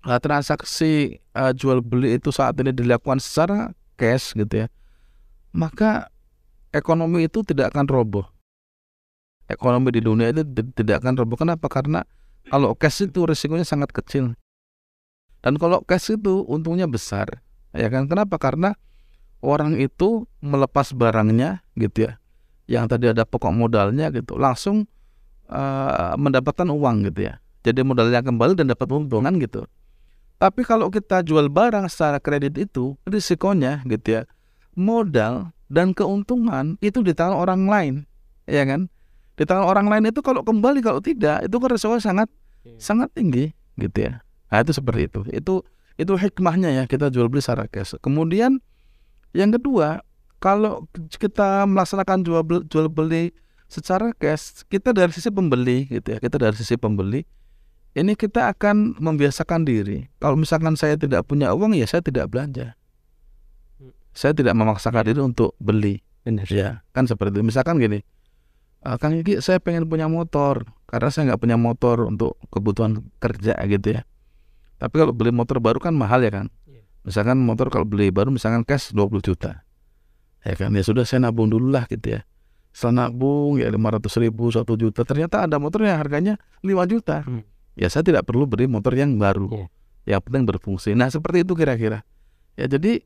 eh, 0.05 0.19
transaksi 0.19 1.17
eh, 1.17 1.51
jual 1.55 1.79
beli 1.79 2.19
itu 2.19 2.29
saat 2.29 2.59
ini 2.59 2.75
dilakukan 2.75 3.23
secara 3.23 3.71
cash 3.95 4.35
gitu 4.35 4.67
ya 4.67 4.67
maka 5.55 6.11
ekonomi 6.75 7.31
itu 7.31 7.39
tidak 7.47 7.71
akan 7.71 7.87
roboh. 7.87 8.27
Ekonomi 9.47 9.95
di 9.95 10.01
dunia 10.03 10.35
itu 10.35 10.43
ti- 10.43 10.75
tidak 10.83 10.99
akan 11.05 11.15
roboh. 11.23 11.39
Kenapa? 11.39 11.71
Karena 11.71 12.03
kalau 12.51 12.75
cash 12.75 13.07
itu 13.07 13.23
risikonya 13.23 13.63
sangat 13.63 13.95
kecil. 13.95 14.35
Dan 15.39 15.55
kalau 15.55 15.79
cash 15.87 16.11
itu 16.11 16.43
untungnya 16.43 16.89
besar 16.91 17.39
ya 17.71 17.87
kan? 17.87 18.11
Kenapa? 18.11 18.35
Karena 18.35 18.75
orang 19.39 19.79
itu 19.79 20.27
melepas 20.43 20.91
barangnya 20.91 21.63
gitu 21.79 22.11
ya. 22.11 22.19
Yang 22.67 22.85
tadi 22.97 23.05
ada 23.13 23.23
pokok 23.23 23.53
modalnya 23.55 24.11
gitu. 24.11 24.35
Langsung 24.35 24.89
eh, 25.47 26.13
mendapatkan 26.19 26.67
uang 26.67 27.07
gitu 27.13 27.31
ya. 27.31 27.39
Jadi 27.63 27.81
modalnya 27.81 28.21
kembali 28.21 28.57
dan 28.59 28.69
dapat 28.73 28.89
untungan 28.91 29.37
gitu. 29.39 29.63
Tapi 30.35 30.67
kalau 30.67 30.91
kita 30.91 31.23
jual 31.23 31.47
barang 31.47 31.87
secara 31.87 32.19
kredit 32.19 32.59
itu 32.59 32.99
risikonya 33.07 33.81
gitu 33.87 34.19
ya 34.19 34.21
modal 34.75 35.54
dan 35.71 35.91
keuntungan 35.97 36.77
itu 36.79 37.01
di 37.01 37.13
tangan 37.13 37.37
orang 37.37 37.61
lain, 37.65 37.95
ya 38.45 38.63
kan? 38.65 38.87
Di 39.35 39.43
tangan 39.43 39.65
orang 39.67 39.87
lain 39.91 40.03
itu 40.13 40.23
kalau 40.23 40.45
kembali 40.45 40.79
kalau 40.79 41.01
tidak 41.03 41.43
itu 41.43 41.55
kan 41.59 41.99
sangat 41.99 42.29
Iya. 42.65 42.81
sangat 42.81 43.13
tinggi 43.13 43.53
gitu 43.77 44.09
ya. 44.09 44.25
Nah 44.49 44.65
itu 44.65 44.73
seperti 44.73 45.05
itu. 45.05 45.21
Itu 45.29 45.53
itu 45.95 46.13
hikmahnya 46.17 46.73
ya 46.73 46.83
kita 46.89 47.13
jual 47.13 47.29
beli 47.29 47.45
secara 47.45 47.69
cash. 47.69 47.93
Kemudian 48.01 48.57
yang 49.37 49.53
kedua 49.53 50.01
kalau 50.41 50.89
kita 51.21 51.69
melaksanakan 51.69 52.25
jual 52.25 52.41
beli, 52.41 52.61
jual 52.67 52.89
beli 52.89 53.31
secara 53.69 54.11
cash 54.17 54.65
kita 54.65 54.91
dari 54.97 55.13
sisi 55.13 55.29
pembeli 55.29 55.89
gitu 55.89 56.13
ya 56.13 56.17
kita 56.21 56.37
dari 56.37 56.53
sisi 56.57 56.77
pembeli 56.77 57.25
ini 57.95 58.11
kita 58.13 58.51
akan 58.51 58.99
membiasakan 58.99 59.63
diri. 59.63 60.11
Kalau 60.19 60.35
misalkan 60.35 60.75
saya 60.75 60.99
tidak 60.99 61.23
punya 61.31 61.55
uang, 61.55 61.71
ya 61.79 61.87
saya 61.87 62.03
tidak 62.03 62.27
belanja. 62.27 62.75
Saya 64.15 64.31
tidak 64.31 64.55
memaksakan 64.55 65.03
diri 65.03 65.19
untuk 65.19 65.53
beli. 65.59 65.99
Benar. 66.25 66.47
Ya, 66.49 66.81
kan 66.95 67.05
seperti 67.05 67.37
itu. 67.37 67.45
Misalkan 67.45 67.77
gini, 67.77 68.01
"Eh, 68.81 68.95
Kang 68.97 69.13
Iki, 69.13 69.43
saya 69.43 69.61
pengen 69.61 69.85
punya 69.85 70.09
motor 70.09 70.65
karena 70.89 71.09
saya 71.11 71.23
nggak 71.33 71.41
punya 71.43 71.57
motor 71.59 72.07
untuk 72.07 72.39
kebutuhan 72.47 73.03
kerja 73.19 73.59
gitu 73.67 73.99
ya. 73.99 74.07
Tapi 74.79 74.95
kalau 74.95 75.11
beli 75.11 75.35
motor 75.35 75.59
baru 75.59 75.81
kan 75.83 75.91
mahal 75.91 76.23
ya 76.23 76.31
kan. 76.31 76.47
Iya. 76.63 76.87
Misalkan 77.03 77.41
motor 77.41 77.67
kalau 77.67 77.83
beli 77.83 78.15
baru 78.15 78.31
misalkan 78.31 78.63
cash 78.63 78.95
20 78.95 79.19
juta. 79.19 79.65
Ya 80.45 80.53
kan, 80.53 80.71
ya 80.77 80.85
sudah 80.85 81.03
saya 81.09 81.25
nabung 81.25 81.49
dulu 81.49 81.73
lah 81.73 81.89
gitu 81.89 82.15
ya. 82.15 82.21
Setelah 82.69 83.09
nabung 83.09 83.57
ya 83.57 83.67
500 83.67 84.13
ribu, 84.21 84.53
1 84.53 84.77
juta. 84.77 85.01
Ternyata 85.01 85.49
ada 85.49 85.57
motor 85.57 85.81
yang 85.83 85.97
harganya 85.97 86.37
5 86.61 86.85
juta. 86.85 87.25
Hmm. 87.25 87.41
Ya 87.73 87.89
saya 87.89 88.05
tidak 88.05 88.29
perlu 88.29 88.45
beli 88.45 88.69
motor 88.69 88.93
yang 88.93 89.17
baru. 89.17 89.49
Iya. 89.49 89.67
Yang 90.05 90.21
penting 90.29 90.43
berfungsi. 90.45 90.89
Nah 90.93 91.09
seperti 91.09 91.41
itu 91.43 91.57
kira-kira. 91.57 92.05
Ya 92.55 92.69
jadi 92.69 93.01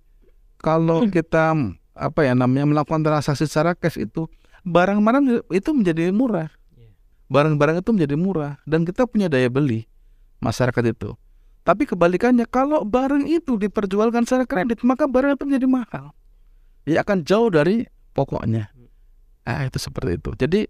kalau 0.59 1.07
kita 1.07 1.55
apa 1.95 2.19
ya 2.23 2.31
namanya 2.35 2.67
melakukan 2.67 3.03
transaksi 3.03 3.47
secara 3.47 3.75
cash 3.75 3.99
itu 3.99 4.27
barang-barang 4.63 5.43
itu 5.51 5.69
menjadi 5.71 6.11
murah. 6.11 6.51
Iya. 6.75 6.91
Barang-barang 7.31 7.83
itu 7.83 7.89
menjadi 7.95 8.15
murah 8.15 8.53
dan 8.67 8.83
kita 8.83 9.07
punya 9.07 9.27
daya 9.27 9.47
beli 9.51 9.87
masyarakat 10.43 10.83
itu. 10.95 11.15
Tapi 11.63 11.83
kebalikannya 11.85 12.47
kalau 12.47 12.87
barang 12.87 13.27
itu 13.27 13.59
diperjualkan 13.59 14.23
secara 14.23 14.47
kredit 14.47 14.81
maka 14.87 15.05
barang 15.05 15.35
itu 15.35 15.43
menjadi 15.47 15.67
mahal. 15.67 16.05
Ya 16.87 17.03
akan 17.03 17.27
jauh 17.27 17.51
dari 17.51 17.85
pokoknya. 18.15 18.71
Ah 19.43 19.67
itu 19.67 19.77
seperti 19.77 20.17
itu. 20.17 20.31
Jadi 20.39 20.65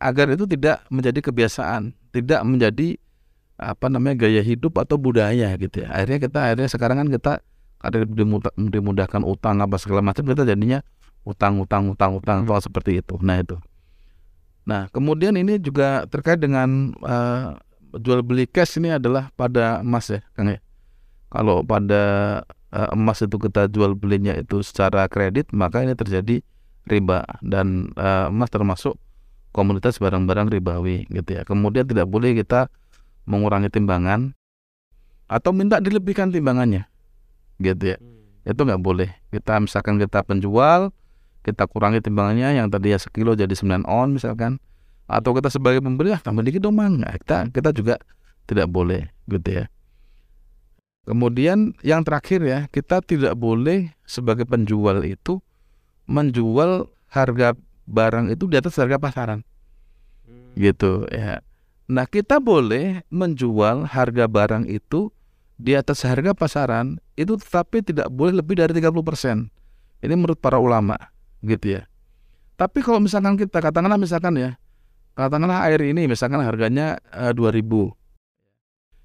agar 0.00 0.32
itu 0.32 0.48
tidak 0.48 0.82
menjadi 0.88 1.20
kebiasaan, 1.20 1.92
tidak 2.10 2.40
menjadi 2.42 2.96
apa 3.60 3.92
namanya 3.92 4.24
gaya 4.24 4.40
hidup 4.40 4.80
atau 4.80 4.96
budaya 4.96 5.52
gitu 5.60 5.84
ya. 5.84 5.92
Akhirnya 5.92 6.18
kita 6.24 6.38
akhirnya 6.40 6.68
sekarang 6.72 6.96
kan 7.04 7.08
kita 7.12 7.32
ada 7.80 8.04
dimudah- 8.04 8.52
dimudahkan 8.56 9.24
utang 9.24 9.64
apa 9.64 9.80
segala 9.80 10.04
macam 10.04 10.22
kita 10.24 10.44
jadinya 10.44 10.84
utang 11.24 11.60
utang 11.60 11.88
utang 11.88 12.16
utang 12.20 12.44
utang 12.44 12.60
seperti 12.60 13.00
itu. 13.00 13.16
Nah 13.24 13.40
itu. 13.40 13.56
Nah 14.68 14.92
kemudian 14.92 15.34
ini 15.36 15.56
juga 15.56 16.04
terkait 16.08 16.40
dengan 16.40 16.92
eh, 17.00 17.56
jual 17.96 18.20
beli 18.20 18.44
cash 18.44 18.78
ini 18.78 18.94
adalah 18.94 19.32
pada 19.34 19.80
emas 19.80 20.12
ya, 20.12 20.20
Kang 20.36 20.52
ya. 20.52 20.60
Kalau 21.32 21.64
pada 21.64 22.02
eh, 22.72 22.88
emas 22.92 23.24
itu 23.24 23.36
kita 23.40 23.72
jual 23.72 23.96
belinya 23.96 24.36
itu 24.36 24.60
secara 24.60 25.08
kredit 25.08 25.50
maka 25.56 25.80
ini 25.80 25.96
terjadi 25.96 26.44
riba 26.84 27.24
dan 27.40 27.96
eh, 27.96 28.28
emas 28.28 28.52
termasuk 28.52 29.00
komunitas 29.50 29.96
barang-barang 29.98 30.52
ribawi 30.52 31.08
gitu 31.08 31.40
ya. 31.40 31.42
Kemudian 31.48 31.88
tidak 31.88 32.06
boleh 32.12 32.36
kita 32.36 32.68
mengurangi 33.24 33.72
timbangan 33.72 34.36
atau 35.30 35.54
minta 35.54 35.78
dilebihkan 35.78 36.34
timbangannya 36.34 36.89
gitu 37.60 37.94
ya. 37.94 37.96
Itu 38.48 38.64
nggak 38.64 38.80
boleh. 38.80 39.12
Kita 39.28 39.60
misalkan 39.60 40.00
kita 40.00 40.24
penjual 40.24 40.90
kita 41.40 41.64
kurangi 41.64 42.04
timbangannya 42.04 42.60
yang 42.60 42.68
tadi 42.68 42.92
ya 42.92 42.98
sekilo 43.00 43.32
jadi 43.32 43.52
9 43.52 43.84
on 43.88 44.08
misalkan. 44.16 44.60
Atau 45.10 45.34
kita 45.34 45.50
sebagai 45.50 45.82
pembeli 45.82 46.14
ah 46.14 46.20
tambah 46.22 46.44
dikit 46.44 46.62
dong 46.64 46.78
mang. 46.78 47.00
Nah, 47.02 47.16
kita 47.18 47.50
kita 47.50 47.74
juga 47.74 47.98
tidak 48.46 48.70
boleh 48.70 49.10
gitu 49.26 49.62
ya. 49.62 49.64
Kemudian 51.08 51.74
yang 51.82 52.06
terakhir 52.06 52.40
ya 52.44 52.58
kita 52.70 53.02
tidak 53.02 53.34
boleh 53.34 53.90
sebagai 54.06 54.46
penjual 54.46 55.02
itu 55.02 55.42
menjual 56.06 56.86
harga 57.10 57.58
barang 57.90 58.30
itu 58.30 58.46
di 58.46 58.56
atas 58.60 58.78
harga 58.78 59.00
pasaran. 59.00 59.40
Gitu 60.54 61.08
ya. 61.10 61.42
Nah 61.90 62.06
kita 62.06 62.38
boleh 62.38 63.02
menjual 63.10 63.90
harga 63.90 64.30
barang 64.30 64.70
itu 64.70 65.10
di 65.60 65.76
atas 65.76 66.08
harga 66.08 66.32
pasaran 66.32 66.96
itu 67.20 67.36
tetapi 67.36 67.84
tidak 67.84 68.08
boleh 68.08 68.40
lebih 68.40 68.56
dari 68.56 68.72
30% 68.72 69.52
ini 70.00 70.14
menurut 70.16 70.40
para 70.40 70.56
ulama 70.56 70.96
gitu 71.44 71.76
ya. 71.76 71.82
Tapi 72.56 72.80
kalau 72.80 73.00
misalkan 73.00 73.36
kita 73.36 73.60
katakanlah 73.60 74.00
misalkan 74.00 74.40
ya 74.40 74.50
katakanlah 75.12 75.68
air 75.68 75.80
ini 75.84 76.08
misalkan 76.08 76.40
harganya 76.40 76.96
uh, 77.12 77.36
2000 77.36 77.60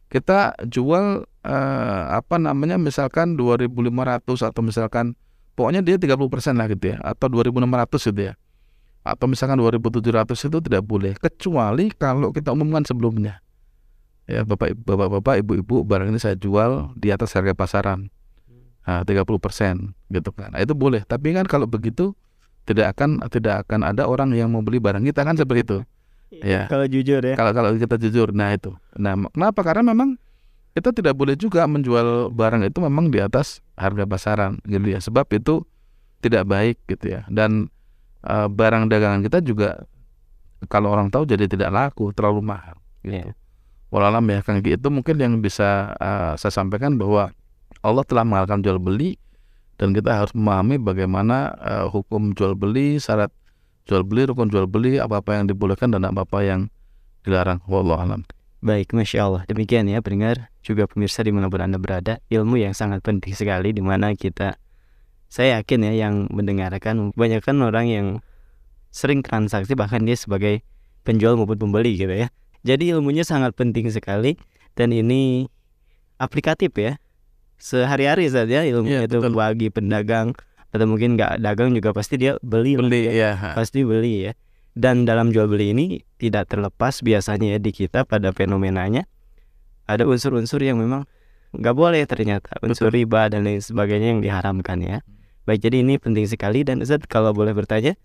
kita 0.07 0.55
jual 0.63 1.27
uh, 1.27 2.03
apa 2.15 2.35
namanya 2.39 2.79
misalkan 2.79 3.35
2500 3.35 4.23
atau 4.23 4.61
misalkan 4.63 5.19
pokoknya 5.59 5.83
dia 5.83 5.99
30% 5.99 6.55
lah 6.55 6.71
gitu 6.71 6.95
ya 6.95 6.97
atau 7.03 7.27
2600 7.27 8.11
gitu 8.15 8.21
ya. 8.31 8.33
Atau 9.05 9.29
misalkan 9.29 9.61
2700 9.61 10.33
itu 10.33 10.57
tidak 10.65 10.81
boleh 10.81 11.13
kecuali 11.19 11.93
kalau 11.93 12.33
kita 12.33 12.49
umumkan 12.49 12.81
sebelumnya 12.81 13.44
ya 14.25 14.41
bapak 14.41 14.73
bapak 14.73 15.07
bapak 15.21 15.35
ibu 15.41 15.61
ibu 15.61 15.75
barang 15.85 16.09
ini 16.09 16.19
saya 16.21 16.33
jual 16.37 16.93
di 16.97 17.13
atas 17.13 17.33
harga 17.33 17.53
pasaran. 17.53 18.09
Nah, 18.85 19.01
30% 19.01 19.97
gitu 20.13 20.29
kan. 20.29 20.53
Nah, 20.53 20.61
itu 20.61 20.77
boleh. 20.77 21.01
Tapi 21.01 21.33
kan 21.33 21.49
kalau 21.49 21.65
begitu 21.65 22.13
tidak 22.69 22.93
akan 22.93 23.17
tidak 23.33 23.65
akan 23.65 23.81
ada 23.81 24.05
orang 24.05 24.29
yang 24.37 24.53
mau 24.53 24.61
beli 24.61 24.77
barang 24.77 25.01
kita 25.05 25.25
kan 25.25 25.37
seperti 25.37 25.61
itu. 25.65 25.79
Ya. 26.43 26.67
Kalau 26.67 26.83
jujur 26.89 27.21
ya. 27.23 27.37
kalau 27.37 27.53
kalau 27.55 27.69
kita 27.79 27.95
jujur 27.95 28.33
nah 28.35 28.51
itu. 28.51 28.73
Nah 28.97 29.15
kenapa? 29.31 29.61
Karena 29.61 29.93
memang 29.93 30.19
kita 30.75 30.91
tidak 30.91 31.15
boleh 31.15 31.37
juga 31.37 31.63
menjual 31.63 32.27
barang 32.33 32.65
itu 32.65 32.81
memang 32.81 33.07
di 33.07 33.23
atas 33.23 33.63
harga 33.79 34.03
pasaran 34.03 34.59
gitu 34.67 34.83
ya. 34.89 34.99
Sebab 34.99 35.31
itu 35.31 35.63
tidak 36.19 36.49
baik 36.49 36.81
gitu 36.91 37.15
ya. 37.15 37.21
Dan 37.31 37.71
uh, 38.25 38.51
barang 38.51 38.89
dagangan 38.91 39.23
kita 39.23 39.39
juga 39.39 39.85
kalau 40.67 40.91
orang 40.91 41.07
tahu 41.13 41.23
jadi 41.29 41.45
tidak 41.45 41.71
laku 41.71 42.11
terlalu 42.11 42.41
mahal 42.41 42.75
gitu. 43.05 43.31
Iya. 43.31 43.44
Walalam 43.93 44.25
ya 44.27 44.41
kan 44.41 44.59
itu 44.59 44.87
mungkin 44.89 45.15
yang 45.21 45.33
bisa 45.39 45.93
uh, 46.01 46.33
saya 46.35 46.51
sampaikan 46.51 46.97
bahwa 46.97 47.31
Allah 47.85 48.03
telah 48.03 48.25
menghalalkan 48.25 48.65
jual 48.65 48.81
beli 48.81 49.15
dan 49.77 49.93
kita 49.93 50.09
harus 50.09 50.33
memahami 50.33 50.79
bagaimana 50.79 51.53
uh, 51.59 51.85
hukum 51.91 52.33
jual 52.33 52.55
beli, 52.55 52.97
syarat 52.97 53.29
jual 53.85 54.01
beli, 54.01 54.25
rukun 54.25 54.49
jual 54.49 54.65
beli, 54.65 54.97
apa-apa 54.97 55.37
yang 55.37 55.45
dibolehkan 55.45 55.93
dan 55.93 56.07
apa-apa 56.07 56.41
yang 56.41 56.71
dilarang. 57.27 57.61
Wallahu 57.69 57.99
alam. 58.01 58.21
Baik, 58.65 58.97
Masya 58.97 59.19
Allah. 59.21 59.41
Demikian 59.45 59.85
ya 59.85 60.01
pendengar, 60.01 60.49
juga 60.65 60.89
pemirsa 60.89 61.21
di 61.21 61.29
mana 61.29 61.51
pun 61.53 61.61
Anda 61.61 61.77
berada. 61.77 62.17
Ilmu 62.33 62.57
yang 62.57 62.73
sangat 62.73 63.05
penting 63.05 63.37
sekali 63.37 63.69
di 63.75 63.83
mana 63.85 64.17
kita, 64.17 64.57
saya 65.29 65.61
yakin 65.61 65.85
ya 65.85 66.09
yang 66.09 66.25
mendengarkan, 66.33 67.13
kebanyakan 67.13 67.55
orang 67.61 67.85
yang 67.85 68.07
sering 68.89 69.21
transaksi 69.21 69.77
bahkan 69.77 70.01
dia 70.07 70.17
sebagai 70.17 70.65
penjual 71.05 71.37
maupun 71.37 71.61
pembeli 71.61 71.93
gitu 71.99 72.09
ya. 72.09 72.33
Jadi 72.65 72.89
ilmunya 72.89 73.21
sangat 73.21 73.53
penting 73.53 73.85
sekali 73.87 74.41
dan 74.73 74.89
ini 74.89 75.45
aplikatif 76.17 76.73
ya. 76.73 76.97
Sehari-hari 77.55 78.27
saja 78.27 78.65
ilmunya 78.65 79.05
Iya, 79.05 79.07
itu 79.07 79.17
betul. 79.21 79.37
bagi 79.37 79.67
pedagang 79.71 80.33
atau 80.73 80.85
mungkin 80.89 81.15
nggak 81.15 81.39
dagang 81.39 81.71
juga 81.71 81.95
pasti 81.95 82.19
dia 82.19 82.35
beli 82.43 82.75
Beli 82.75 83.07
ya 83.07 83.31
ya. 83.31 83.53
pasti 83.55 83.85
beli 83.87 84.27
ya. 84.27 84.33
Dan 84.75 85.07
dalam 85.07 85.31
jual 85.31 85.47
beli 85.47 85.71
ini 85.71 85.85
tidak 86.19 86.51
terlepas 86.51 86.99
biasanya 86.99 87.55
ya 87.55 87.59
di 87.63 87.71
kita 87.71 88.03
pada 88.03 88.35
fenomenanya 88.35 89.07
ada 89.87 90.03
unsur-unsur 90.03 90.59
yang 90.59 90.75
memang 90.75 91.07
nggak 91.55 91.71
boleh 91.71 92.03
ternyata 92.03 92.59
unsur 92.59 92.91
riba 92.91 93.31
dan 93.31 93.47
lain 93.47 93.63
sebagainya 93.63 94.17
yang 94.17 94.19
diharamkan 94.19 94.83
ya. 94.83 94.99
Baik 95.47 95.63
jadi 95.63 95.79
ini 95.79 95.95
penting 95.95 96.27
sekali 96.27 96.67
dan 96.67 96.83
Ustaz 96.83 97.05
kalau 97.07 97.31
boleh 97.31 97.55
bertanya 97.55 97.95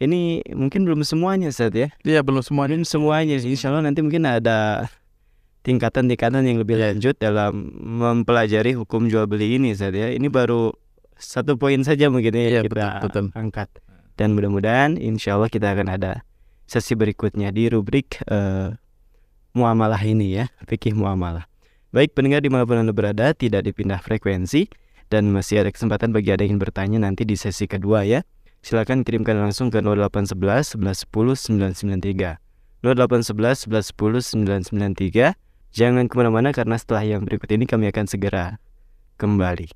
ini 0.00 0.40
mungkin 0.56 0.88
belum 0.88 1.04
semuanya 1.04 1.52
Ustaz 1.52 1.76
ya. 1.76 1.92
Iya 2.02 2.24
belum 2.24 2.40
semuanya. 2.40 2.80
Mungkin 2.80 2.88
semuanya. 2.88 3.36
Insya 3.36 3.68
Allah 3.68 3.84
nanti 3.84 4.00
mungkin 4.00 4.24
ada 4.24 4.88
tingkatan-tingkatan 5.60 6.40
yang 6.40 6.56
lebih 6.56 6.80
lanjut 6.80 7.20
dalam 7.20 7.68
mempelajari 7.76 8.72
hukum 8.72 9.12
jual 9.12 9.28
beli 9.28 9.60
ini 9.60 9.76
Ustaz 9.76 9.92
ya. 9.92 10.08
Ini 10.08 10.32
baru 10.32 10.72
satu 11.20 11.60
poin 11.60 11.84
saja 11.84 12.08
mungkin 12.08 12.32
ya 12.32 12.40
Iya, 12.40 12.50
yang 12.60 12.64
kita 12.72 13.04
betul, 13.04 13.28
betul. 13.28 13.36
angkat. 13.36 13.68
Dan 14.16 14.32
mudah-mudahan 14.36 14.96
insya 14.96 15.36
Allah 15.36 15.52
kita 15.52 15.76
akan 15.76 15.92
ada 15.92 16.24
sesi 16.64 16.96
berikutnya 16.96 17.52
di 17.52 17.68
rubrik 17.68 18.24
eh, 18.24 18.72
muamalah 19.52 20.00
ini 20.00 20.40
ya, 20.40 20.48
fikih 20.64 20.96
muamalah. 20.96 21.44
Baik 21.92 22.14
pendengar 22.16 22.40
di 22.40 22.48
mana 22.48 22.64
pun 22.64 22.78
Anda 22.80 22.94
berada, 22.94 23.34
tidak 23.34 23.66
dipindah 23.66 23.98
frekuensi 24.00 24.70
dan 25.10 25.28
masih 25.34 25.66
ada 25.66 25.74
kesempatan 25.74 26.14
bagi 26.14 26.30
Anda 26.30 26.46
yang 26.46 26.62
bertanya 26.62 27.02
nanti 27.02 27.26
di 27.26 27.34
sesi 27.34 27.66
kedua 27.66 28.06
ya. 28.06 28.22
Silakan 28.60 29.08
kirimkan 29.08 29.40
langsung 29.40 29.72
ke 29.72 29.80
0811 29.80 30.76
11 30.76 31.08
10 31.08 31.72
993. 31.80 32.36
0811 32.84 33.68
11 33.68 33.92
10 33.96 34.68
993. 34.68 35.36
Jangan 35.70 36.04
ke 36.10 36.14
mana-mana 36.18 36.50
karena 36.52 36.76
setelah 36.76 37.04
yang 37.06 37.22
berikut 37.24 37.48
ini 37.48 37.64
kami 37.64 37.88
akan 37.88 38.04
segera 38.04 38.58
kembali. 39.16 39.70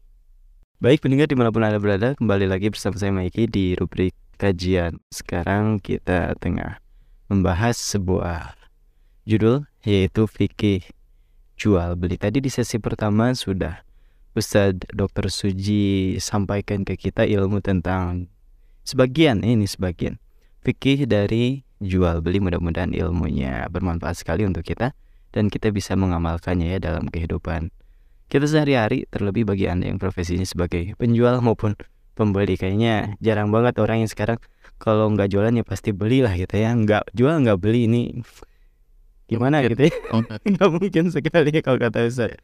Baik 0.82 1.00
pendengar 1.00 1.30
di 1.30 1.36
mana 1.38 1.48
pun 1.48 1.64
Anda 1.64 1.80
berada, 1.80 2.12
kembali 2.18 2.44
lagi 2.50 2.68
bersama 2.68 2.98
saya 3.00 3.14
Maiki 3.14 3.48
di 3.48 3.72
rubrik 3.78 4.12
kajian. 4.36 5.00
Sekarang 5.08 5.80
kita 5.80 6.36
tengah 6.42 6.82
membahas 7.30 7.78
sebuah 7.78 8.52
judul 9.24 9.64
yaitu 9.86 10.28
fikih 10.28 10.84
jual 11.56 11.96
beli. 11.96 12.20
Tadi 12.20 12.42
di 12.42 12.50
sesi 12.52 12.76
pertama 12.76 13.32
sudah 13.32 13.80
Ustadz 14.34 14.90
Dr. 14.90 15.30
Suji 15.30 16.18
sampaikan 16.18 16.82
ke 16.82 16.98
kita 16.98 17.22
ilmu 17.22 17.62
tentang 17.62 18.26
sebagian 18.84 19.40
ini 19.42 19.64
sebagian 19.64 20.20
fikih 20.62 21.08
dari 21.08 21.64
jual 21.80 22.20
beli 22.20 22.40
mudah-mudahan 22.40 22.92
ilmunya 22.92 23.66
bermanfaat 23.72 24.20
sekali 24.20 24.44
untuk 24.44 24.64
kita 24.64 24.92
dan 25.34 25.50
kita 25.50 25.74
bisa 25.74 25.98
mengamalkannya 25.98 26.76
ya 26.76 26.78
dalam 26.78 27.10
kehidupan 27.10 27.72
kita 28.28 28.48
sehari-hari 28.48 29.04
terlebih 29.12 29.44
bagi 29.44 29.68
anda 29.68 29.88
yang 29.88 30.00
profesinya 30.00 30.44
sebagai 30.44 30.96
penjual 30.96 31.38
maupun 31.44 31.76
pembeli. 32.16 32.56
Kayaknya 32.56 33.18
jarang 33.20 33.50
banget 33.52 33.76
orang 33.82 34.06
yang 34.06 34.10
sekarang 34.10 34.38
kalau 34.80 35.10
nggak 35.12 35.28
jualan 35.28 35.52
ya 35.52 35.64
pasti 35.66 35.90
belilah 35.92 36.32
gitu 36.38 36.56
ya. 36.56 36.72
Nggak 36.72 37.12
jual 37.12 37.34
nggak 37.44 37.58
beli 37.60 37.86
ini 37.90 38.02
gimana 39.28 39.60
gitu 39.66 39.90
ya? 39.90 39.94
Nggak. 40.50 40.68
Mungkin 40.72 41.04
sekali 41.12 41.50
ya 41.52 41.60
kalau 41.60 41.78
kata 41.80 42.06
saya 42.08 42.36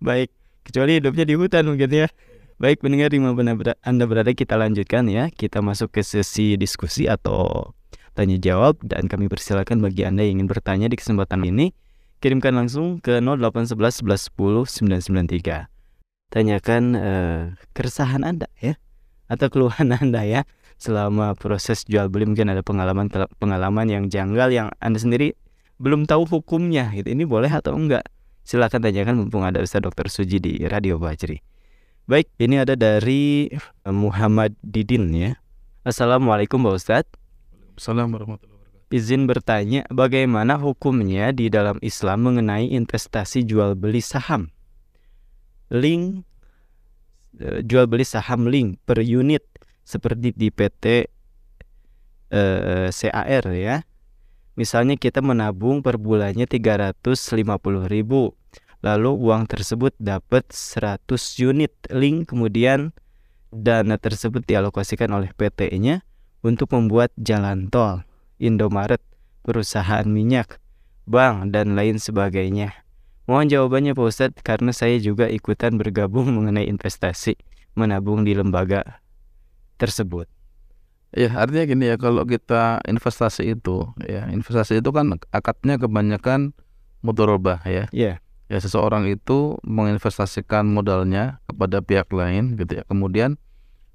baik 0.00 0.32
kecuali 0.64 0.98
hidupnya 0.98 1.24
di 1.28 1.34
hutan 1.36 1.68
mungkin 1.68 1.88
ya 1.88 2.08
baik 2.60 2.84
pendengar 2.84 3.08
di 3.08 3.16
mana 3.16 3.32
pun 3.32 3.72
anda 3.80 4.04
berada- 4.04 4.36
kita 4.36 4.60
lanjutkan 4.60 5.08
ya. 5.08 5.32
Kita 5.32 5.64
masuk 5.64 5.96
ke 5.96 6.04
sesi 6.04 6.60
diskusi 6.60 7.08
atau 7.08 7.72
tanya 8.12 8.36
jawab 8.36 8.76
dan 8.84 9.08
kami 9.08 9.32
persilakan 9.32 9.80
bagi 9.80 10.04
anda 10.04 10.20
yang 10.20 10.44
ingin 10.44 10.48
bertanya 10.52 10.92
di 10.92 11.00
kesempatan 11.00 11.40
ini 11.40 11.72
kirimkan 12.20 12.52
langsung 12.52 13.00
ke 13.00 13.16
0811 13.24 14.04
11 14.04 14.28
10 14.36 14.68
993 14.68 15.72
tanyakan 16.28 16.82
eh, 17.00 17.42
keresahan 17.72 18.28
anda 18.28 18.52
ya 18.60 18.76
atau 19.32 19.48
keluhan 19.48 19.88
anda 20.04 20.20
ya 20.28 20.44
selama 20.76 21.32
proses 21.40 21.88
jual 21.88 22.12
beli. 22.12 22.28
Mungkin 22.28 22.52
ada 22.52 22.60
pengalaman 22.60 23.08
pengalaman 23.40 23.88
yang 23.88 24.04
janggal 24.12 24.52
yang 24.52 24.68
anda 24.84 25.00
sendiri 25.00 25.32
belum 25.80 26.04
tahu 26.04 26.28
hukumnya 26.28 26.92
gitu. 26.92 27.08
Ini 27.08 27.24
boleh 27.24 27.48
atau 27.48 27.72
enggak? 27.72 28.04
Silakan 28.44 28.84
tanyakan 28.84 29.14
mumpung 29.16 29.48
ada 29.48 29.64
Ustaz 29.64 29.80
Dr. 29.80 30.12
Suji 30.12 30.44
di 30.44 30.60
Radio 30.68 31.00
Bajri 31.00 31.49
baik 32.10 32.26
ini 32.42 32.58
ada 32.58 32.74
dari 32.74 33.46
eh, 33.54 33.94
Muhammad 33.94 34.58
Didin 34.66 35.14
ya. 35.14 35.38
Assalamualaikum 35.86 36.58
Pak 36.58 36.74
Ustadz. 36.74 37.14
Assalamualaikum 37.78 38.34
warahmatullahi 38.34 38.66
wabarakatuh. 38.66 38.98
izin 38.98 39.30
bertanya 39.30 39.86
bagaimana 39.94 40.58
hukumnya 40.58 41.30
di 41.30 41.46
dalam 41.46 41.78
Islam 41.78 42.26
mengenai 42.26 42.74
investasi 42.74 43.46
jual 43.46 43.78
beli 43.78 44.02
saham? 44.02 44.50
Link 45.70 46.26
eh, 47.38 47.62
jual 47.62 47.86
beli 47.86 48.02
saham 48.02 48.50
link 48.50 48.82
per 48.82 49.06
unit 49.06 49.46
seperti 49.86 50.34
di 50.34 50.50
PT 50.50 51.06
eh, 52.34 52.90
CAR 52.90 53.44
ya. 53.54 53.86
Misalnya 54.58 54.98
kita 54.98 55.22
menabung 55.22 55.78
per 55.78 55.94
bulannya 55.94 56.50
350.000 56.50 57.14
lalu 58.80 59.12
uang 59.12 59.44
tersebut 59.48 59.92
dapat 60.00 60.48
100 60.48 61.04
unit 61.40 61.72
link 61.92 62.32
kemudian 62.32 62.96
dana 63.52 63.98
tersebut 64.00 64.46
dialokasikan 64.46 65.10
oleh 65.12 65.30
PT-nya 65.36 66.06
untuk 66.40 66.72
membuat 66.72 67.12
jalan 67.20 67.68
tol 67.68 68.06
Indomaret 68.40 69.04
perusahaan 69.44 70.08
minyak, 70.08 70.56
bank, 71.04 71.52
dan 71.52 71.76
lain 71.76 72.00
sebagainya. 72.00 72.72
Mohon 73.28 73.46
jawabannya 73.52 73.92
Pak 73.92 74.06
Ustadz 74.08 74.40
karena 74.40 74.72
saya 74.72 74.96
juga 74.96 75.28
ikutan 75.28 75.76
bergabung 75.76 76.32
mengenai 76.36 76.64
investasi 76.64 77.36
menabung 77.76 78.24
di 78.24 78.32
lembaga 78.32 79.04
tersebut. 79.76 80.26
Ya, 81.10 81.34
artinya 81.34 81.66
gini 81.66 81.84
ya, 81.90 81.96
kalau 81.98 82.22
kita 82.22 82.80
investasi 82.86 83.58
itu, 83.58 83.90
ya 84.06 84.30
investasi 84.30 84.78
itu 84.78 84.90
kan 84.94 85.18
akadnya 85.34 85.74
kebanyakan 85.76 86.54
mudorobah 87.02 87.60
ya. 87.66 87.90
Iya. 87.90 88.22
Ya, 88.50 88.58
seseorang 88.58 89.06
itu 89.06 89.62
menginvestasikan 89.62 90.66
modalnya 90.66 91.38
kepada 91.46 91.78
pihak 91.78 92.10
lain 92.10 92.58
gitu 92.58 92.82
ya. 92.82 92.84
Kemudian 92.90 93.38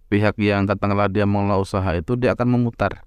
pihak 0.08 0.40
yang 0.40 0.64
katakanlah 0.64 1.12
dia 1.12 1.28
mengelola 1.28 1.60
usaha 1.60 1.92
itu 1.92 2.16
dia 2.16 2.32
akan 2.40 2.56
memutar, 2.56 3.04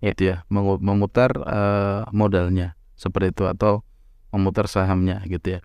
gitu 0.00 0.32
ya, 0.32 0.48
memutar 0.80 1.36
eh, 1.44 2.08
modalnya 2.08 2.72
seperti 2.96 3.36
itu 3.36 3.44
atau 3.44 3.84
memutar 4.32 4.64
sahamnya 4.64 5.20
gitu 5.28 5.58
ya. 5.58 5.60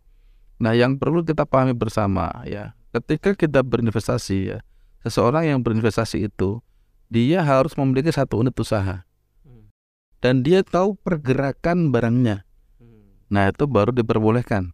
Nah, 0.60 0.76
yang 0.76 1.00
perlu 1.00 1.24
kita 1.24 1.48
pahami 1.48 1.72
bersama 1.72 2.44
ya, 2.44 2.76
ketika 2.92 3.32
kita 3.32 3.64
berinvestasi 3.64 4.38
ya, 4.52 4.60
seseorang 5.08 5.48
yang 5.48 5.64
berinvestasi 5.64 6.28
itu 6.28 6.60
dia 7.08 7.48
harus 7.48 7.80
memiliki 7.80 8.12
satu 8.12 8.44
unit 8.44 8.60
usaha 8.60 9.08
dan 10.20 10.44
dia 10.44 10.68
tahu 10.68 11.00
pergerakan 11.00 11.96
barangnya. 11.96 12.44
Nah, 13.32 13.52
itu 13.52 13.68
baru 13.72 13.96
diperbolehkan. 13.96 14.72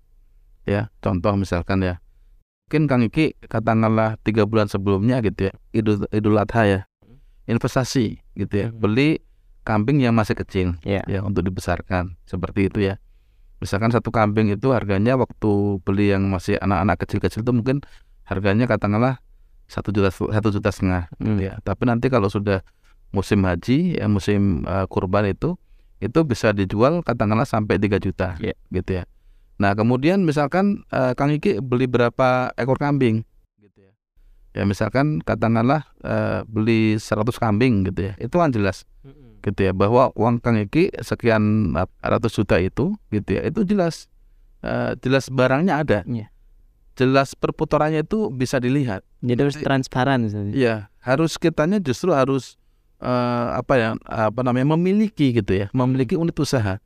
Ya, 0.69 0.93
contoh 1.01 1.33
misalkan 1.33 1.81
ya. 1.81 1.97
Mungkin 2.69 2.85
Kang 2.85 3.01
Iki 3.01 3.41
katakanlah 3.49 4.21
tiga 4.21 4.45
bulan 4.45 4.69
sebelumnya 4.69 5.17
gitu 5.25 5.49
ya, 5.49 5.53
Idul, 5.73 6.05
Idul 6.13 6.37
Adha 6.37 6.61
ya. 6.69 6.79
Investasi 7.49 8.21
gitu 8.37 8.53
ya, 8.53 8.67
Mhm. 8.69 8.77
beli 8.77 9.09
kambing 9.65 9.97
yang 9.97 10.13
masih 10.13 10.37
kecil 10.37 10.77
Iya. 10.85 11.01
ya 11.09 11.19
untuk 11.25 11.41
dibesarkan. 11.41 12.13
Seperti 12.29 12.69
itu 12.69 12.85
ya. 12.85 13.01
Misalkan 13.57 13.89
satu 13.89 14.13
kambing 14.13 14.53
itu 14.53 14.69
harganya 14.69 15.17
waktu 15.17 15.81
beli 15.81 16.13
yang 16.13 16.29
masih 16.29 16.61
anak-anak 16.61 17.01
kecil-kecil 17.01 17.41
itu 17.41 17.51
mungkin 17.51 17.81
harganya 18.23 18.69
katakanlah 18.69 19.17
satu 19.65 19.89
juta 19.89 20.13
satu 20.13 20.53
juta 20.53 20.69
setengah 20.69 21.09
Hmm. 21.17 21.41
ya. 21.41 21.57
Tapi 21.65 21.89
nanti 21.89 22.07
kalau 22.07 22.29
sudah 22.29 22.61
musim 23.09 23.41
haji 23.43 23.97
ya 23.97 24.05
musim 24.05 24.61
uh, 24.69 24.85
kurban 24.85 25.25
itu 25.25 25.57
itu 25.99 26.19
bisa 26.23 26.53
dijual 26.53 27.01
katakanlah 27.01 27.43
sampai 27.43 27.81
3 27.81 27.97
juta 27.97 28.37
Iya. 28.37 28.53
gitu 28.69 29.01
ya. 29.01 29.03
Nah, 29.59 29.75
kemudian 29.75 30.23
misalkan 30.23 30.87
uh, 30.95 31.11
Kang 31.19 31.35
Iki 31.35 31.59
beli 31.59 31.85
berapa 31.85 32.55
ekor 32.55 32.79
kambing 32.79 33.27
gitu 33.59 33.79
ya. 33.83 33.91
Ya 34.55 34.63
misalkan 34.63 35.19
katakanlah 35.19 35.83
uh, 35.99 36.47
beli 36.47 36.95
100 36.95 37.27
kambing 37.35 37.83
gitu 37.91 38.09
ya. 38.09 38.13
Itu 38.17 38.39
kan 38.39 38.55
jelas 38.55 38.87
gitu 39.39 39.59
ya 39.59 39.75
bahwa 39.75 40.15
uang 40.15 40.39
Kang 40.39 40.55
Iki 40.55 41.03
sekian 41.03 41.75
uh, 41.75 41.91
ratus 41.99 42.39
juta 42.39 42.55
itu 42.55 42.95
gitu 43.11 43.29
ya. 43.35 43.43
Itu 43.43 43.67
jelas 43.67 44.07
uh, 44.63 44.95
jelas 45.03 45.27
barangnya 45.27 45.83
ada. 45.83 45.99
Iya. 46.07 46.31
Jelas 46.95 47.35
perputarannya 47.35 48.07
itu 48.07 48.31
bisa 48.31 48.63
dilihat. 48.63 49.03
Jadi 49.19 49.39
harus 49.43 49.59
transparan. 49.59 50.27
Iya, 50.51 50.91
harus 50.99 51.35
kitanya 51.39 51.79
justru 51.79 52.11
harus 52.11 52.59
eh, 52.99 53.47
apa 53.55 53.73
ya 53.79 53.89
apa 54.03 54.43
namanya 54.43 54.75
memiliki 54.75 55.31
gitu 55.31 55.55
ya, 55.55 55.67
memiliki 55.71 56.19
unit 56.19 56.35
usaha. 56.35 56.83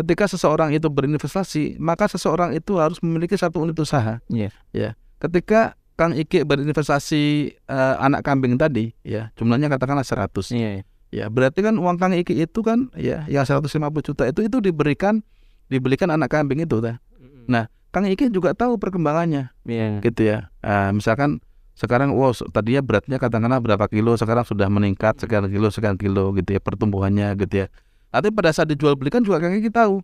Ketika 0.00 0.24
seseorang 0.24 0.72
itu 0.72 0.88
berinvestasi, 0.88 1.76
maka 1.76 2.08
seseorang 2.08 2.56
itu 2.56 2.80
harus 2.80 2.96
memiliki 3.04 3.36
satu 3.36 3.60
unit 3.60 3.76
usaha. 3.76 4.24
Iya. 4.32 4.48
Ya. 4.72 4.96
Ketika 5.20 5.76
Kang 6.00 6.16
Iki 6.16 6.48
berinvestasi 6.48 7.22
eh, 7.68 7.94
anak 8.00 8.24
kambing 8.24 8.56
tadi, 8.56 8.96
ya 9.04 9.28
jumlahnya 9.36 9.68
katakanlah 9.68 10.00
100. 10.00 10.56
Iya. 10.56 10.88
Ya, 11.10 11.26
berarti 11.28 11.60
kan 11.60 11.76
uang 11.76 12.00
Kang 12.00 12.16
Iki 12.16 12.48
itu 12.48 12.64
kan 12.64 12.88
ya 12.96 13.28
yang 13.28 13.44
150 13.44 13.68
juta 14.00 14.24
itu 14.24 14.40
itu 14.40 14.56
diberikan 14.64 15.20
dibelikan 15.68 16.08
anak 16.08 16.32
kambing 16.32 16.64
itu 16.64 16.80
dah. 16.80 16.96
Nah, 17.44 17.68
Kang 17.92 18.08
Iki 18.08 18.32
juga 18.32 18.56
tahu 18.56 18.80
perkembangannya 18.80 19.52
Iya. 19.68 20.00
gitu 20.00 20.22
ya. 20.24 20.48
Ah, 20.64 20.88
misalkan 20.94 21.44
sekarang 21.76 22.16
wow 22.16 22.32
tadinya 22.54 22.80
beratnya 22.80 23.16
katakanlah 23.20 23.60
berapa 23.60 23.84
kilo 23.92 24.16
sekarang 24.16 24.44
sudah 24.48 24.68
meningkat 24.72 25.16
sekian 25.20 25.48
kilo 25.52 25.68
sekian 25.68 25.96
kilo 26.00 26.32
gitu 26.32 26.56
ya 26.56 26.60
pertumbuhannya 26.64 27.36
gitu 27.36 27.66
ya. 27.66 27.68
Nanti 28.10 28.28
pada 28.34 28.50
saat 28.50 28.66
dijual 28.70 28.98
belikan 28.98 29.22
juga 29.22 29.38
kan 29.38 29.54
kita 29.54 29.86
tahu 29.86 30.02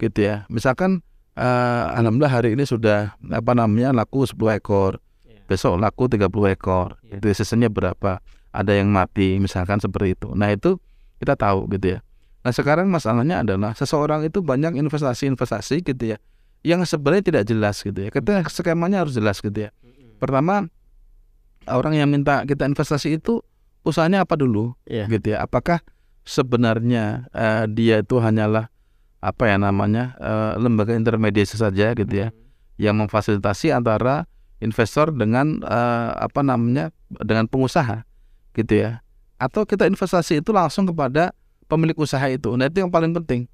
gitu 0.00 0.18
ya. 0.24 0.48
Misalkan 0.48 1.04
ah, 1.36 1.92
alhamdulillah 1.96 2.32
hari 2.32 2.56
ini 2.56 2.64
sudah 2.64 3.14
apa 3.20 3.52
namanya 3.52 3.92
laku 3.92 4.24
10 4.24 4.36
ekor. 4.56 4.98
Iya. 5.28 5.44
Besok 5.46 5.76
laku 5.76 6.08
30 6.08 6.28
ekor. 6.56 6.96
Iya. 7.04 7.20
Itu 7.20 7.26
sisanya 7.36 7.68
berapa? 7.68 8.24
Ada 8.52 8.76
yang 8.76 8.88
mati 8.92 9.40
misalkan 9.40 9.80
seperti 9.80 10.12
itu. 10.16 10.28
Nah, 10.36 10.52
itu 10.52 10.76
kita 11.20 11.36
tahu 11.40 11.68
gitu 11.72 11.96
ya. 11.96 11.98
Nah, 12.42 12.52
sekarang 12.52 12.90
masalahnya 12.90 13.40
adalah 13.40 13.72
seseorang 13.72 14.26
itu 14.26 14.42
banyak 14.42 14.76
investasi-investasi 14.76 15.86
gitu 15.86 16.16
ya 16.16 16.18
yang 16.62 16.82
sebenarnya 16.86 17.22
tidak 17.22 17.44
jelas 17.46 17.82
gitu 17.82 17.96
ya. 18.06 18.10
Kita 18.10 18.42
skemanya 18.50 19.02
harus 19.06 19.14
jelas 19.14 19.38
gitu 19.42 19.54
ya. 19.68 19.70
Pertama, 20.18 20.66
orang 21.66 21.94
yang 21.98 22.08
minta 22.10 22.42
kita 22.46 22.66
investasi 22.66 23.18
itu 23.18 23.42
usahanya 23.82 24.22
apa 24.22 24.38
dulu 24.38 24.74
Iya. 24.86 25.10
gitu 25.10 25.34
ya. 25.34 25.42
Apakah 25.42 25.82
sebenarnya 26.22 27.26
eh, 27.34 27.64
dia 27.70 28.00
itu 28.02 28.18
hanyalah 28.22 28.70
apa 29.22 29.44
ya 29.46 29.56
namanya 29.58 30.18
eh, 30.18 30.52
lembaga 30.58 30.94
intermediasi 30.94 31.54
saja 31.58 31.94
gitu 31.94 32.10
ya 32.10 32.34
yang 32.80 32.98
memfasilitasi 32.98 33.70
antara 33.70 34.26
investor 34.62 35.10
dengan 35.10 35.60
eh, 35.62 36.10
apa 36.16 36.40
namanya 36.40 36.94
dengan 37.10 37.46
pengusaha 37.50 38.06
gitu 38.56 38.72
ya. 38.86 39.02
Atau 39.42 39.66
kita 39.66 39.90
investasi 39.90 40.38
itu 40.38 40.54
langsung 40.54 40.86
kepada 40.86 41.34
pemilik 41.66 41.98
usaha 41.98 42.22
itu. 42.30 42.54
Nah, 42.54 42.70
itu 42.70 42.78
yang 42.84 42.92
paling 42.94 43.10
penting 43.10 43.50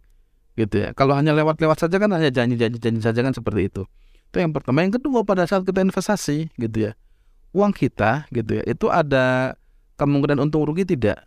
gitu 0.58 0.84
ya. 0.84 0.92
Kalau 0.92 1.14
hanya 1.14 1.32
lewat-lewat 1.32 1.86
saja 1.86 1.96
kan 1.96 2.10
hanya 2.12 2.28
janji-janji 2.28 3.00
saja 3.00 3.20
kan 3.24 3.32
seperti 3.32 3.72
itu. 3.72 3.82
Itu 4.28 4.36
yang 4.42 4.52
pertama. 4.52 4.84
Yang 4.84 5.00
kedua 5.00 5.24
pada 5.24 5.48
saat 5.48 5.64
kita 5.64 5.80
investasi 5.80 6.52
gitu 6.60 6.90
ya, 6.90 6.92
uang 7.56 7.72
kita 7.72 8.28
gitu 8.34 8.60
ya, 8.60 8.62
itu 8.68 8.86
ada 8.92 9.56
kemungkinan 9.96 10.44
untung 10.44 10.68
rugi 10.68 10.84
tidak? 10.84 11.22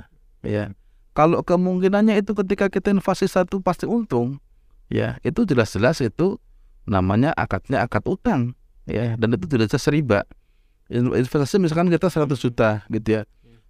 Ya. 0.46 0.70
Kalau 1.12 1.44
kemungkinannya 1.44 2.24
itu 2.24 2.32
ketika 2.32 2.72
kita 2.72 2.96
investasi 2.96 3.28
satu 3.28 3.60
pasti 3.60 3.84
untung, 3.84 4.40
ya 4.88 5.20
itu 5.28 5.44
jelas-jelas 5.44 6.00
itu 6.00 6.40
namanya 6.88 7.36
akadnya 7.36 7.84
akad 7.84 8.08
utang, 8.08 8.56
ya 8.88 9.20
dan 9.20 9.36
itu 9.36 9.44
tidak 9.48 9.68
jelas 9.76 9.88
riba. 9.92 10.20
In- 10.88 11.12
Investasi 11.12 11.60
misalkan 11.60 11.92
kita 11.92 12.08
100 12.08 12.32
juta 12.40 12.84
gitu 12.88 13.20
ya. 13.20 13.22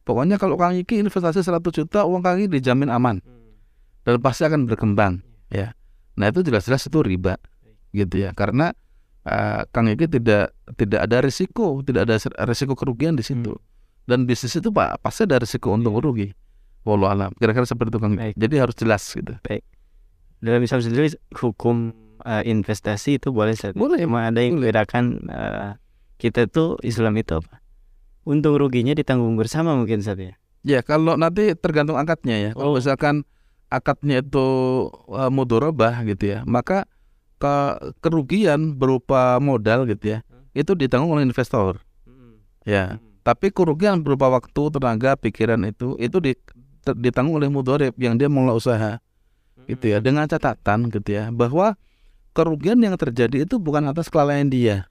Pokoknya 0.01 0.41
kalau 0.41 0.57
Kang 0.57 0.73
Iki 0.73 1.05
investasi 1.05 1.45
100 1.45 1.61
juta, 1.69 2.05
uang 2.09 2.25
Kang 2.25 2.41
Iki 2.41 2.57
dijamin 2.61 2.89
aman 2.89 3.21
dan 4.01 4.17
pasti 4.17 4.45
akan 4.45 4.65
berkembang 4.65 5.21
ya. 5.53 5.77
Nah 6.17 6.33
itu 6.33 6.41
jelas-jelas 6.41 6.81
itu 6.89 6.99
riba 7.05 7.37
gitu 7.93 8.21
ya 8.21 8.33
karena 8.33 8.73
eh, 9.25 9.61
Kang 9.69 9.89
Iki 9.89 10.17
tidak 10.17 10.53
tidak 10.77 11.05
ada 11.05 11.17
risiko, 11.21 11.81
tidak 11.85 12.09
ada 12.09 12.17
risiko 12.45 12.73
kerugian 12.73 13.17
di 13.17 13.25
situ. 13.25 13.53
Dan 14.09 14.25
bisnis 14.25 14.57
itu 14.57 14.73
Pak 14.73 15.01
pasti 15.05 15.29
ada 15.29 15.37
risiko 15.37 15.73
untung 15.73 15.97
rugi. 16.01 16.33
Wallahu 16.83 17.11
alam. 17.13 17.31
Kira-kira 17.37 17.65
seperti 17.65 17.93
itu 17.93 17.99
Kang. 18.01 18.13
Baik. 18.17 18.33
Jadi 18.37 18.55
harus 18.57 18.75
jelas 18.77 19.03
gitu. 19.05 19.33
Dalam 20.41 20.61
Islam 20.65 20.81
sendiri 20.81 21.13
hukum 21.37 21.93
eh, 22.25 22.43
investasi 22.49 23.21
itu 23.21 23.29
boleh 23.29 23.53
Ustadz? 23.53 23.77
Boleh, 23.77 24.01
Cuma 24.05 24.25
ada 24.25 24.41
yang 24.41 24.57
membedakan 24.57 25.21
eh, 25.29 25.69
kita 26.17 26.49
tuh 26.49 26.81
Islam 26.81 27.13
itu 27.21 27.37
apa? 27.37 27.61
Untung 28.25 28.57
ruginya 28.57 28.93
ditanggung 28.97 29.37
bersama 29.37 29.77
mungkin 29.77 30.01
Ustadz 30.01 30.25
ya. 30.25 30.33
Ya 30.61 30.79
kalau 30.85 31.17
nanti 31.17 31.53
tergantung 31.57 31.97
akadnya 31.97 32.37
ya. 32.37 32.49
Kalau 32.53 32.73
Oh. 32.73 32.77
misalkan 32.77 33.25
akadnya 33.71 34.21
itu 34.21 34.47
uh, 35.09 35.31
mudorobah 35.33 36.05
gitu 36.05 36.37
ya, 36.37 36.39
maka 36.45 36.85
ke 37.41 37.55
kerugian 38.03 38.77
berupa 38.77 39.41
modal 39.41 39.89
gitu 39.89 40.13
ya, 40.13 40.19
itu 40.53 40.77
ditanggung 40.77 41.17
oleh 41.17 41.25
investor. 41.25 41.81
Ya. 42.67 43.01
Tapi 43.25 43.49
kerugian 43.49 44.05
berupa 44.05 44.29
waktu, 44.29 44.69
tenaga, 44.69 45.17
pikiran 45.17 45.65
itu 45.65 45.97
itu 45.97 46.17
di, 46.21 46.37
ditanggung 46.97 47.37
oleh 47.37 47.47
mudorib 47.47 47.93
yang 47.97 48.17
dia 48.17 48.27
mengelola 48.27 48.57
usaha 48.57 48.91
gitu 49.69 49.93
ya 49.93 50.01
dengan 50.01 50.25
catatan 50.25 50.89
gitu 50.89 51.09
ya 51.13 51.29
bahwa 51.29 51.77
kerugian 52.33 52.79
yang 52.81 52.97
terjadi 52.97 53.45
itu 53.45 53.61
bukan 53.61 53.85
atas 53.91 54.09
kelalaian 54.09 54.47
dia. 54.47 54.89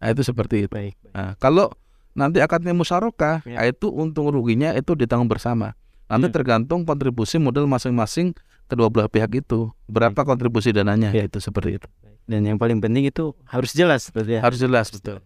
Nah, 0.00 0.08
itu 0.14 0.24
seperti 0.24 0.64
itu. 0.64 0.72
Baik. 0.72 0.96
baik. 0.96 1.12
Nah, 1.12 1.32
kalau 1.36 1.68
nanti 2.16 2.40
akadnya 2.40 2.72
musyarakah, 2.72 3.44
Ya. 3.44 3.60
nah, 3.60 3.64
itu 3.68 3.92
untung 3.92 4.32
ruginya 4.32 4.72
itu 4.72 4.96
ditanggung 4.96 5.28
bersama. 5.28 5.76
Nanti 6.08 6.28
Ya. 6.28 6.34
tergantung 6.34 6.88
kontribusi 6.88 7.36
modal 7.36 7.68
masing-masing 7.68 8.32
kedua 8.64 8.88
belah 8.88 9.12
pihak 9.12 9.28
itu. 9.44 9.68
Berapa 9.90 10.24
kontribusi 10.24 10.72
dananya 10.72 11.12
Ya. 11.12 11.28
itu 11.28 11.36
seperti 11.36 11.80
itu. 11.82 11.88
Dan 12.24 12.46
yang 12.46 12.56
paling 12.56 12.78
penting 12.80 13.10
itu 13.10 13.34
harus 13.44 13.74
jelas 13.74 14.08
Ustadz 14.08 14.30
ya. 14.30 14.40
Harus 14.40 14.62
jelas 14.62 14.88
betul. 14.88 15.20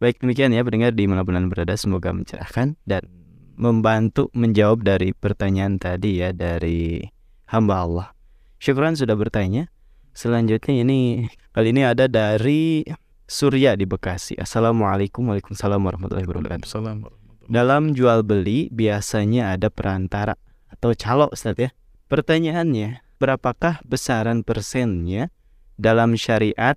Baik 0.00 0.16
demikian 0.24 0.48
ya 0.54 0.64
pendengar 0.64 0.96
di 0.96 1.04
mana 1.04 1.20
Anda 1.20 1.44
berada 1.50 1.76
semoga 1.76 2.08
mencerahkan 2.16 2.80
dan 2.88 3.04
membantu 3.60 4.32
menjawab 4.32 4.80
dari 4.80 5.12
pertanyaan 5.12 5.76
tadi 5.76 6.24
ya 6.24 6.32
dari 6.32 7.04
hamba 7.52 7.84
Allah. 7.84 8.08
Syukran 8.56 8.96
sudah 8.96 9.14
bertanya. 9.20 9.68
Selanjutnya 10.16 10.80
ini 10.80 11.28
kali 11.52 11.76
ini 11.76 11.84
ada 11.84 12.08
dari 12.08 12.82
Surya 13.28 13.76
di 13.78 13.86
Bekasi. 13.86 14.34
Assalamualaikum 14.40 15.28
Waalaikumsalam 15.28 15.78
warahmatullahi 15.78 16.26
wabarakatuh. 16.26 16.66
Dalam 17.46 17.92
jual 17.94 18.24
beli 18.26 18.72
biasanya 18.72 19.54
ada 19.54 19.68
perantara 19.70 20.34
atau 20.72 20.96
calo 20.96 21.30
Ustaz 21.30 21.54
ya. 21.60 21.70
Pertanyaannya, 22.10 23.06
berapakah 23.22 23.86
besaran 23.86 24.42
persennya 24.42 25.30
dalam 25.78 26.18
syariat 26.18 26.74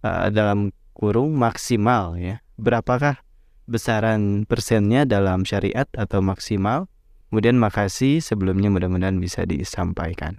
uh, 0.00 0.32
dalam 0.32 0.72
kurung 0.96 1.36
maksimal 1.36 2.16
ya? 2.16 2.40
Berapakah 2.56 3.20
besaran 3.64 4.44
persennya 4.44 5.08
dalam 5.08 5.44
syariat 5.48 5.88
atau 5.96 6.20
maksimal? 6.20 6.86
Kemudian 7.28 7.58
makasih 7.58 8.22
sebelumnya 8.22 8.70
mudah-mudahan 8.70 9.18
bisa 9.18 9.42
disampaikan. 9.42 10.38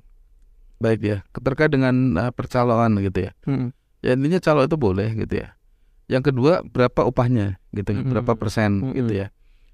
Baik 0.79 0.99
ya, 1.03 1.17
terkait 1.35 1.71
dengan 1.71 2.15
uh, 2.15 2.31
percaloan 2.31 2.95
gitu 3.03 3.27
ya. 3.27 3.31
Hmm. 3.43 3.75
Ya 3.99 4.15
intinya 4.15 4.39
calo 4.39 4.63
itu 4.63 4.79
boleh 4.79 5.11
gitu 5.17 5.43
ya. 5.43 5.59
Yang 6.07 6.31
kedua 6.31 6.61
berapa 6.61 7.03
upahnya 7.03 7.57
gitu, 7.73 7.91
Mm-mm. 7.91 8.13
berapa 8.13 8.37
persen 8.37 8.79
Mm-mm. 8.79 8.95
gitu 8.95 9.25
ya. 9.25 9.27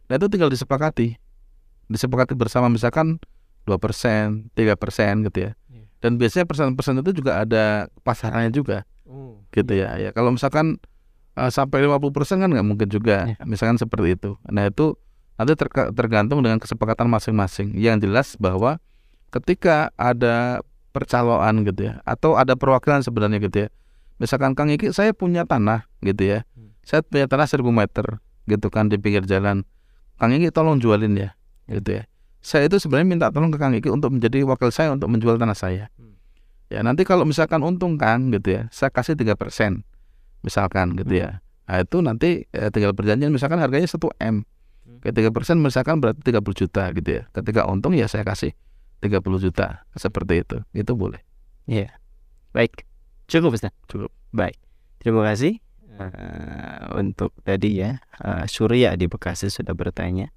Nah 0.07 0.15
itu 0.15 0.31
tinggal 0.31 0.47
disepakati, 0.47 1.19
disepakati 1.91 2.33
bersama 2.33 2.71
misalkan 2.71 3.19
dua 3.67 3.77
persen, 3.77 4.47
tiga 4.55 4.79
persen 4.79 5.27
gitu 5.27 5.45
ya. 5.45 5.51
Iya. 5.67 5.85
Dan 5.99 6.11
biasanya 6.15 6.45
persen-persen 6.47 7.03
itu 7.03 7.11
juga 7.21 7.43
ada 7.43 7.91
pasarannya 8.01 8.49
juga 8.49 8.87
Oh, 9.11 9.43
gitu 9.51 9.75
ya. 9.75 9.99
Ya 9.99 10.15
kalau 10.15 10.31
misalkan 10.31 10.79
uh, 11.33 11.49
sampai 11.49 11.83
50% 11.83 12.41
kan 12.41 12.49
nggak 12.49 12.67
mungkin 12.67 12.87
juga, 12.87 13.31
Iya. 13.31 13.43
misalkan 13.45 13.77
seperti 13.77 14.15
itu. 14.15 14.35
Nah 14.47 14.67
itu 14.67 14.95
nanti 15.35 15.53
terka- 15.55 15.89
tergantung 15.91 16.41
dengan 16.41 16.57
kesepakatan 16.57 17.07
masing-masing. 17.07 17.73
Yang 17.75 18.07
jelas 18.09 18.27
bahwa 18.37 18.77
ketika 19.29 19.89
ada 19.95 20.59
percaloan 20.91 21.63
gitu 21.63 21.87
ya, 21.87 22.03
atau 22.03 22.35
ada 22.35 22.53
perwakilan 22.53 22.99
sebenarnya 22.99 23.39
gitu 23.39 23.57
ya. 23.65 23.69
Misalkan 24.19 24.53
Kang 24.53 24.69
Iki 24.69 24.91
saya 24.91 25.15
punya 25.15 25.47
tanah 25.47 25.87
gitu 26.03 26.27
ya, 26.27 26.39
Hmm. 26.53 26.75
saya 26.83 27.01
punya 27.01 27.25
tanah 27.25 27.47
1000 27.47 27.71
meter 27.71 28.19
gitu 28.45 28.67
kan 28.69 28.91
di 28.91 28.99
pinggir 28.99 29.23
jalan. 29.23 29.63
Kang 30.19 30.35
Iki 30.35 30.51
tolong 30.51 30.77
jualin 30.77 31.15
ya, 31.17 31.33
gitu 31.65 31.97
ya. 31.97 32.03
Saya 32.41 32.65
itu 32.69 32.77
sebenarnya 32.77 33.07
minta 33.07 33.27
tolong 33.29 33.49
ke 33.49 33.57
Kang 33.57 33.73
Iki 33.73 33.89
untuk 33.89 34.13
menjadi 34.13 34.43
wakil 34.45 34.69
saya 34.69 34.93
untuk 34.93 35.09
menjual 35.09 35.39
tanah 35.39 35.57
saya. 35.57 35.89
Hmm. 35.97 36.19
Ya 36.69 36.83
nanti 36.83 37.01
kalau 37.01 37.25
misalkan 37.25 37.63
untung 37.63 37.97
Kang 37.97 38.29
gitu 38.29 38.61
ya, 38.61 38.61
saya 38.69 38.93
kasih 38.93 39.15
tiga 39.15 39.33
persen, 39.33 39.81
misalkan 40.41 40.93
gitu 40.97 41.21
ya. 41.21 41.39
Nah 41.69 41.81
itu 41.81 41.97
nanti 42.03 42.45
eh, 42.51 42.69
tinggal 42.73 42.93
perjanjian 42.93 43.31
misalkan 43.31 43.57
harganya 43.61 43.87
1 43.87 43.97
m, 44.19 44.43
Hmm. 44.81 45.13
tiga 45.13 45.29
persen 45.29 45.61
misalkan 45.61 46.01
berarti 46.01 46.25
30 46.25 46.57
juta 46.57 46.89
gitu 46.91 47.09
ya. 47.21 47.23
Ketika 47.31 47.69
untung 47.69 47.93
ya 47.93 48.09
saya 48.09 48.25
kasih 48.25 48.57
30 48.99 49.21
juta 49.37 49.85
seperti 49.93 50.41
itu, 50.41 50.57
itu 50.73 50.91
boleh. 50.97 51.21
Iya. 51.69 51.93
Baik. 52.51 52.83
Cukup 53.29 53.55
Ustaz. 53.55 53.71
Cukup. 53.87 54.09
Baik. 54.33 54.57
Terima 54.99 55.21
kasih 55.25 55.61
eh, 56.01 56.81
untuk 56.97 57.31
tadi 57.45 57.77
ya 57.81 58.01
eh, 58.19 58.45
Surya 58.49 58.97
di 58.97 59.05
Bekasi 59.05 59.53
sudah 59.53 59.77
bertanya. 59.77 60.33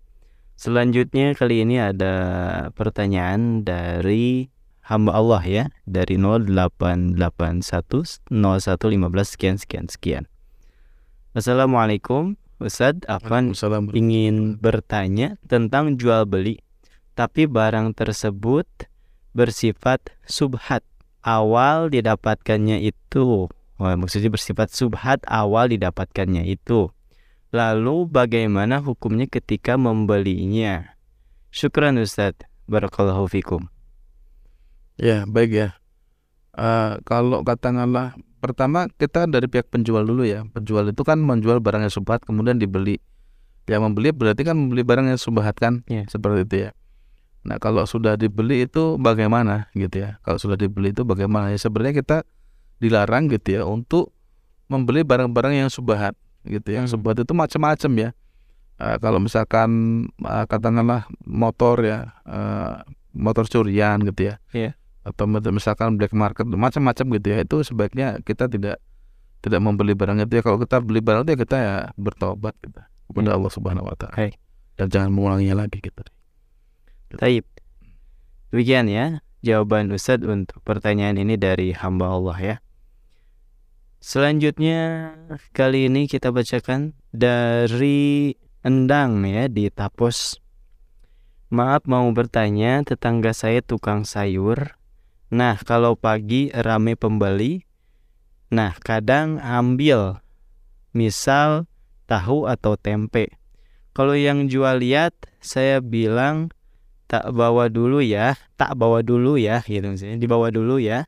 Selanjutnya 0.54 1.34
kali 1.34 1.66
ini 1.66 1.82
ada 1.82 2.14
pertanyaan 2.78 3.66
dari 3.66 4.46
hamba 4.84 5.16
Allah 5.16 5.42
ya 5.44 5.64
dari 5.88 6.20
0881 6.20 7.16
0115 8.28 9.24
sekian 9.24 9.56
sekian 9.56 9.88
sekian. 9.88 10.24
Assalamualaikum 11.32 12.36
Afwan 12.62 13.52
Waalaikumsalam. 13.52 13.90
ingin 13.92 14.56
bertanya 14.56 15.36
tentang 15.50 15.98
jual 15.98 16.24
beli, 16.24 16.62
tapi 17.18 17.50
barang 17.50 17.98
tersebut 17.98 18.66
bersifat 19.34 20.14
subhat. 20.24 20.86
Awal 21.24 21.88
didapatkannya 21.88 22.84
itu, 22.84 23.48
wah, 23.80 23.96
maksudnya 23.96 24.28
bersifat 24.28 24.76
subhat 24.76 25.24
awal 25.24 25.72
didapatkannya 25.72 26.44
itu. 26.44 26.92
Lalu 27.48 28.04
bagaimana 28.12 28.84
hukumnya 28.84 29.24
ketika 29.24 29.80
membelinya? 29.80 31.00
Syukran 31.48 31.96
Ustadz, 31.96 32.44
barakallahu 32.68 33.24
fikum. 33.24 33.72
Ya 35.00 35.26
baik 35.26 35.50
ya. 35.50 35.68
Eh, 36.54 36.92
kalau 37.02 37.42
katakanlah 37.42 38.14
pertama 38.38 38.86
kita 38.94 39.26
dari 39.26 39.50
pihak 39.50 39.66
penjual 39.72 40.06
dulu 40.06 40.22
ya. 40.22 40.46
Penjual 40.54 40.86
itu 40.86 41.02
kan 41.02 41.18
menjual 41.18 41.58
barang 41.58 41.82
yang 41.82 41.94
subhat 41.94 42.22
kemudian 42.22 42.62
dibeli. 42.62 43.02
Yang 43.66 43.80
membeli 43.90 44.12
berarti 44.12 44.44
kan 44.44 44.54
membeli 44.54 44.84
barang 44.84 45.08
yang 45.08 45.18
subhat 45.18 45.56
kan, 45.56 45.82
Iya. 45.88 46.04
seperti 46.06 46.44
itu 46.46 46.56
ya. 46.68 46.70
Nah 47.48 47.56
kalau 47.58 47.88
sudah 47.88 48.14
dibeli 48.14 48.68
itu 48.68 49.00
bagaimana 49.00 49.72
gitu 49.72 50.04
ya? 50.04 50.20
Kalau 50.22 50.36
sudah 50.38 50.54
dibeli 50.54 50.92
itu 50.92 51.02
bagaimana? 51.02 51.50
Ya 51.50 51.58
sebenarnya 51.58 51.96
kita 51.96 52.16
dilarang 52.78 53.32
gitu 53.32 53.60
ya 53.60 53.62
untuk 53.64 54.12
membeli 54.68 55.00
barang-barang 55.02 55.64
yang 55.64 55.70
subhat 55.72 56.14
gitu. 56.44 56.70
ya. 56.70 56.84
Yang 56.84 56.92
Hmm. 56.92 56.94
subhat 57.00 57.16
itu 57.24 57.32
macam-macam 57.32 57.92
ya. 57.98 58.10
Eh, 58.78 58.96
kalau 59.00 59.18
misalkan 59.18 59.70
eh, 60.22 60.44
katakanlah 60.46 61.08
motor 61.24 61.80
ya, 61.82 62.12
eh, 62.28 62.84
motor 63.16 63.46
curian 63.48 64.02
gitu 64.04 64.28
ya 64.28 64.34
atau 64.52 64.83
mit- 65.04 65.52
misalkan 65.52 66.00
black 66.00 66.16
market 66.16 66.48
macam-macam 66.48 67.04
gitu 67.20 67.26
ya 67.28 67.38
itu 67.44 67.56
sebaiknya 67.60 68.18
kita 68.24 68.48
tidak 68.48 68.80
tidak 69.44 69.60
membeli 69.60 69.92
barang 69.92 70.24
itu 70.24 70.40
ya 70.40 70.42
kalau 70.42 70.56
kita 70.56 70.80
beli 70.80 71.04
barang 71.04 71.28
itu 71.28 71.30
ya 71.36 71.38
kita 71.38 71.56
ya 71.60 71.74
bertobat 72.00 72.56
kita 72.64 72.88
kepada 73.04 73.28
Hmm. 73.30 73.36
Allah 73.36 73.50
Subhanahu 73.52 73.84
Wa 73.92 73.96
Taala 74.00 74.16
Baik. 74.16 74.34
dan 74.80 74.86
jangan 74.88 75.10
mengulanginya 75.12 75.68
lagi 75.68 75.78
gitu 75.78 76.00
Taib. 77.14 77.44
Demikian 78.50 78.88
ya 78.88 79.20
jawaban 79.44 79.92
Ustadz 79.92 80.24
untuk 80.24 80.58
pertanyaan 80.64 81.14
ini 81.14 81.36
dari 81.36 81.70
hamba 81.76 82.10
Allah 82.10 82.38
ya. 82.40 82.56
Selanjutnya 84.00 85.12
kali 85.52 85.88
ini 85.88 86.04
kita 86.04 86.28
bacakan 86.28 86.92
dari 87.08 88.34
Endang 88.64 89.24
ya 89.24 89.48
di 89.48 89.68
Tapos. 89.68 90.40
Maaf 91.52 91.84
mau 91.84 92.08
bertanya, 92.16 92.80
tetangga 92.82 93.36
saya 93.36 93.60
tukang 93.60 94.02
sayur. 94.02 94.74
Nah, 95.32 95.56
kalau 95.62 95.96
pagi 95.96 96.52
rame 96.52 96.96
pembeli. 96.98 97.64
Nah, 98.52 98.76
kadang 98.76 99.40
ambil 99.40 100.20
misal 100.92 101.66
tahu 102.04 102.46
atau 102.46 102.76
tempe. 102.76 103.34
Kalau 103.94 104.18
yang 104.18 104.50
jual 104.50 104.82
lihat, 104.82 105.14
saya 105.38 105.78
bilang 105.78 106.50
tak 107.06 107.30
bawa 107.30 107.70
dulu 107.70 108.02
ya, 108.02 108.34
tak 108.58 108.74
bawa 108.74 109.04
dulu 109.04 109.38
ya, 109.38 109.62
gitu 109.62 109.86
misalnya, 109.86 110.18
dibawa 110.18 110.50
dulu 110.50 110.82
ya. 110.82 111.06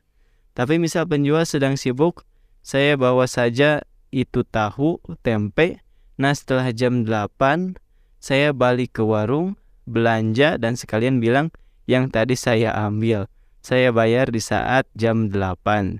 Tapi 0.55 0.79
misal 0.81 1.05
penjual 1.05 1.43
sedang 1.45 1.75
sibuk, 1.75 2.23
saya 2.63 2.95
bawa 2.95 3.27
saja 3.29 3.83
itu 4.09 4.41
tahu, 4.47 5.03
tempe. 5.21 5.83
Nah 6.17 6.33
setelah 6.33 6.71
jam 6.73 7.05
8, 7.05 7.77
saya 8.17 8.55
balik 8.55 8.97
ke 8.97 9.03
warung, 9.05 9.59
belanja 9.85 10.57
dan 10.57 10.73
sekalian 10.73 11.21
bilang 11.21 11.53
yang 11.85 12.09
tadi 12.09 12.33
saya 12.33 12.73
ambil. 12.73 13.29
Saya 13.61 13.91
bayar 13.91 14.31
di 14.31 14.39
saat 14.39 14.87
jam 14.95 15.27
8. 15.29 15.99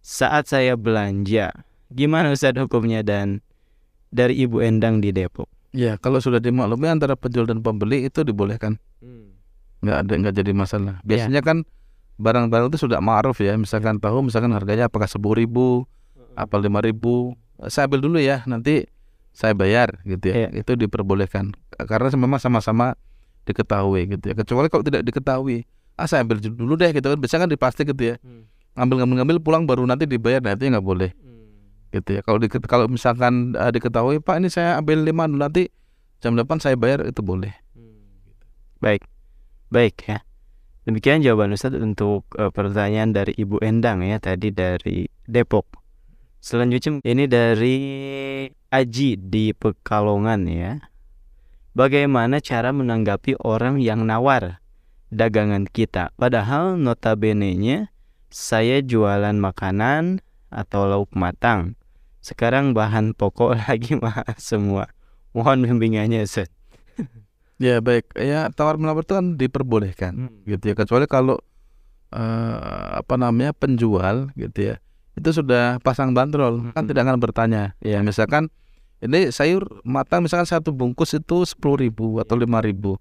Saat 0.00 0.48
saya 0.48 0.78
belanja. 0.78 1.50
Gimana 1.90 2.30
Ustadz 2.30 2.62
hukumnya 2.62 3.02
dan 3.02 3.42
dari 4.14 4.38
Ibu 4.46 4.62
Endang 4.62 5.02
di 5.02 5.10
Depok? 5.10 5.46
ya 5.70 5.94
kalau 6.02 6.18
sudah 6.18 6.42
dimaklumi 6.42 6.90
antara 6.90 7.14
penjual 7.14 7.46
dan 7.46 7.62
pembeli 7.62 8.06
itu 8.06 8.26
dibolehkan. 8.26 8.78
Nggak 9.80 9.96
ada 10.02 10.12
nggak 10.18 10.34
jadi 10.42 10.52
masalah. 10.52 10.98
Biasanya 11.06 11.40
kan 11.46 11.62
barang-barang 12.18 12.74
itu 12.74 12.86
sudah 12.86 12.98
ma'ruf 12.98 13.38
ya. 13.38 13.54
Misalkan 13.54 14.02
tahu 14.02 14.26
misalkan 14.26 14.50
harganya 14.50 14.90
apakah 14.90 15.06
sepuluh 15.06 15.38
ribu 15.38 15.86
apa 16.34 16.58
lima 16.58 16.82
ribu. 16.82 17.38
Saya 17.70 17.86
ambil 17.86 18.02
dulu 18.02 18.18
ya 18.18 18.42
nanti 18.50 18.90
saya 19.30 19.54
bayar 19.54 20.02
gitu 20.04 20.34
ya. 20.34 20.50
Itu 20.50 20.74
diperbolehkan. 20.74 21.54
Karena 21.86 22.10
memang 22.18 22.42
sama-sama 22.42 22.98
diketahui 23.46 24.18
gitu 24.18 24.24
ya. 24.30 24.34
Kecuali 24.34 24.66
kalau 24.68 24.82
tidak 24.82 25.06
diketahui 25.06 25.64
ah 26.00 26.08
saya 26.08 26.24
ambil 26.24 26.40
dulu 26.40 26.80
deh 26.80 26.90
gitu 26.96 27.12
kan 27.12 27.18
biasanya 27.20 27.40
kan 27.44 27.50
di 27.52 27.58
plastik 27.60 27.86
gitu 27.92 28.16
ya. 28.16 28.16
Ngambil 28.74 29.04
ngambil 29.04 29.16
ngambil 29.20 29.36
pulang 29.44 29.62
baru 29.68 29.84
nanti 29.84 30.08
dibayar 30.08 30.40
nah 30.40 30.56
itu 30.56 30.72
nggak 30.72 30.84
boleh. 30.84 31.12
Gitu 31.92 32.08
ya 32.16 32.20
kalau 32.24 32.38
di, 32.40 32.48
kalau 32.48 32.86
misalkan 32.88 33.52
uh, 33.58 33.68
diketahui 33.68 34.22
pak 34.24 34.40
ini 34.40 34.48
saya 34.48 34.80
ambil 34.80 35.04
lima 35.04 35.28
dulu 35.28 35.44
nanti 35.44 35.68
jam 36.20 36.36
8 36.36 36.46
saya 36.60 36.76
bayar 36.76 37.04
itu 37.04 37.20
boleh. 37.20 37.52
Baik, 38.80 39.04
baik 39.68 39.96
ya. 40.08 40.24
Demikian 40.88 41.20
jawaban 41.20 41.52
Ustadz 41.52 41.76
untuk 41.76 42.24
eh, 42.40 42.48
pertanyaan 42.48 43.12
dari 43.12 43.36
Ibu 43.36 43.60
Endang 43.60 44.00
ya 44.00 44.16
tadi 44.16 44.48
dari 44.48 45.04
Depok. 45.28 45.68
Selanjutnya 46.40 47.04
ini 47.04 47.28
dari 47.28 47.76
Aji 48.72 49.20
di 49.20 49.52
Pekalongan 49.52 50.48
ya. 50.48 50.80
Bagaimana 51.76 52.40
cara 52.40 52.72
menanggapi 52.72 53.36
orang 53.44 53.76
yang 53.76 54.08
nawar 54.08 54.59
dagangan 55.10 55.66
kita? 55.66 56.14
Padahal 56.16 56.78
notabene-nya 56.78 57.90
saya 58.30 58.82
jualan 58.82 59.34
makanan 59.36 60.22
atau 60.50 60.86
lauk 60.86 61.10
matang. 61.14 61.78
Sekarang 62.22 62.72
bahan 62.72 63.14
pokok 63.14 63.58
lagi 63.66 63.98
mahal 63.98 64.34
semua. 64.38 64.90
Mohon 65.34 65.66
bimbingannya 65.70 66.26
Ustadz. 66.26 66.54
ya 67.60 67.84
baik 67.84 68.16
ya 68.16 68.48
tawar 68.50 68.80
menawar 68.80 69.04
itu 69.04 69.12
kan 69.12 69.36
diperbolehkan 69.36 70.32
gitu 70.48 70.72
ya 70.72 70.74
kecuali 70.74 71.04
kalau 71.04 71.36
eh, 72.08 72.88
apa 73.04 73.14
namanya 73.20 73.52
penjual 73.52 74.32
gitu 74.32 74.72
ya 74.72 74.76
itu 75.12 75.28
sudah 75.28 75.76
pasang 75.84 76.16
bandrol 76.16 76.72
kan 76.72 76.82
Mm-mm. 76.82 76.88
tidak 76.88 77.02
akan 77.04 77.18
bertanya 77.20 77.62
ya 77.84 78.00
misalkan 78.00 78.48
ini 79.04 79.28
sayur 79.28 79.68
matang 79.84 80.24
misalkan 80.24 80.48
satu 80.48 80.72
bungkus 80.72 81.12
itu 81.12 81.44
sepuluh 81.44 81.84
ribu 81.84 82.16
atau 82.16 82.40
lima 82.40 82.64
ribu 82.64 82.96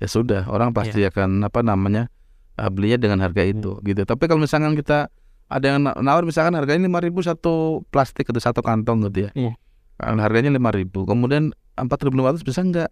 ya 0.00 0.08
sudah 0.08 0.48
orang 0.48 0.72
pasti 0.72 1.04
akan 1.04 1.44
apa 1.44 1.60
namanya 1.60 2.08
uh, 2.56 2.72
belinya 2.72 2.96
dengan 2.96 3.20
harga 3.20 3.44
itu 3.44 3.78
gitu. 3.84 4.02
Tapi 4.02 4.24
kalau 4.26 4.40
misalkan 4.42 4.72
kita 4.74 5.12
ada 5.50 5.64
yang 5.66 5.84
na- 5.84 5.98
nawar 6.00 6.24
misalkan 6.24 6.56
harganya 6.56 6.88
lima 6.88 6.98
ribu 7.04 7.20
satu 7.20 7.84
plastik 7.92 8.26
atau 8.30 8.40
satu 8.40 8.64
kantong 8.64 9.06
gitu 9.10 9.28
ya. 9.28 9.30
Iya. 9.36 9.52
Kalau 10.00 10.16
harganya 10.24 10.48
lima 10.48 10.72
ribu, 10.72 11.04
kemudian 11.04 11.52
empat 11.76 12.00
ribu 12.08 12.24
lima 12.24 12.32
ratus 12.32 12.40
bisa 12.40 12.64
enggak? 12.64 12.88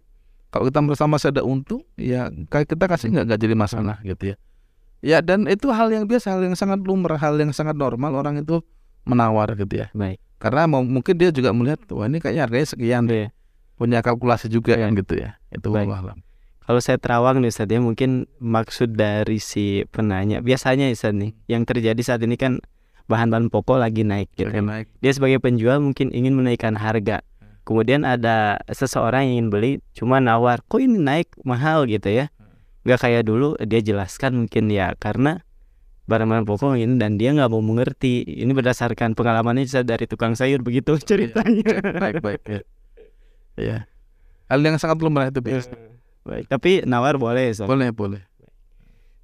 Kalau 0.53 0.69
kita 0.69 0.81
merasa 0.81 1.05
masih 1.09 1.29
ada 1.33 1.41
untung, 1.41 1.81
ya 1.97 2.29
kayak 2.49 2.69
kita 2.69 2.85
kasih 2.85 3.09
enggak 3.13 3.25
enggak 3.29 3.39
jadi 3.41 3.55
masalah 3.57 3.97
gitu 4.05 4.33
ya. 4.33 4.35
Ya 4.99 5.17
dan 5.23 5.47
itu 5.49 5.71
hal 5.71 5.89
yang 5.89 6.05
biasa, 6.05 6.35
hal 6.37 6.45
yang 6.45 6.53
sangat 6.53 6.83
lumrah, 6.85 7.17
hal 7.17 7.39
yang 7.39 7.49
sangat 7.49 7.73
normal 7.73 8.13
orang 8.13 8.43
itu 8.43 8.61
menawar 9.07 9.55
gitu 9.57 9.81
ya. 9.81 9.87
Baik. 9.95 10.19
Karena 10.37 10.67
mau, 10.67 10.83
mungkin 10.83 11.15
dia 11.17 11.31
juga 11.33 11.55
melihat 11.55 11.81
wah 11.95 12.05
ini 12.05 12.19
kayaknya 12.21 12.43
harganya 12.45 12.67
sekian 12.67 13.03
deh. 13.07 13.25
Iya. 13.25 13.29
Punya 13.79 13.99
kalkulasi 14.03 14.51
juga 14.51 14.75
Iya. 14.75 14.85
kan 14.85 14.91
gitu 14.99 15.13
ya. 15.17 15.29
Itu 15.49 15.71
Baik. 15.71 15.87
Kalau 16.69 16.85
saya 16.85 17.01
terawang 17.01 17.41
nih 17.41 17.49
Ustaz 17.49 17.65
ya 17.65 17.81
mungkin 17.81 18.29
maksud 18.37 18.93
dari 18.93 19.41
si 19.41 19.89
penanya 19.89 20.37
biasanya 20.37 20.93
Ustaz 20.93 21.17
nih 21.17 21.33
yang 21.49 21.65
terjadi 21.65 21.97
saat 22.05 22.21
ini 22.21 22.37
kan 22.37 22.61
bahan-bahan 23.09 23.49
pokok 23.49 23.81
lagi 23.81 24.05
naik 24.05 24.29
gitu. 24.37 24.53
Harga 24.53 24.61
naik. 24.61 24.85
Dia 25.01 25.11
sebagai 25.17 25.41
penjual 25.41 25.81
mungkin 25.81 26.13
ingin 26.13 26.37
menaikkan 26.37 26.77
harga. 26.77 27.25
Kemudian 27.65 28.05
ada 28.05 28.61
seseorang 28.69 29.25
yang 29.25 29.33
ingin 29.33 29.47
beli 29.49 29.71
cuma 29.97 30.21
nawar, 30.21 30.61
kok 30.61 30.77
ini 30.77 31.01
naik 31.01 31.33
mahal 31.41 31.89
gitu 31.89 32.05
ya. 32.05 32.29
Nggak 32.85 33.01
kayak 33.01 33.23
dulu 33.25 33.57
dia 33.65 33.81
jelaskan 33.81 34.45
mungkin 34.45 34.69
ya 34.69 34.93
karena 35.01 35.41
barang-barang 36.05 36.45
pokok 36.45 36.77
ini 36.77 37.01
dan 37.01 37.17
dia 37.17 37.33
nggak 37.33 37.49
mau 37.49 37.65
mengerti. 37.65 38.21
Ini 38.21 38.53
berdasarkan 38.53 39.17
pengalamannya 39.17 39.65
Ustaz, 39.65 39.89
dari 39.89 40.05
tukang 40.05 40.37
sayur 40.37 40.61
begitu 40.61 41.01
ceritanya. 41.01 41.81
baik 41.81 42.21
baik 42.21 42.41
ya. 42.45 42.61
Iya. 43.57 43.77
Hal 44.53 44.61
yang 44.61 44.77
sangat 44.77 45.01
lumrah 45.01 45.33
itu 45.33 45.41
biasa. 45.41 45.97
Baik, 46.27 46.45
tapi 46.51 46.83
nawar 46.83 47.15
boleh 47.15 47.51
Ustaz. 47.53 47.67
Boleh 47.69 47.89
boleh. 47.95 48.21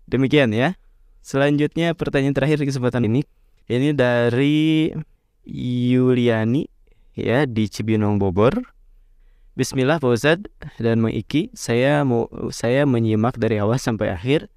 Demikian 0.05 0.53
ya. 0.53 0.77
Selanjutnya 1.25 1.97
pertanyaan 1.97 2.37
terakhir 2.37 2.61
di 2.61 2.69
kesempatan 2.69 3.09
ini. 3.09 3.25
Ini 3.65 3.97
dari 3.97 4.93
Yuliani 5.49 6.69
ya 7.17 7.49
di 7.49 7.65
Cibinong 7.65 8.21
Bogor. 8.21 8.61
Bismillah 9.55 10.03
Pak 10.03 10.11
Ustadz 10.11 10.51
dan 10.77 10.99
Mang 10.99 11.15
Iki, 11.15 11.55
saya 11.55 12.03
mau 12.03 12.27
saya 12.51 12.83
menyimak 12.83 13.39
dari 13.39 13.55
awal 13.55 13.79
sampai 13.79 14.11
akhir 14.11 14.51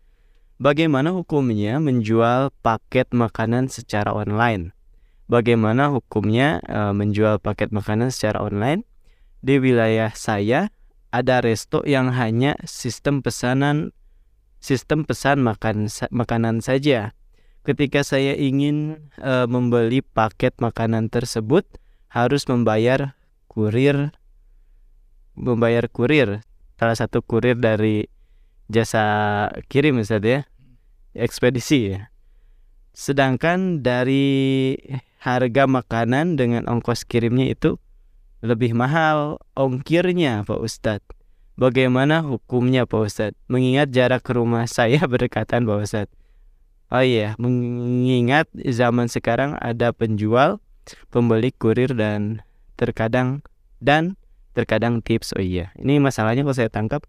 bagaimana 0.58 1.14
hukumnya 1.14 1.78
menjual 1.78 2.50
paket 2.66 3.06
makanan 3.14 3.70
secara 3.70 4.10
online. 4.10 4.74
Bagaimana 5.30 5.94
hukumnya 5.94 6.58
eh, 6.66 6.92
menjual 6.92 7.38
paket 7.38 7.70
makanan 7.70 8.10
secara 8.10 8.42
online? 8.42 8.82
Di 9.38 9.62
wilayah 9.62 10.10
saya 10.18 10.74
ada 11.14 11.40
resto 11.40 11.80
yang 11.88 12.12
hanya 12.12 12.58
sistem 12.68 13.24
pesanan 13.24 13.96
sistem 14.58 15.06
pesan 15.06 15.42
makan 15.42 15.86
makanan 16.10 16.60
saja. 16.60 17.14
Ketika 17.62 18.02
saya 18.02 18.34
ingin 18.34 19.10
eh, 19.20 19.46
membeli 19.46 20.02
paket 20.02 20.56
makanan 20.58 21.12
tersebut 21.12 21.66
harus 22.08 22.48
membayar 22.48 23.14
kurir 23.46 24.10
membayar 25.38 25.86
kurir. 25.86 26.42
Salah 26.78 26.98
satu 26.98 27.22
kurir 27.22 27.58
dari 27.58 28.06
jasa 28.66 29.46
kirim 29.70 30.02
Ustaz 30.02 30.22
ya. 30.26 30.46
Ekspedisi 31.14 31.94
ya. 31.94 32.10
Sedangkan 32.94 33.82
dari 33.82 34.74
harga 35.22 35.66
makanan 35.66 36.38
dengan 36.38 36.66
ongkos 36.66 37.06
kirimnya 37.06 37.50
itu 37.50 37.78
lebih 38.40 38.72
mahal 38.72 39.42
ongkirnya 39.54 40.46
Pak 40.46 40.60
Ustadz 40.60 41.08
Bagaimana 41.58 42.22
hukumnya 42.22 42.86
Pak 42.86 43.02
Ustadz? 43.02 43.38
Mengingat 43.50 43.90
jarak 43.90 44.22
ke 44.22 44.30
rumah 44.30 44.70
saya 44.70 45.02
berdekatan 45.10 45.66
Pak 45.66 45.78
Ustadz 45.82 46.14
Oh 46.88 47.04
iya, 47.04 47.36
mengingat 47.36 48.48
zaman 48.56 49.12
sekarang 49.12 49.60
ada 49.60 49.92
penjual, 49.92 50.56
pembeli 51.12 51.52
kurir 51.52 51.92
dan 51.92 52.40
terkadang 52.80 53.44
dan 53.76 54.16
terkadang 54.56 55.04
tips. 55.04 55.36
Oh 55.36 55.44
iya, 55.44 55.68
ini 55.76 56.00
masalahnya 56.00 56.48
kalau 56.48 56.56
saya 56.56 56.72
tangkap 56.72 57.04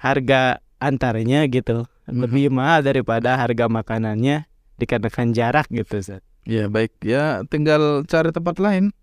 harga 0.00 0.64
antaranya 0.80 1.44
gitu 1.44 1.84
Mhm. 2.08 2.24
lebih 2.24 2.48
mahal 2.48 2.80
daripada 2.86 3.36
harga 3.36 3.68
makanannya 3.68 4.48
dikarenakan 4.78 5.36
jarak 5.36 5.68
gitu 5.68 6.00
Ustaz. 6.00 6.24
Ya 6.48 6.70
baik 6.70 6.96
ya 7.04 7.44
tinggal 7.52 8.00
cari 8.08 8.32
tempat 8.32 8.56
lain. 8.56 8.96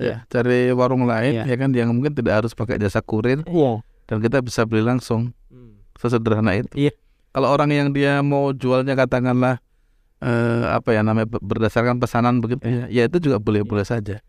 Ya, 0.00 0.24
cari 0.26 0.72
warung 0.72 1.04
lain 1.04 1.36
Iya. 1.36 1.44
ya 1.44 1.56
kan 1.60 1.70
yang 1.70 1.92
mungkin 1.92 2.16
tidak 2.16 2.40
harus 2.40 2.56
pakai 2.56 2.80
jasa 2.80 3.04
kurir 3.04 3.44
Iya. 3.44 3.84
dan 4.08 4.18
kita 4.18 4.40
bisa 4.40 4.64
beli 4.64 4.80
langsung 4.80 5.36
sesederhana 5.94 6.56
itu. 6.56 6.88
Iya. 6.88 6.92
Kalau 7.30 7.52
orang 7.52 7.70
yang 7.70 7.88
dia 7.92 8.24
mau 8.24 8.50
jualnya 8.50 8.96
katakanlah 8.96 9.60
eh, 10.20 10.64
apa 10.68 10.92
ya 10.92 11.00
namanya 11.00 11.28
ber- 11.28 11.40
berdasarkan 11.40 11.96
pesanan 11.96 12.40
begitu 12.40 12.60
ya, 12.60 12.84
ya 12.88 13.02
itu 13.08 13.20
juga 13.20 13.36
boleh-boleh 13.36 13.84
saja. 13.84 14.20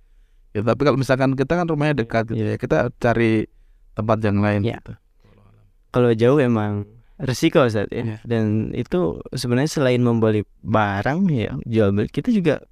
Ya 0.51 0.59
tapi 0.61 0.83
kalau 0.83 0.95
misalkan 0.95 1.35
kita 1.35 1.55
kan 1.55 1.67
rumahnya 1.67 2.03
dekat 2.03 2.27
gitu 2.31 2.43
ya, 2.43 2.55
kita 2.55 2.91
cari 2.95 3.47
tempat 3.91 4.19
yang 4.23 4.39
lain 4.39 4.63
Iya. 4.63 4.79
gitu. 4.79 4.93
Kalau 5.91 6.11
jauh 6.15 6.39
emang 6.39 6.87
resiko 7.19 7.63
Ustaz 7.63 7.91
ya. 7.91 8.03
Iya. 8.03 8.17
Dan 8.23 8.71
itu 8.71 9.19
sebenarnya 9.31 9.71
selain 9.71 9.99
membeli 9.99 10.43
barang 10.63 11.27
ya 11.27 11.55
jual 11.63 11.91
beli 11.91 12.07
kita 12.07 12.31
juga 12.31 12.63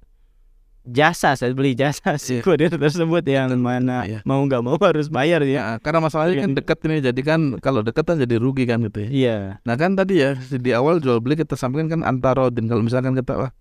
jasa 0.80 1.36
saya 1.36 1.52
beli 1.52 1.76
jasa 1.76 2.16
si 2.22 2.40
Iya. 2.40 2.42
kurir 2.42 2.72
tersebut 2.72 3.20
yang 3.24 3.52
mana 3.60 4.02
Iya. 4.08 4.20
mau 4.24 4.40
nggak 4.40 4.62
mau 4.64 4.80
harus 4.80 5.12
bayar 5.12 5.44
ya. 5.44 5.52
Ya, 5.52 5.64
karena 5.78 6.00
masalahnya 6.00 6.34
Iya. 6.36 6.42
kan 6.48 6.52
dekat 6.56 6.78
ini 6.88 6.96
jadi 7.04 7.20
kan 7.20 7.40
kalau 7.60 7.84
dekat 7.84 8.04
kan 8.08 8.16
jadi 8.16 8.40
rugi 8.40 8.64
kan 8.64 8.80
gitu 8.88 9.04
ya. 9.04 9.08
Iya. 9.12 9.36
Nah 9.62 9.74
kan 9.76 9.92
tadi 9.94 10.24
ya 10.24 10.34
di 10.36 10.70
awal 10.72 10.98
jual 10.98 11.20
beli 11.20 11.36
kita 11.36 11.54
sampaikan 11.54 11.92
kan 11.92 12.00
antarodin 12.02 12.64
kalau 12.66 12.80
misalkan 12.80 13.12
kita 13.12 13.36
wah 13.36 13.52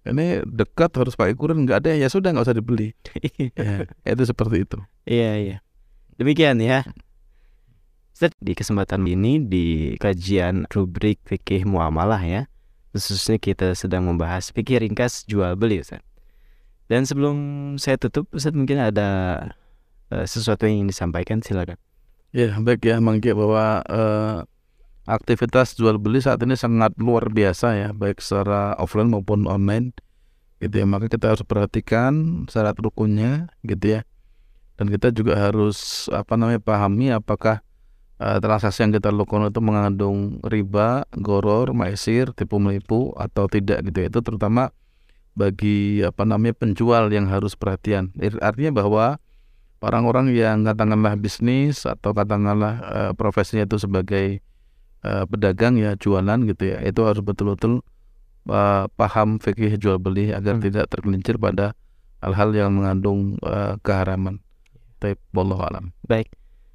ini 0.00 0.40
dekat 0.48 0.92
harus 0.96 1.12
pakai 1.12 1.36
kurir 1.36 1.56
nggak 1.56 1.84
ada 1.84 1.92
ya 1.92 2.08
sudah 2.08 2.32
nggak 2.32 2.44
usah 2.48 2.56
dibeli. 2.56 2.92
Ya, 3.56 3.84
itu 4.04 4.22
seperti 4.24 4.64
itu. 4.68 4.78
Iya 5.04 5.30
iya. 5.36 5.56
Demikian 6.20 6.60
ya. 6.60 6.84
Di 8.20 8.52
kesempatan 8.52 9.08
ini 9.08 9.40
di 9.40 9.96
kajian 9.96 10.68
rubrik 10.68 11.24
fikih 11.24 11.64
muamalah 11.64 12.20
ya. 12.20 12.42
Khususnya 12.92 13.40
kita 13.40 13.72
sedang 13.72 14.04
membahas 14.04 14.52
fikih 14.52 14.84
ringkas 14.84 15.24
jual 15.24 15.56
beli 15.56 15.80
Ustaz. 15.80 16.04
Dan 16.90 17.06
sebelum 17.06 17.36
saya 17.78 17.94
tutup 18.02 18.26
Ustaz 18.34 18.50
mungkin 18.50 18.82
ada 18.82 19.08
eh, 20.10 20.26
sesuatu 20.26 20.66
yang 20.66 20.82
ingin 20.82 20.90
disampaikan? 20.90 21.38
Silakan. 21.38 21.78
Ya 22.34 22.50
baik 22.58 22.82
ya 22.82 22.98
Mangki 22.98 23.30
bahwa 23.30 23.86
eh, 23.86 24.42
aktivitas 25.06 25.78
jual 25.78 26.02
beli 26.02 26.18
saat 26.18 26.42
ini 26.42 26.58
sangat 26.58 26.98
luar 26.98 27.30
biasa 27.30 27.78
ya 27.78 27.88
baik 27.94 28.18
secara 28.18 28.74
offline 28.74 29.06
maupun 29.06 29.46
online 29.46 29.94
gitu 30.58 30.82
ya. 30.82 30.86
Maka 30.90 31.06
kita 31.06 31.30
harus 31.30 31.46
perhatikan 31.46 32.44
syarat 32.50 32.74
rukunnya 32.82 33.54
gitu 33.62 33.94
ya. 33.94 34.00
Dan 34.74 34.90
kita 34.90 35.14
juga 35.14 35.38
harus 35.38 36.10
apa 36.10 36.34
namanya 36.34 36.58
pahami 36.58 37.14
apakah 37.14 37.62
eh, 38.18 38.38
transaksi 38.42 38.82
yang 38.82 38.98
kita 38.98 39.14
lakukan 39.14 39.46
itu 39.54 39.62
mengandung 39.62 40.42
riba, 40.42 41.06
goror, 41.14 41.70
maisir, 41.70 42.34
tipu 42.34 42.58
menipu 42.58 43.14
atau 43.14 43.46
tidak 43.46 43.86
gitu 43.86 44.02
ya. 44.02 44.06
Itu 44.10 44.26
terutama 44.26 44.74
bagi 45.40 46.04
apa 46.04 46.28
namanya 46.28 46.52
penjual 46.52 47.08
yang 47.08 47.24
harus 47.32 47.56
perhatian 47.56 48.12
artinya 48.44 48.84
bahwa 48.84 49.16
orang-orang 49.80 50.36
yang 50.36 50.68
katakanlah 50.68 51.16
bisnis 51.16 51.88
atau 51.88 52.12
katakanlah 52.12 52.74
eh, 52.84 53.12
profesinya 53.16 53.64
itu 53.64 53.80
sebagai 53.80 54.44
eh, 55.00 55.24
pedagang 55.24 55.80
ya 55.80 55.96
jualan 55.96 56.44
gitu 56.44 56.76
ya 56.76 56.84
itu 56.84 57.00
harus 57.08 57.24
betul-betul 57.24 57.80
eh, 58.52 58.84
paham 58.94 59.40
fikih 59.40 59.80
jual 59.80 59.96
beli 59.96 60.36
agar 60.36 60.60
Hmm. 60.60 60.64
tidak 60.68 60.84
tergelincir 60.92 61.40
pada 61.40 61.72
hal-hal 62.20 62.52
yang 62.52 62.76
mengandung 62.76 63.40
eh, 63.40 63.74
keharaman. 63.80 64.44
Wallahu 65.32 65.64
alam. 65.64 65.96
Baik. 66.04 66.28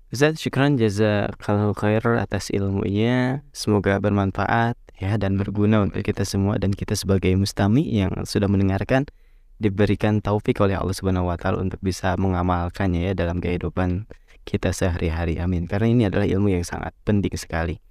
Ustaz, 0.09 0.41
syukran 0.41 0.82
jazakallahu 0.82 1.78
khair 1.78 2.01
atas 2.18 2.49
ilmunya. 2.49 3.45
Semoga 3.53 4.01
bermanfaat 4.01 4.74
ya 4.99 5.19
dan 5.19 5.35
berguna 5.35 5.83
untuk 5.83 6.03
kita 6.03 6.23
semua 6.23 6.55
dan 6.55 6.71
kita 6.71 6.95
sebagai 6.95 7.31
mustami 7.35 7.83
yang 7.83 8.11
sudah 8.23 8.47
mendengarkan 8.47 9.07
diberikan 9.59 10.19
taufik 10.19 10.59
oleh 10.59 10.75
Allah 10.75 10.95
Subhanahu 10.95 11.31
wa 11.31 11.39
taala 11.39 11.63
untuk 11.63 11.79
bisa 11.79 12.15
mengamalkannya 12.19 13.11
ya 13.11 13.13
dalam 13.15 13.39
kehidupan 13.39 14.07
kita 14.45 14.75
sehari-hari. 14.75 15.41
Amin. 15.41 15.65
Karena 15.65 15.87
ini 15.89 16.03
adalah 16.07 16.27
ilmu 16.27 16.53
yang 16.53 16.63
sangat 16.63 16.93
penting 17.07 17.33
sekali. 17.33 17.81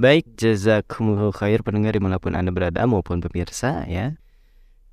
Baik, 0.00 0.24
jazakumullahu 0.40 1.34
khair 1.36 1.60
pendengar 1.60 1.92
di 1.92 2.00
mana 2.00 2.16
pun 2.16 2.32
Anda 2.32 2.48
berada 2.54 2.80
maupun 2.88 3.20
pemirsa 3.20 3.84
ya 3.88 4.16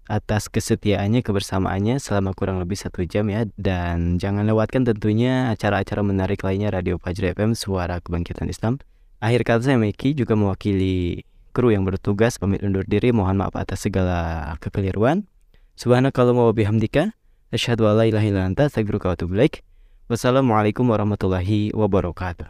atas 0.09 0.49
kesetiaannya 0.49 1.21
kebersamaannya 1.21 2.01
selama 2.01 2.33
kurang 2.33 2.57
lebih 2.57 2.75
satu 2.75 3.05
jam 3.05 3.29
ya 3.29 3.45
dan 3.61 4.17
jangan 4.17 4.41
lewatkan 4.41 4.81
tentunya 4.81 5.53
acara-acara 5.53 6.01
menarik 6.01 6.41
lainnya 6.41 6.73
Radio 6.73 6.97
Fajri 6.97 7.37
FM 7.37 7.53
Suara 7.53 8.01
Kebangkitan 8.01 8.49
Islam 8.49 8.81
akhir 9.19 9.43
kata 9.43 9.61
saya 9.67 9.77
Meki 9.79 10.15
juga 10.15 10.35
mewakili 10.39 11.27
kru 11.51 11.75
yang 11.75 11.83
bertugas 11.83 12.39
pamit 12.39 12.63
undur 12.63 12.87
diri. 12.87 13.11
Mohon 13.11 13.43
maaf 13.43 13.55
atas 13.59 13.83
segala 13.83 14.51
kekeliruan. 14.63 15.27
Subhanakallahumma 15.75 16.51
wa 16.51 16.55
bihamdika 16.55 17.11
asyhadu 17.51 17.87
an 17.87 17.99
la 17.99 18.05
ilaha 18.07 18.25
illa 18.27 18.47
anta 18.47 18.71
astaghfiruka 18.71 19.11
wa 19.11 19.13
atubu 19.19 19.35
ilaik. 19.35 19.63
Wassalamualaikum 20.07 20.87
warahmatullahi 20.87 21.75
wabarakatuh 21.75 22.47